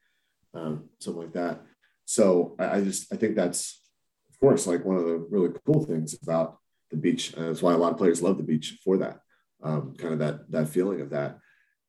um, 0.54 0.84
something 1.00 1.22
like 1.22 1.32
that. 1.32 1.62
So 2.04 2.54
I, 2.60 2.76
I, 2.76 2.84
just 2.84 3.12
I 3.12 3.16
think 3.16 3.34
that's 3.34 3.82
of 4.30 4.38
course 4.38 4.68
like 4.68 4.84
one 4.84 4.96
of 4.96 5.06
the 5.06 5.26
really 5.28 5.50
cool 5.66 5.84
things 5.84 6.16
about 6.22 6.60
the 6.92 6.96
beach. 6.96 7.34
And 7.34 7.48
that's 7.48 7.62
why 7.62 7.72
a 7.72 7.78
lot 7.78 7.92
of 7.92 7.98
players 7.98 8.22
love 8.22 8.36
the 8.36 8.44
beach 8.44 8.78
for 8.84 8.98
that 8.98 9.22
um, 9.62 9.94
kind 9.96 10.12
of 10.12 10.18
that 10.20 10.50
that 10.50 10.68
feeling 10.68 11.00
of 11.00 11.10
that. 11.10 11.38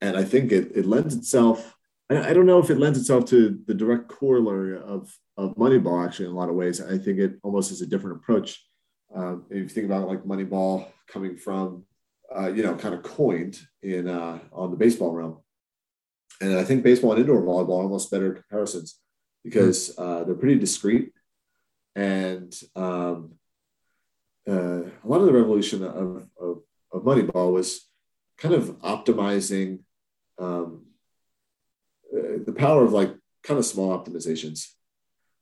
And 0.01 0.17
I 0.17 0.23
think 0.23 0.51
it 0.51 0.71
it 0.75 0.85
lends 0.85 1.15
itself. 1.15 1.75
I, 2.09 2.29
I 2.29 2.33
don't 2.33 2.45
know 2.45 2.59
if 2.59 2.69
it 2.69 2.77
lends 2.77 2.99
itself 2.99 3.25
to 3.25 3.59
the 3.65 3.73
direct 3.73 4.07
corollary 4.07 4.77
of 4.79 5.13
of 5.37 5.55
Moneyball. 5.55 6.05
Actually, 6.05 6.27
in 6.27 6.31
a 6.31 6.35
lot 6.35 6.49
of 6.49 6.55
ways, 6.55 6.81
I 6.81 6.97
think 6.97 7.19
it 7.19 7.39
almost 7.43 7.71
is 7.71 7.81
a 7.81 7.87
different 7.87 8.17
approach. 8.17 8.63
Um, 9.15 9.45
if 9.49 9.57
you 9.57 9.69
think 9.69 9.85
about 9.85 10.07
like 10.07 10.23
Moneyball 10.23 10.87
coming 11.07 11.37
from, 11.37 11.85
uh, 12.35 12.51
you 12.51 12.63
know, 12.63 12.75
kind 12.75 12.95
of 12.95 13.03
coined 13.03 13.59
in 13.81 14.07
uh, 14.07 14.39
on 14.51 14.71
the 14.71 14.77
baseball 14.77 15.11
realm, 15.11 15.39
and 16.41 16.57
I 16.57 16.63
think 16.63 16.83
baseball 16.83 17.11
and 17.11 17.21
indoor 17.21 17.41
volleyball 17.41 17.79
are 17.79 17.83
almost 17.83 18.11
better 18.11 18.33
comparisons 18.33 18.99
because 19.43 19.97
uh, 19.97 20.23
they're 20.23 20.35
pretty 20.35 20.59
discreet. 20.59 21.11
And 21.95 22.53
um, 22.75 23.33
uh, 24.47 24.83
a 24.83 25.07
lot 25.07 25.21
of 25.21 25.25
the 25.25 25.33
revolution 25.33 25.83
of, 25.83 26.27
of, 26.39 26.61
of 26.91 27.03
Moneyball 27.03 27.53
was 27.53 27.87
kind 28.37 28.53
of 28.53 28.79
optimizing 28.81 29.79
um, 30.39 30.85
uh, 32.13 32.39
the 32.45 32.53
power 32.55 32.83
of 32.83 32.93
like 32.93 33.13
kind 33.43 33.57
of 33.57 33.65
small 33.65 33.97
optimizations. 33.97 34.67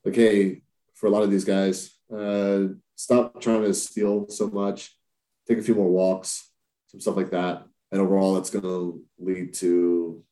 Like, 0.06 0.16
hey, 0.16 0.62
for 0.94 1.08
a 1.08 1.10
lot 1.10 1.24
of 1.24 1.32
these 1.32 1.46
guys, 1.46 1.92
uh, 2.16 2.74
stop 2.96 3.42
trying 3.42 3.64
to 3.64 3.74
steal 3.74 4.28
so 4.30 4.50
much, 4.50 4.96
take 5.48 5.58
a 5.58 5.64
few 5.64 5.76
more 5.76 5.90
walks, 5.90 6.50
some 6.88 7.00
stuff 7.00 7.16
like 7.16 7.32
that. 7.32 7.66
And 7.92 8.02
overall, 8.02 8.38
it's 8.38 8.50
going 8.50 8.64
to 8.64 9.02
lead 9.20 9.54
to 9.56 10.24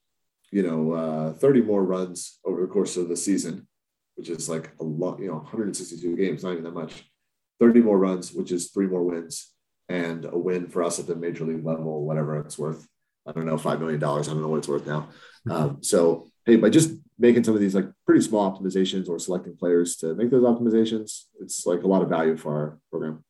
you 0.52 0.64
know, 0.64 0.94
uh, 0.94 1.34
30 1.34 1.62
more 1.62 1.84
runs 1.84 2.40
over 2.44 2.62
the 2.62 2.68
course 2.68 2.98
of 2.98 3.10
the 3.10 3.18
season, 3.18 3.68
which 4.16 4.30
is 4.30 4.50
like 4.50 4.72
a 4.80 4.84
lot, 4.84 5.20
you 5.20 5.28
know, 5.28 5.36
162 5.36 6.16
games, 6.16 6.44
not 6.44 6.54
even 6.54 6.64
that 6.64 6.74
much. 6.74 7.09
30 7.60 7.82
more 7.82 7.98
runs, 7.98 8.32
which 8.34 8.52
is 8.52 8.70
three 8.70 8.88
more 8.88 9.04
wins, 9.04 9.54
and 9.88 10.26
a 10.26 10.38
win 10.38 10.68
for 10.68 10.84
us 10.84 11.00
at 11.00 11.08
the 11.08 11.16
major 11.16 11.46
league 11.46 11.66
level, 11.66 12.06
whatever 12.06 12.40
it's 12.40 12.58
worth. 12.58 12.88
I 13.28 13.32
don't 13.32 13.46
know, 13.46 13.58
$5 13.58 13.80
million. 13.80 14.04
I 14.04 14.22
don't 14.22 14.42
know 14.42 14.48
what 14.48 14.58
it's 14.58 14.68
worth 14.68 14.88
now. 14.88 15.10
Mm-hmm. 15.48 15.52
Um, 15.52 15.78
so, 15.84 16.28
hey, 16.46 16.56
by 16.56 16.70
just 16.70 16.92
making 17.18 17.44
some 17.44 17.54
of 17.54 17.62
these 17.62 17.76
like 17.76 17.88
pretty 18.06 18.22
small 18.22 18.50
optimizations 18.50 19.10
or 19.10 19.20
selecting 19.20 19.56
players 19.56 19.98
to 19.98 20.16
make 20.16 20.32
those 20.32 20.44
optimizations, 20.44 21.26
it's 21.42 21.66
like 21.66 21.84
a 21.84 21.88
lot 21.88 22.02
of 22.02 22.10
value 22.10 22.38
for 22.38 22.54
our 22.54 22.80
program. 22.90 23.24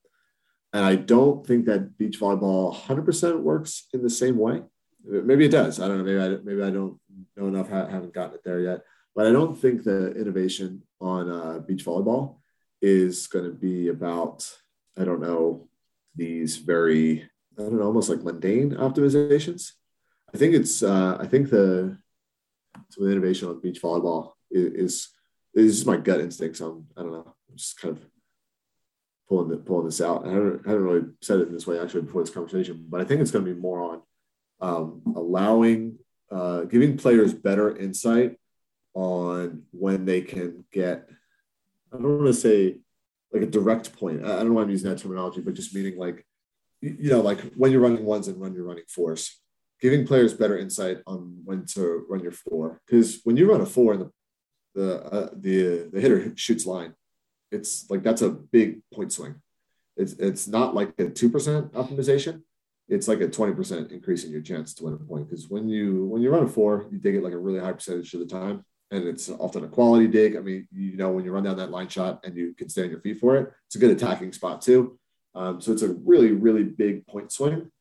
And 0.71 0.85
I 0.85 0.95
don't 0.95 1.45
think 1.45 1.65
that 1.65 1.97
beach 1.97 2.19
volleyball 2.19 2.75
100% 2.75 3.39
works 3.41 3.87
in 3.93 4.03
the 4.03 4.09
same 4.09 4.37
way. 4.37 4.61
Maybe 5.03 5.45
it 5.45 5.51
does. 5.51 5.79
I 5.79 5.87
don't 5.87 5.97
know. 5.97 6.03
Maybe 6.03 6.19
I, 6.19 6.37
maybe 6.43 6.61
I 6.61 6.69
don't 6.69 6.99
know 7.35 7.47
enough. 7.47 7.71
I 7.71 7.89
haven't 7.89 8.13
gotten 8.13 8.35
it 8.35 8.43
there 8.43 8.59
yet. 8.59 8.81
But 9.15 9.25
I 9.25 9.31
don't 9.31 9.59
think 9.59 9.83
the 9.83 10.11
innovation 10.11 10.83
on 11.01 11.29
uh, 11.29 11.59
beach 11.59 11.83
volleyball 11.83 12.37
is 12.81 13.27
going 13.27 13.45
to 13.45 13.51
be 13.51 13.89
about, 13.89 14.49
I 14.97 15.03
don't 15.03 15.21
know, 15.21 15.67
these 16.15 16.57
very, 16.57 17.29
I 17.57 17.61
don't 17.63 17.79
know, 17.79 17.85
almost 17.85 18.09
like 18.09 18.23
mundane 18.23 18.71
optimizations. 18.71 19.71
I 20.33 20.37
think 20.37 20.53
it's, 20.53 20.83
uh, 20.83 21.17
I 21.19 21.27
think 21.27 21.49
the, 21.49 21.97
some 22.89 23.05
the 23.05 23.11
innovation 23.11 23.49
on 23.49 23.61
beach 23.61 23.81
volleyball 23.81 24.33
is, 24.51 25.09
is, 25.55 25.75
is 25.79 25.85
my 25.85 25.97
gut 25.97 26.21
instinct. 26.21 26.57
So 26.57 26.67
I'm, 26.67 26.87
I 26.97 27.01
don't 27.01 27.11
know, 27.11 27.35
I'm 27.49 27.57
just 27.57 27.79
kind 27.79 27.97
of 27.97 28.03
pulling 29.27 29.49
the, 29.49 29.57
pulling 29.57 29.85
this 29.85 30.01
out. 30.01 30.25
I 30.25 30.31
haven't, 30.31 30.61
I 30.65 30.69
haven't 30.69 30.85
really 30.85 31.07
said 31.21 31.39
it 31.39 31.47
in 31.47 31.53
this 31.53 31.67
way 31.67 31.79
actually 31.79 32.03
before 32.03 32.23
this 32.23 32.33
conversation, 32.33 32.85
but 32.89 33.01
I 33.01 33.03
think 33.03 33.21
it's 33.21 33.31
going 33.31 33.45
to 33.45 33.53
be 33.53 33.59
more 33.59 33.81
on 33.81 34.01
um, 34.61 35.01
allowing, 35.15 35.97
uh, 36.31 36.61
giving 36.61 36.97
players 36.97 37.33
better 37.33 37.75
insight 37.75 38.37
on 38.93 39.63
when 39.71 40.05
they 40.05 40.21
can 40.21 40.65
get, 40.71 41.09
I 41.93 41.97
don't 41.97 42.17
want 42.17 42.27
to 42.27 42.33
say 42.33 42.79
like 43.31 43.43
a 43.43 43.47
direct 43.47 43.97
point. 43.97 44.23
I 44.23 44.37
don't 44.37 44.53
why 44.53 44.63
I'm 44.63 44.69
using 44.69 44.89
that 44.89 44.99
terminology, 44.99 45.41
but 45.41 45.53
just 45.53 45.73
meaning 45.73 45.97
like, 45.97 46.25
you 46.81 47.09
know, 47.09 47.21
like 47.21 47.41
when 47.55 47.71
you're 47.71 47.81
running 47.81 48.05
ones 48.05 48.27
and 48.27 48.39
when 48.39 48.53
you're 48.53 48.65
running 48.65 48.85
fours, 48.87 49.39
giving 49.81 50.05
players 50.05 50.33
better 50.33 50.57
insight 50.57 50.99
on 51.07 51.41
when 51.43 51.65
to 51.65 52.05
run 52.09 52.21
your 52.21 52.31
four. 52.31 52.81
Because 52.85 53.21
when 53.23 53.37
you 53.37 53.51
run 53.51 53.61
a 53.61 53.65
four 53.65 53.93
and 53.93 54.01
the 54.01 54.11
the 54.75 55.03
uh, 55.05 55.29
the 55.35 55.89
the 55.91 56.01
hitter 56.01 56.31
shoots 56.35 56.65
line, 56.65 56.93
it's 57.51 57.89
like 57.89 58.03
that's 58.03 58.21
a 58.21 58.29
big 58.29 58.81
point 58.93 59.11
swing. 59.11 59.35
It's 59.97 60.13
it's 60.13 60.47
not 60.47 60.75
like 60.75 60.93
a 60.99 61.09
two 61.09 61.29
percent 61.29 61.73
optimization. 61.73 62.43
It's 62.87 63.07
like 63.07 63.21
a 63.21 63.27
twenty 63.27 63.53
percent 63.53 63.91
increase 63.91 64.23
in 64.23 64.31
your 64.31 64.41
chance 64.41 64.73
to 64.75 64.85
win 64.85 64.93
a 64.93 64.97
point. 64.97 65.29
Because 65.29 65.49
when 65.49 65.67
you 65.67 66.05
when 66.05 66.21
you 66.21 66.31
run 66.31 66.43
a 66.43 66.47
four, 66.47 66.87
you 66.91 66.97
dig 66.97 67.15
it 67.15 67.23
like 67.23 67.33
a 67.33 67.37
really 67.37 67.59
high 67.59 67.73
percentage 67.73 68.13
of 68.13 68.21
the 68.21 68.25
time 68.25 68.63
and 68.91 69.07
it's 69.07 69.29
often 69.29 69.63
a 69.63 69.67
quality 69.67 70.07
dig. 70.07 70.35
I 70.35 70.39
mean, 70.39 70.67
you 70.71 70.97
know, 70.97 71.11
when 71.11 71.25
you 71.25 71.31
run 71.31 71.43
down 71.43 71.57
that 71.57 71.71
line 71.71 71.87
shot 71.87 72.21
and 72.23 72.35
you 72.35 72.53
can 72.53 72.69
stay 72.69 72.83
on 72.83 72.89
your 72.89 73.01
feet 73.01 73.19
for 73.19 73.37
it, 73.37 73.51
it's 73.67 73.75
a 73.75 73.79
good 73.79 73.91
attacking 73.91 74.33
spot 74.33 74.61
too. 74.61 74.97
Um, 75.35 75.61
so 75.61 75.71
it's 75.71 75.83
a 75.83 75.93
really, 75.93 76.31
really 76.31 76.63
big 76.63 77.05
point 77.07 77.31
swing. 77.31 77.71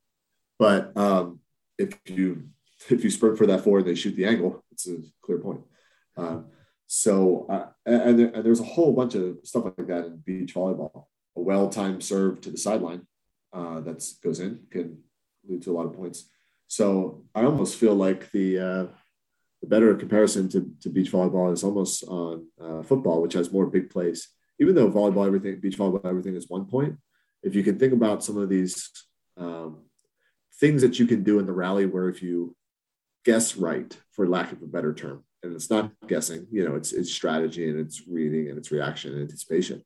But 0.59 0.97
um, 0.97 1.41
if 1.79 1.99
you 2.07 2.49
if 2.89 3.03
you 3.03 3.11
sprint 3.11 3.39
for 3.39 3.47
that 3.47 3.63
forward, 3.63 3.81
and 3.81 3.89
they 3.89 3.95
shoot 3.95 4.17
the 4.17 4.27
angle. 4.27 4.65
It's 4.73 4.89
a 4.89 4.99
clear 5.23 5.39
point. 5.39 5.63
Um, 6.17 6.47
so 6.87 7.47
uh, 7.49 7.67
and, 7.87 8.19
there, 8.19 8.29
and 8.29 8.45
there's 8.45 8.61
a 8.61 8.65
whole 8.65 8.93
bunch 8.93 9.15
of 9.15 9.39
stuff 9.45 9.65
like 9.65 9.87
that 9.89 10.07
in 10.07 10.17
beach 10.19 10.55
volleyball. 10.55 11.07
A 11.37 11.41
well-timed 11.41 12.03
serve 12.03 12.41
to 12.43 12.51
the 12.51 12.57
sideline 12.57 13.07
uh, 13.53 13.81
that 13.81 14.05
goes 14.23 14.41
in 14.41 14.61
can 14.71 14.99
lead 15.47 15.63
to 15.63 15.73
a 15.73 15.77
lot 15.77 15.87
of 15.87 15.95
points. 15.95 16.29
So 16.67 17.25
I 17.35 17.45
almost 17.45 17.77
feel 17.77 17.95
like 17.95 18.31
the 18.33 18.59
uh, 18.59 18.87
the 19.61 19.69
better 19.69 19.95
comparison 19.95 20.49
to, 20.51 20.71
to 20.81 20.89
beach 20.89 21.11
volleyball 21.11 21.53
is 21.53 21.65
almost 21.65 22.05
on 22.05 22.47
uh, 22.61 22.83
football, 22.83 23.21
which 23.21 23.33
has 23.35 23.53
more 23.53 23.67
big 23.67 23.91
plays. 23.91 24.29
Even 24.61 24.75
though 24.75 24.91
volleyball, 24.91 25.27
everything, 25.27 25.61
beach 25.61 25.79
volleyball, 25.79 26.05
everything 26.05 26.37
is 26.37 26.49
one 26.49 26.67
point. 26.67 26.97
If 27.43 27.55
you 27.55 27.63
can 27.63 27.79
think 27.79 27.93
about 27.93 28.25
some 28.25 28.37
of 28.37 28.49
these 28.49 28.91
um, 29.37 29.85
things 30.61 30.83
that 30.83 30.99
you 30.99 31.07
can 31.07 31.23
do 31.23 31.39
in 31.39 31.47
the 31.47 31.53
rally, 31.53 31.87
where 31.87 32.09
if 32.09 32.23
you 32.23 32.57
guess 33.25 33.57
right, 33.57 33.97
for 34.13 34.27
lack 34.27 34.53
of 34.53 34.63
a 34.63 34.67
better 34.67 34.93
term, 34.93 35.25
and 35.43 35.55
it's 35.55 35.71
not 35.71 35.93
guessing, 36.09 36.47
you 36.51 36.69
know, 36.69 36.75
it's 36.75 36.93
it's 36.93 37.13
strategy 37.13 37.69
and 37.69 37.79
it's 37.79 38.03
reading 38.09 38.49
and 38.49 38.59
it's 38.59 38.73
reaction 38.73 39.13
and 39.13 39.23
anticipation. 39.23 39.85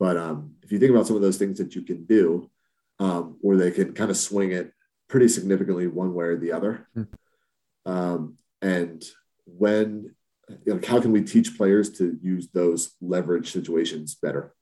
But 0.00 0.16
um, 0.16 0.54
if 0.62 0.72
you 0.72 0.78
think 0.80 0.90
about 0.90 1.06
some 1.06 1.16
of 1.16 1.22
those 1.22 1.36
things 1.38 1.58
that 1.58 1.76
you 1.76 1.82
can 1.82 2.04
do, 2.04 2.50
um, 2.98 3.36
where 3.40 3.56
they 3.56 3.70
can 3.70 3.92
kind 3.92 4.10
of 4.10 4.16
swing 4.16 4.52
it 4.52 4.72
pretty 5.08 5.28
significantly 5.28 5.86
one 5.86 6.14
way 6.14 6.24
or 6.26 6.36
the 6.36 6.52
other, 6.52 6.88
mm. 6.96 7.06
um, 7.86 8.36
and 8.64 9.04
when 9.44 10.14
you 10.64 10.74
know, 10.74 10.80
how 10.86 11.00
can 11.00 11.12
we 11.12 11.22
teach 11.22 11.56
players 11.56 11.90
to 11.98 12.18
use 12.22 12.48
those 12.52 12.94
leverage 13.00 13.52
situations 13.52 14.14
better? 14.14 14.54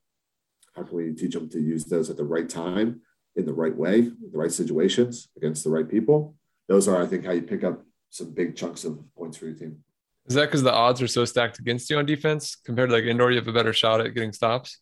How 0.75 0.83
can 0.83 0.97
we 0.97 1.13
teach 1.13 1.35
them 1.35 1.49
to 1.51 1.61
use 1.61 1.85
those 1.85 2.11
at 2.11 2.17
the 2.17 2.25
right 2.25 2.49
time 2.49 3.03
in 3.37 3.47
the 3.47 3.53
right 3.53 3.75
way 3.75 4.01
the 4.03 4.39
right 4.39 4.53
situations 4.53 5.29
against 5.37 5.63
the 5.65 5.71
right 5.71 5.89
people? 5.89 6.35
Those 6.69 6.89
are 6.89 7.01
i 7.01 7.07
think 7.07 7.25
how 7.25 7.33
you 7.33 7.43
pick 7.43 7.65
up 7.65 7.85
some 8.11 8.35
big 8.35 8.57
chunks 8.57 8.85
of 8.85 8.99
points 9.17 9.37
for 9.37 9.47
your 9.47 9.55
team. 9.55 9.79
Is 10.27 10.35
that 10.35 10.47
because 10.47 10.63
the 10.63 10.73
odds 10.73 11.01
are 11.03 11.09
so 11.09 11.25
stacked 11.25 11.59
against 11.59 11.89
you 11.89 11.99
on 11.99 12.07
defense 12.07 12.57
compared 12.57 12.91
to 12.91 12.97
like 12.97 13.05
indoor 13.05 13.31
you 13.31 13.39
have 13.39 13.49
a 13.49 13.53
better 13.53 13.73
shot 13.73 14.01
at 14.01 14.15
getting 14.15 14.33
stops? 14.33 14.79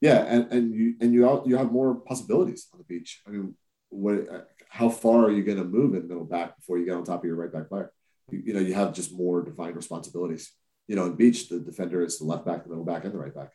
Yeah 0.00 0.24
and, 0.24 0.50
and 0.50 0.74
you 0.74 0.94
and 1.00 1.12
you 1.12 1.42
you 1.46 1.56
have 1.56 1.72
more 1.72 1.94
possibilities 1.94 2.68
on 2.72 2.78
the 2.78 2.84
beach. 2.84 3.20
I 3.26 3.30
mean 3.30 3.54
what 3.90 4.48
how 4.68 4.88
far 4.88 5.24
are 5.26 5.30
you 5.30 5.44
going 5.44 5.58
to 5.58 5.64
move 5.64 5.94
in 5.94 6.08
middle 6.08 6.24
back 6.24 6.56
before 6.56 6.78
you 6.78 6.84
get 6.84 6.94
on 6.94 7.04
top 7.04 7.20
of 7.20 7.26
your 7.26 7.36
right 7.36 7.52
back 7.52 7.68
player 7.68 7.92
you, 8.30 8.54
know, 8.54 8.60
you 8.60 8.74
have 8.74 8.94
just 8.94 9.12
more 9.12 9.42
defined 9.42 9.76
responsibilities. 9.76 10.52
You 10.86 10.96
know, 10.96 11.06
in 11.06 11.16
beach, 11.16 11.48
the 11.48 11.60
defender 11.60 12.04
is 12.04 12.18
the 12.18 12.24
left 12.24 12.44
back, 12.44 12.62
the 12.62 12.68
middle 12.68 12.84
back, 12.84 13.04
and 13.04 13.12
the 13.12 13.18
right 13.18 13.34
back. 13.34 13.52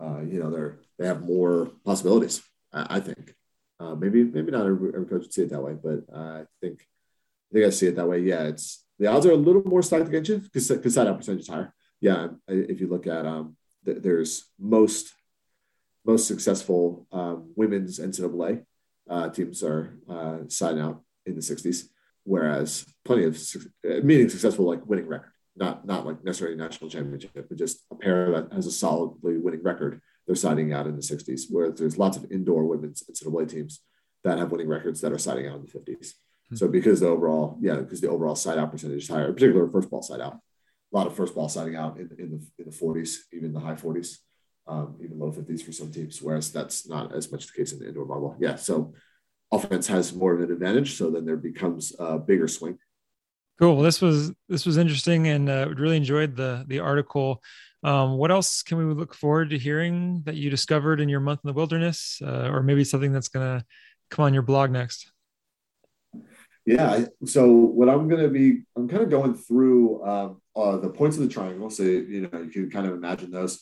Uh, 0.00 0.20
you 0.20 0.40
know, 0.40 0.50
they're 0.50 0.78
they 0.98 1.06
have 1.06 1.22
more 1.22 1.72
possibilities. 1.84 2.42
I, 2.72 2.96
I 2.96 3.00
think. 3.00 3.34
Uh, 3.80 3.94
maybe 3.94 4.24
maybe 4.24 4.50
not 4.50 4.66
every, 4.66 4.88
every, 4.88 5.06
coach 5.06 5.22
would 5.22 5.32
see 5.32 5.42
it 5.42 5.50
that 5.50 5.62
way, 5.62 5.74
but 5.80 6.00
I 6.12 6.44
think 6.60 6.80
I 6.80 7.54
think 7.54 7.66
I 7.66 7.70
see 7.70 7.86
it 7.86 7.96
that 7.96 8.08
way. 8.08 8.20
Yeah, 8.20 8.44
it's 8.44 8.84
the 8.98 9.06
odds 9.06 9.24
are 9.24 9.32
a 9.32 9.36
little 9.36 9.62
more 9.64 9.82
stacked 9.82 10.08
against 10.08 10.30
you 10.30 10.38
because 10.38 10.68
because 10.68 10.94
that 10.96 11.16
percentage 11.16 11.42
is 11.42 11.48
higher. 11.48 11.72
Yeah, 12.00 12.28
if 12.48 12.80
you 12.80 12.88
look 12.88 13.06
at 13.06 13.24
um, 13.24 13.56
th- 13.84 14.02
there's 14.02 14.50
most 14.58 15.14
most 16.04 16.26
successful 16.26 17.06
um, 17.12 17.52
women's 17.54 18.00
NCAA 18.00 18.64
uh, 19.08 19.28
teams 19.30 19.62
are 19.62 19.98
uh, 20.08 20.38
siding 20.48 20.82
out 20.82 21.02
in 21.26 21.34
the 21.34 21.40
60s 21.40 21.88
whereas 22.28 22.84
plenty 23.04 23.24
of 23.24 23.38
meaning 24.04 24.28
successful 24.28 24.66
like 24.66 24.84
winning 24.86 25.08
record, 25.08 25.32
not 25.56 25.86
not 25.86 26.06
like 26.06 26.22
necessarily 26.22 26.56
national 26.56 26.90
championship, 26.90 27.30
but 27.34 27.58
just 27.58 27.84
a 27.90 27.94
pair 27.94 28.30
that 28.30 28.52
has 28.52 28.66
a 28.66 28.70
solidly 28.70 29.38
winning 29.38 29.62
record. 29.62 30.00
They're 30.26 30.36
siding 30.36 30.74
out 30.74 30.86
in 30.86 30.94
the 30.94 31.02
60s, 31.02 31.44
where 31.50 31.70
there's 31.70 31.96
lots 31.96 32.18
of 32.18 32.30
indoor 32.30 32.64
women's 32.64 33.02
NCAA 33.02 33.48
teams 33.48 33.80
that 34.24 34.38
have 34.38 34.52
winning 34.52 34.68
records 34.68 35.00
that 35.00 35.12
are 35.12 35.18
siding 35.18 35.46
out 35.46 35.56
in 35.56 35.62
the 35.62 35.72
50s. 35.72 35.88
Mm-hmm. 35.88 36.56
So 36.56 36.68
because 36.68 37.00
the 37.00 37.08
overall, 37.08 37.56
yeah, 37.62 37.76
because 37.76 38.02
the 38.02 38.10
overall 38.10 38.34
side 38.34 38.58
out 38.58 38.70
percentage 38.70 39.04
is 39.04 39.08
higher, 39.08 39.32
particularly 39.32 39.72
first 39.72 39.90
ball 39.90 40.02
side 40.02 40.20
out. 40.20 40.34
A 40.92 40.96
lot 40.96 41.06
of 41.06 41.16
first 41.16 41.34
ball 41.34 41.48
siding 41.48 41.76
out 41.76 41.98
in, 41.98 42.10
in 42.18 42.30
the 42.30 42.62
in 42.62 42.70
the 42.70 42.76
40s, 42.76 43.16
even 43.32 43.54
the 43.54 43.60
high 43.60 43.74
40s, 43.74 44.18
um, 44.66 44.96
even 45.02 45.18
low 45.18 45.32
50s 45.32 45.62
for 45.62 45.72
some 45.72 45.90
teams. 45.90 46.20
Whereas 46.20 46.52
that's 46.52 46.86
not 46.86 47.14
as 47.14 47.32
much 47.32 47.46
the 47.46 47.52
case 47.54 47.72
in 47.72 47.78
the 47.78 47.88
indoor 47.88 48.06
volleyball. 48.06 48.36
Yeah, 48.38 48.56
so 48.56 48.92
offense 49.50 49.86
has 49.86 50.14
more 50.14 50.34
of 50.34 50.40
an 50.40 50.52
advantage. 50.52 50.96
So 50.96 51.10
then 51.10 51.24
there 51.24 51.36
becomes 51.36 51.94
a 51.98 52.18
bigger 52.18 52.48
swing. 52.48 52.78
Cool. 53.58 53.74
Well, 53.74 53.84
this 53.84 54.00
was 54.00 54.32
this 54.48 54.64
was 54.64 54.76
interesting, 54.76 55.26
and 55.26 55.48
uh, 55.48 55.68
really 55.76 55.96
enjoyed 55.96 56.36
the 56.36 56.64
the 56.68 56.78
article. 56.78 57.42
Um, 57.82 58.16
what 58.16 58.30
else 58.30 58.62
can 58.62 58.78
we 58.78 58.84
look 58.94 59.14
forward 59.14 59.50
to 59.50 59.58
hearing 59.58 60.22
that 60.26 60.36
you 60.36 60.50
discovered 60.50 61.00
in 61.00 61.08
your 61.08 61.20
month 61.20 61.40
in 61.44 61.48
the 61.48 61.54
wilderness, 61.54 62.20
uh, 62.24 62.50
or 62.52 62.62
maybe 62.62 62.84
something 62.84 63.12
that's 63.12 63.28
going 63.28 63.60
to 63.60 63.64
come 64.10 64.24
on 64.24 64.34
your 64.34 64.42
blog 64.42 64.70
next? 64.70 65.10
Yeah. 66.66 67.06
So 67.24 67.48
what 67.48 67.88
I'm 67.88 68.08
going 68.08 68.22
to 68.22 68.28
be, 68.28 68.62
I'm 68.76 68.88
kind 68.88 69.02
of 69.02 69.10
going 69.10 69.34
through 69.34 70.04
um, 70.04 70.42
uh, 70.54 70.76
the 70.76 70.90
points 70.90 71.16
of 71.16 71.22
the 71.22 71.28
triangle. 71.28 71.70
So 71.70 71.82
you 71.82 72.28
know 72.30 72.42
you 72.42 72.50
can 72.50 72.70
kind 72.70 72.86
of 72.86 72.92
imagine 72.92 73.30
those, 73.32 73.60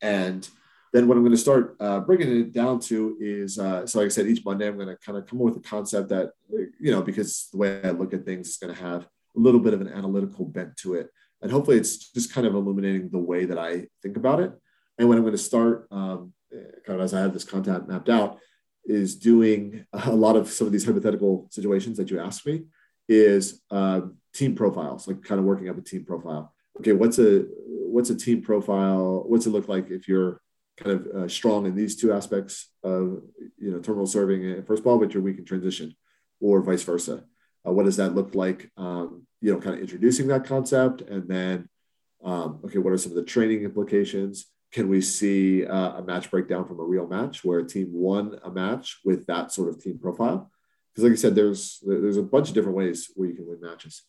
and 0.00 0.48
then 0.96 1.06
what 1.06 1.16
I'm 1.16 1.22
going 1.22 1.32
to 1.32 1.38
start 1.38 1.76
uh, 1.78 2.00
bringing 2.00 2.40
it 2.40 2.52
down 2.52 2.80
to 2.80 3.16
is, 3.20 3.58
uh, 3.58 3.86
so 3.86 3.98
like 3.98 4.06
I 4.06 4.08
said, 4.08 4.26
each 4.26 4.44
Monday 4.44 4.66
I'm 4.66 4.76
going 4.76 4.88
to 4.88 4.96
kind 4.96 5.18
of 5.18 5.26
come 5.26 5.40
up 5.40 5.44
with 5.44 5.56
a 5.58 5.68
concept 5.68 6.08
that, 6.08 6.30
you 6.48 6.90
know, 6.90 7.02
because 7.02 7.48
the 7.52 7.58
way 7.58 7.82
I 7.84 7.90
look 7.90 8.14
at 8.14 8.24
things 8.24 8.48
is 8.48 8.56
going 8.56 8.74
to 8.74 8.82
have 8.82 9.02
a 9.02 9.38
little 9.38 9.60
bit 9.60 9.74
of 9.74 9.82
an 9.82 9.88
analytical 9.88 10.46
bent 10.46 10.76
to 10.78 10.94
it. 10.94 11.10
And 11.42 11.52
hopefully 11.52 11.76
it's 11.76 12.10
just 12.12 12.32
kind 12.32 12.46
of 12.46 12.54
illuminating 12.54 13.10
the 13.10 13.18
way 13.18 13.44
that 13.44 13.58
I 13.58 13.88
think 14.02 14.16
about 14.16 14.40
it. 14.40 14.52
And 14.98 15.06
when 15.06 15.18
I'm 15.18 15.24
going 15.24 15.32
to 15.32 15.38
start, 15.38 15.86
um, 15.90 16.32
kind 16.86 16.98
of 16.98 17.00
as 17.00 17.12
I 17.12 17.20
have 17.20 17.34
this 17.34 17.44
content 17.44 17.86
mapped 17.86 18.08
out, 18.08 18.38
is 18.86 19.16
doing 19.16 19.84
a 19.92 20.12
lot 20.12 20.36
of 20.36 20.48
some 20.48 20.66
of 20.66 20.72
these 20.72 20.86
hypothetical 20.86 21.48
situations 21.50 21.98
that 21.98 22.10
you 22.10 22.20
asked 22.20 22.46
me 22.46 22.62
is 23.06 23.60
uh, 23.70 24.00
team 24.32 24.54
profiles, 24.54 25.06
like 25.06 25.22
kind 25.22 25.38
of 25.38 25.44
working 25.44 25.68
up 25.68 25.76
a 25.76 25.82
team 25.82 26.04
profile. 26.06 26.54
Okay, 26.78 26.92
what's 26.92 27.18
a 27.18 27.44
what's 27.66 28.10
a 28.10 28.16
team 28.16 28.42
profile? 28.42 29.24
What's 29.26 29.46
it 29.46 29.50
look 29.50 29.68
like 29.68 29.90
if 29.90 30.08
you're 30.08 30.40
kind 30.76 30.92
of 30.92 31.06
uh, 31.06 31.28
strong 31.28 31.66
in 31.66 31.74
these 31.74 31.96
two 31.96 32.12
aspects 32.12 32.70
of 32.82 33.22
you 33.58 33.70
know 33.70 33.80
terminal 33.80 34.06
serving 34.06 34.44
and 34.44 34.66
first 34.66 34.84
ball, 34.84 34.98
but 34.98 35.12
you're 35.12 35.22
weak 35.22 35.38
in 35.38 35.44
transition, 35.44 35.94
or 36.40 36.60
vice 36.60 36.82
versa. 36.82 37.24
Uh, 37.66 37.72
what 37.72 37.84
does 37.84 37.96
that 37.96 38.14
look 38.14 38.34
like? 38.34 38.70
Um, 38.76 39.26
you 39.40 39.52
know, 39.52 39.60
kind 39.60 39.74
of 39.74 39.80
introducing 39.80 40.28
that 40.28 40.44
concept, 40.44 41.00
and 41.02 41.28
then 41.28 41.68
um, 42.24 42.60
okay, 42.64 42.78
what 42.78 42.92
are 42.92 42.98
some 42.98 43.12
of 43.12 43.16
the 43.16 43.24
training 43.24 43.62
implications? 43.62 44.46
Can 44.72 44.88
we 44.88 45.00
see 45.00 45.64
uh, 45.64 45.98
a 45.98 46.02
match 46.02 46.30
breakdown 46.30 46.66
from 46.66 46.80
a 46.80 46.84
real 46.84 47.06
match 47.06 47.44
where 47.44 47.60
a 47.60 47.66
team 47.66 47.88
won 47.92 48.38
a 48.42 48.50
match 48.50 48.98
with 49.04 49.26
that 49.26 49.52
sort 49.52 49.68
of 49.68 49.82
team 49.82 49.98
profile? 49.98 50.50
Because, 50.92 51.04
like 51.04 51.12
I 51.12 51.16
said, 51.16 51.34
there's 51.34 51.82
there's 51.86 52.16
a 52.16 52.22
bunch 52.22 52.48
of 52.48 52.54
different 52.54 52.76
ways 52.76 53.10
where 53.14 53.28
you 53.28 53.34
can 53.34 53.46
win 53.46 53.60
matches. 53.60 54.02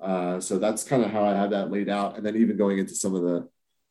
Uh, 0.00 0.40
so 0.40 0.58
that's 0.58 0.82
kind 0.84 1.04
of 1.04 1.10
how 1.10 1.24
I 1.24 1.34
had 1.34 1.50
that 1.50 1.70
laid 1.70 1.88
out, 1.88 2.16
and 2.16 2.24
then 2.24 2.36
even 2.36 2.56
going 2.56 2.78
into 2.78 2.94
some 2.94 3.14
of 3.14 3.22
the 3.22 3.48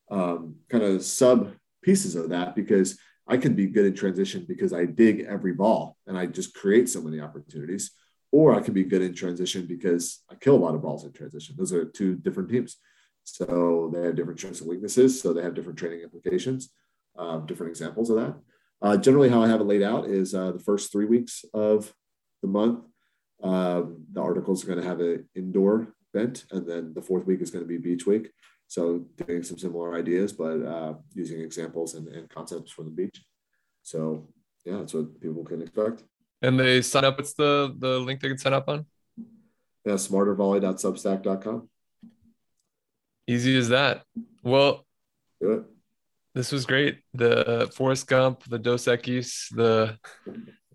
um, 0.10 0.56
kind 0.70 0.84
of 0.84 1.04
sub 1.04 1.54
pieces 1.82 2.16
of 2.16 2.30
that 2.30 2.56
because 2.56 2.98
I 3.28 3.38
can 3.38 3.54
be 3.54 3.68
good 3.68 3.86
in 3.86 3.94
transition 3.94 4.46
because 4.48 4.74
I 4.74 4.86
dig 4.86 5.22
every 5.22 5.54
ball 5.54 5.98
and 6.08 6.18
I 6.18 6.26
just 6.26 6.54
create 6.54 6.90
so 6.90 7.02
many 7.02 7.20
opportunities. 7.20 7.92
Or 8.34 8.56
I 8.56 8.62
can 8.62 8.74
be 8.74 8.86
good 8.86 9.02
in 9.02 9.14
transition 9.14 9.66
because 9.68 10.24
I 10.30 10.36
kill 10.36 10.56
a 10.56 10.64
lot 10.66 10.76
of 10.76 10.82
balls 10.82 11.04
in 11.04 11.12
transition. 11.12 11.56
Those 11.58 11.74
are 11.74 11.84
two 11.86 12.16
different 12.16 12.50
teams. 12.50 12.78
So 13.24 13.92
they 13.94 14.04
have 14.06 14.16
different 14.16 14.40
strengths 14.40 14.62
and 14.62 14.70
weaknesses. 14.70 15.22
So 15.22 15.34
they 15.34 15.44
have 15.44 15.54
different 15.54 15.78
training 15.78 16.02
implications. 16.02 16.72
uh, 17.18 17.38
different 17.40 17.72
examples 17.72 18.10
of 18.10 18.18
that. 18.18 18.36
Uh, 18.82 18.98
generally, 18.98 19.30
how 19.30 19.44
I 19.44 19.48
have 19.48 19.62
it 19.62 19.66
laid 19.66 19.84
out 19.84 20.08
is 20.08 20.34
uh, 20.34 20.52
the 20.52 20.60
first 20.60 20.92
three 20.92 21.06
weeks 21.06 21.46
of 21.54 21.94
the 22.42 22.48
month, 22.48 22.84
um, 23.44 24.06
the 24.12 24.22
articles 24.22 24.64
are 24.64 24.68
going 24.68 24.82
to 24.82 24.88
have 24.88 25.00
an 25.00 25.28
indoor 25.36 25.94
bent, 26.14 26.46
and 26.52 26.68
then 26.68 26.94
the 26.94 27.02
fourth 27.02 27.26
week 27.26 27.42
is 27.42 27.52
going 27.52 27.64
to 27.64 27.68
be 27.68 27.78
beach 27.78 28.06
week. 28.06 28.32
So 28.72 29.04
doing 29.28 29.44
some 29.44 29.58
similar 29.58 29.96
ideas, 29.96 30.32
but 30.32 30.64
uh, 30.66 30.94
using 31.14 31.42
examples 31.42 31.94
and, 31.96 32.08
and 32.08 32.30
concepts 32.30 32.72
from 32.72 32.86
the 32.86 32.92
beach. 32.92 33.22
So 33.84 34.30
yeah, 34.64 34.78
that's 34.78 34.94
what 34.94 35.20
people 35.20 35.44
can 35.44 35.62
expect. 35.62 36.06
And 36.42 36.58
they 36.58 36.82
sign 36.82 37.04
up. 37.04 37.18
What's 37.18 37.34
the 37.34 37.76
the 37.78 38.00
link 38.00 38.22
they 38.22 38.30
can 38.30 38.38
sign 38.38 38.54
up 38.54 38.70
on? 38.70 38.86
Yeah, 39.86 39.96
smartervolley.substack.com. 39.96 41.70
Easy 43.28 43.58
as 43.58 43.68
that. 43.68 44.04
Well, 44.42 44.86
Do 45.42 45.52
it. 45.52 45.64
this 46.34 46.54
was 46.54 46.66
great. 46.66 47.00
The 47.14 47.46
uh, 47.46 47.68
Forrest 47.68 48.08
Gump, 48.08 48.46
the 48.46 48.58
Dos 48.58 48.86
Equis, 48.86 49.54
the 49.54 49.98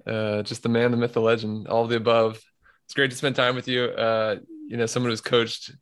uh, 0.06 0.42
just 0.42 0.62
the 0.62 0.68
man, 0.68 0.90
the 0.90 0.98
myth, 0.98 1.14
the 1.14 1.22
legend, 1.22 1.66
all 1.66 1.84
of 1.84 1.88
the 1.88 1.96
above. 1.96 2.42
It's 2.84 2.92
great 2.92 3.10
to 3.10 3.16
spend 3.16 3.36
time 3.36 3.54
with 3.54 3.68
you. 3.68 3.84
Uh, 3.84 4.36
you 4.68 4.76
know, 4.76 4.84
someone 4.84 5.08
who's 5.08 5.22
coached 5.22 5.74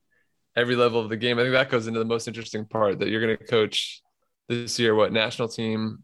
every 0.56 0.76
level 0.76 1.00
of 1.00 1.08
the 1.08 1.16
game. 1.16 1.38
I 1.38 1.42
think 1.42 1.52
that 1.52 1.70
goes 1.70 1.86
into 1.86 1.98
the 1.98 2.04
most 2.04 2.28
interesting 2.28 2.64
part 2.64 2.98
that 3.00 3.08
you're 3.08 3.20
going 3.20 3.36
to 3.36 3.44
coach 3.44 4.02
this 4.48 4.78
year. 4.78 4.94
What 4.94 5.12
national 5.12 5.48
team? 5.48 5.98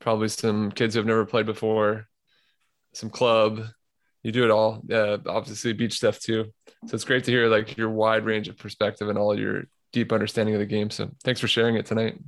Probably 0.00 0.28
some 0.28 0.70
kids 0.72 0.94
who 0.94 1.00
have 1.00 1.06
never 1.06 1.24
played 1.24 1.46
before, 1.46 2.06
some 2.92 3.10
club. 3.10 3.64
You 4.22 4.32
do 4.32 4.44
it 4.44 4.50
all. 4.50 4.82
Uh, 4.90 5.18
obviously, 5.26 5.72
beach 5.72 5.94
stuff 5.94 6.18
too. 6.18 6.52
So 6.86 6.94
it's 6.94 7.04
great 7.04 7.24
to 7.24 7.30
hear 7.30 7.48
like 7.48 7.76
your 7.76 7.90
wide 7.90 8.24
range 8.24 8.48
of 8.48 8.58
perspective 8.58 9.08
and 9.08 9.18
all 9.18 9.38
your 9.38 9.64
deep 9.92 10.12
understanding 10.12 10.54
of 10.54 10.58
the 10.58 10.66
game. 10.66 10.90
So 10.90 11.10
thanks 11.24 11.40
for 11.40 11.48
sharing 11.48 11.76
it 11.76 11.86
tonight. 11.86 12.18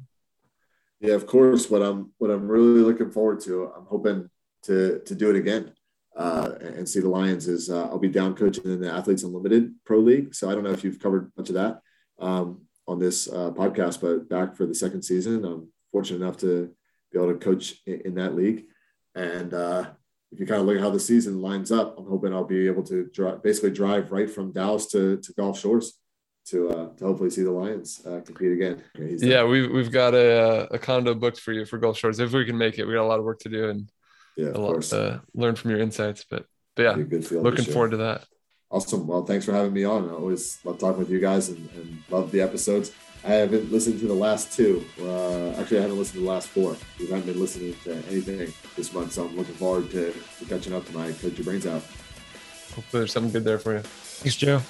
Yeah, 1.00 1.14
of 1.14 1.26
course. 1.26 1.68
What 1.68 1.82
I'm 1.82 2.12
what 2.18 2.30
I'm 2.30 2.48
really 2.48 2.80
looking 2.80 3.10
forward 3.10 3.40
to. 3.40 3.72
I'm 3.76 3.86
hoping 3.86 4.30
to 4.64 5.00
to 5.04 5.14
do 5.14 5.30
it 5.30 5.36
again 5.36 5.72
uh, 6.18 6.50
and 6.60 6.88
see 6.88 7.00
the 7.00 7.08
Lions. 7.08 7.48
Is 7.48 7.70
uh, 7.70 7.84
I'll 7.84 7.98
be 7.98 8.08
down 8.08 8.34
coaching 8.34 8.64
in 8.64 8.80
the 8.80 8.92
Athletes 8.92 9.22
Unlimited 9.22 9.72
Pro 9.84 9.98
League. 9.98 10.34
So 10.34 10.50
I 10.50 10.54
don't 10.54 10.64
know 10.64 10.72
if 10.72 10.84
you've 10.84 10.98
covered 10.98 11.32
much 11.36 11.48
of 11.48 11.54
that 11.54 11.80
um, 12.18 12.62
on 12.86 12.98
this 12.98 13.28
uh, 13.28 13.52
podcast, 13.52 14.00
but 14.00 14.28
back 14.28 14.56
for 14.56 14.66
the 14.66 14.74
second 14.74 15.02
season, 15.02 15.44
I'm 15.44 15.68
fortunate 15.92 16.20
enough 16.20 16.36
to 16.38 16.70
be 17.12 17.18
able 17.18 17.32
to 17.32 17.38
coach 17.38 17.76
in, 17.86 18.02
in 18.04 18.14
that 18.16 18.34
league. 18.34 18.64
And 19.14 19.54
uh, 19.54 19.90
if 20.32 20.40
you 20.40 20.46
kind 20.46 20.60
of 20.60 20.66
look 20.66 20.76
at 20.76 20.82
how 20.82 20.90
the 20.90 21.00
season 21.00 21.40
lines 21.40 21.72
up, 21.72 21.96
I'm 21.96 22.06
hoping 22.06 22.34
I'll 22.34 22.44
be 22.44 22.66
able 22.66 22.82
to 22.84 23.08
drive, 23.12 23.42
basically 23.42 23.70
drive 23.70 24.10
right 24.12 24.28
from 24.28 24.52
Dallas 24.52 24.86
to, 24.86 25.18
to 25.18 25.32
Gulf 25.34 25.58
Shores 25.58 25.98
to 26.46 26.70
uh, 26.70 26.88
to 26.96 27.04
hopefully 27.04 27.30
see 27.30 27.42
the 27.42 27.50
Lions 27.50 28.00
uh, 28.06 28.20
compete 28.24 28.52
again. 28.52 28.82
He's 28.96 29.22
Yeah, 29.22 29.44
we've 29.44 29.70
we've 29.70 29.92
got 29.92 30.14
a 30.14 30.66
a 30.72 30.78
condo 30.78 31.14
booked 31.14 31.40
for 31.40 31.52
you 31.52 31.64
for 31.64 31.78
Gulf 31.78 31.98
Shores 31.98 32.18
if 32.20 32.32
we 32.32 32.44
can 32.44 32.56
make 32.56 32.78
it. 32.78 32.86
We 32.86 32.94
got 32.94 33.04
a 33.04 33.06
lot 33.06 33.18
of 33.18 33.24
work 33.24 33.38
to 33.40 33.48
do 33.48 33.68
and 33.68 33.90
yeah, 34.38 34.48
of 34.48 34.54
a 34.54 34.60
lot 34.60 34.72
course. 34.72 34.90
to 34.90 35.20
learn 35.34 35.56
from 35.56 35.70
your 35.70 35.80
insights. 35.80 36.24
But 36.28 36.46
but 36.76 36.82
yeah, 36.82 36.94
good 36.94 37.30
looking 37.32 37.56
this 37.56 37.66
year. 37.66 37.74
forward 37.74 37.90
to 37.90 37.96
that. 37.98 38.24
Awesome. 38.70 39.06
Well, 39.06 39.24
thanks 39.24 39.44
for 39.44 39.52
having 39.52 39.72
me 39.72 39.84
on. 39.84 40.08
I 40.08 40.12
always 40.12 40.58
love 40.64 40.78
talking 40.78 40.98
with 41.00 41.10
you 41.10 41.20
guys 41.20 41.48
and, 41.48 41.68
and 41.74 42.02
love 42.10 42.30
the 42.30 42.40
episodes. 42.40 42.92
I 43.24 43.32
haven't 43.32 43.72
listened 43.72 43.98
to 44.00 44.06
the 44.06 44.14
last 44.14 44.52
two. 44.52 44.84
Uh, 45.00 45.50
actually, 45.58 45.78
I 45.78 45.82
haven't 45.82 45.98
listened 45.98 46.20
to 46.20 46.24
the 46.24 46.30
last 46.30 46.48
four. 46.48 46.76
We 47.00 47.06
haven't 47.06 47.26
been 47.26 47.40
listening 47.40 47.74
to 47.84 47.94
anything 48.08 48.52
this 48.76 48.92
month, 48.92 49.12
so 49.12 49.26
I'm 49.26 49.36
looking 49.36 49.54
forward 49.54 49.90
to, 49.90 50.12
to 50.12 50.44
catching 50.44 50.72
up 50.72 50.86
to 50.86 50.94
my 50.94 51.10
Coach 51.12 51.36
Your 51.36 51.44
Brains 51.44 51.66
Out. 51.66 51.82
Hopefully 52.74 53.00
there's 53.00 53.12
something 53.12 53.32
good 53.32 53.44
there 53.44 53.58
for 53.58 53.74
you. 53.74 53.80
Thanks, 53.80 54.36
Joe. 54.36 54.60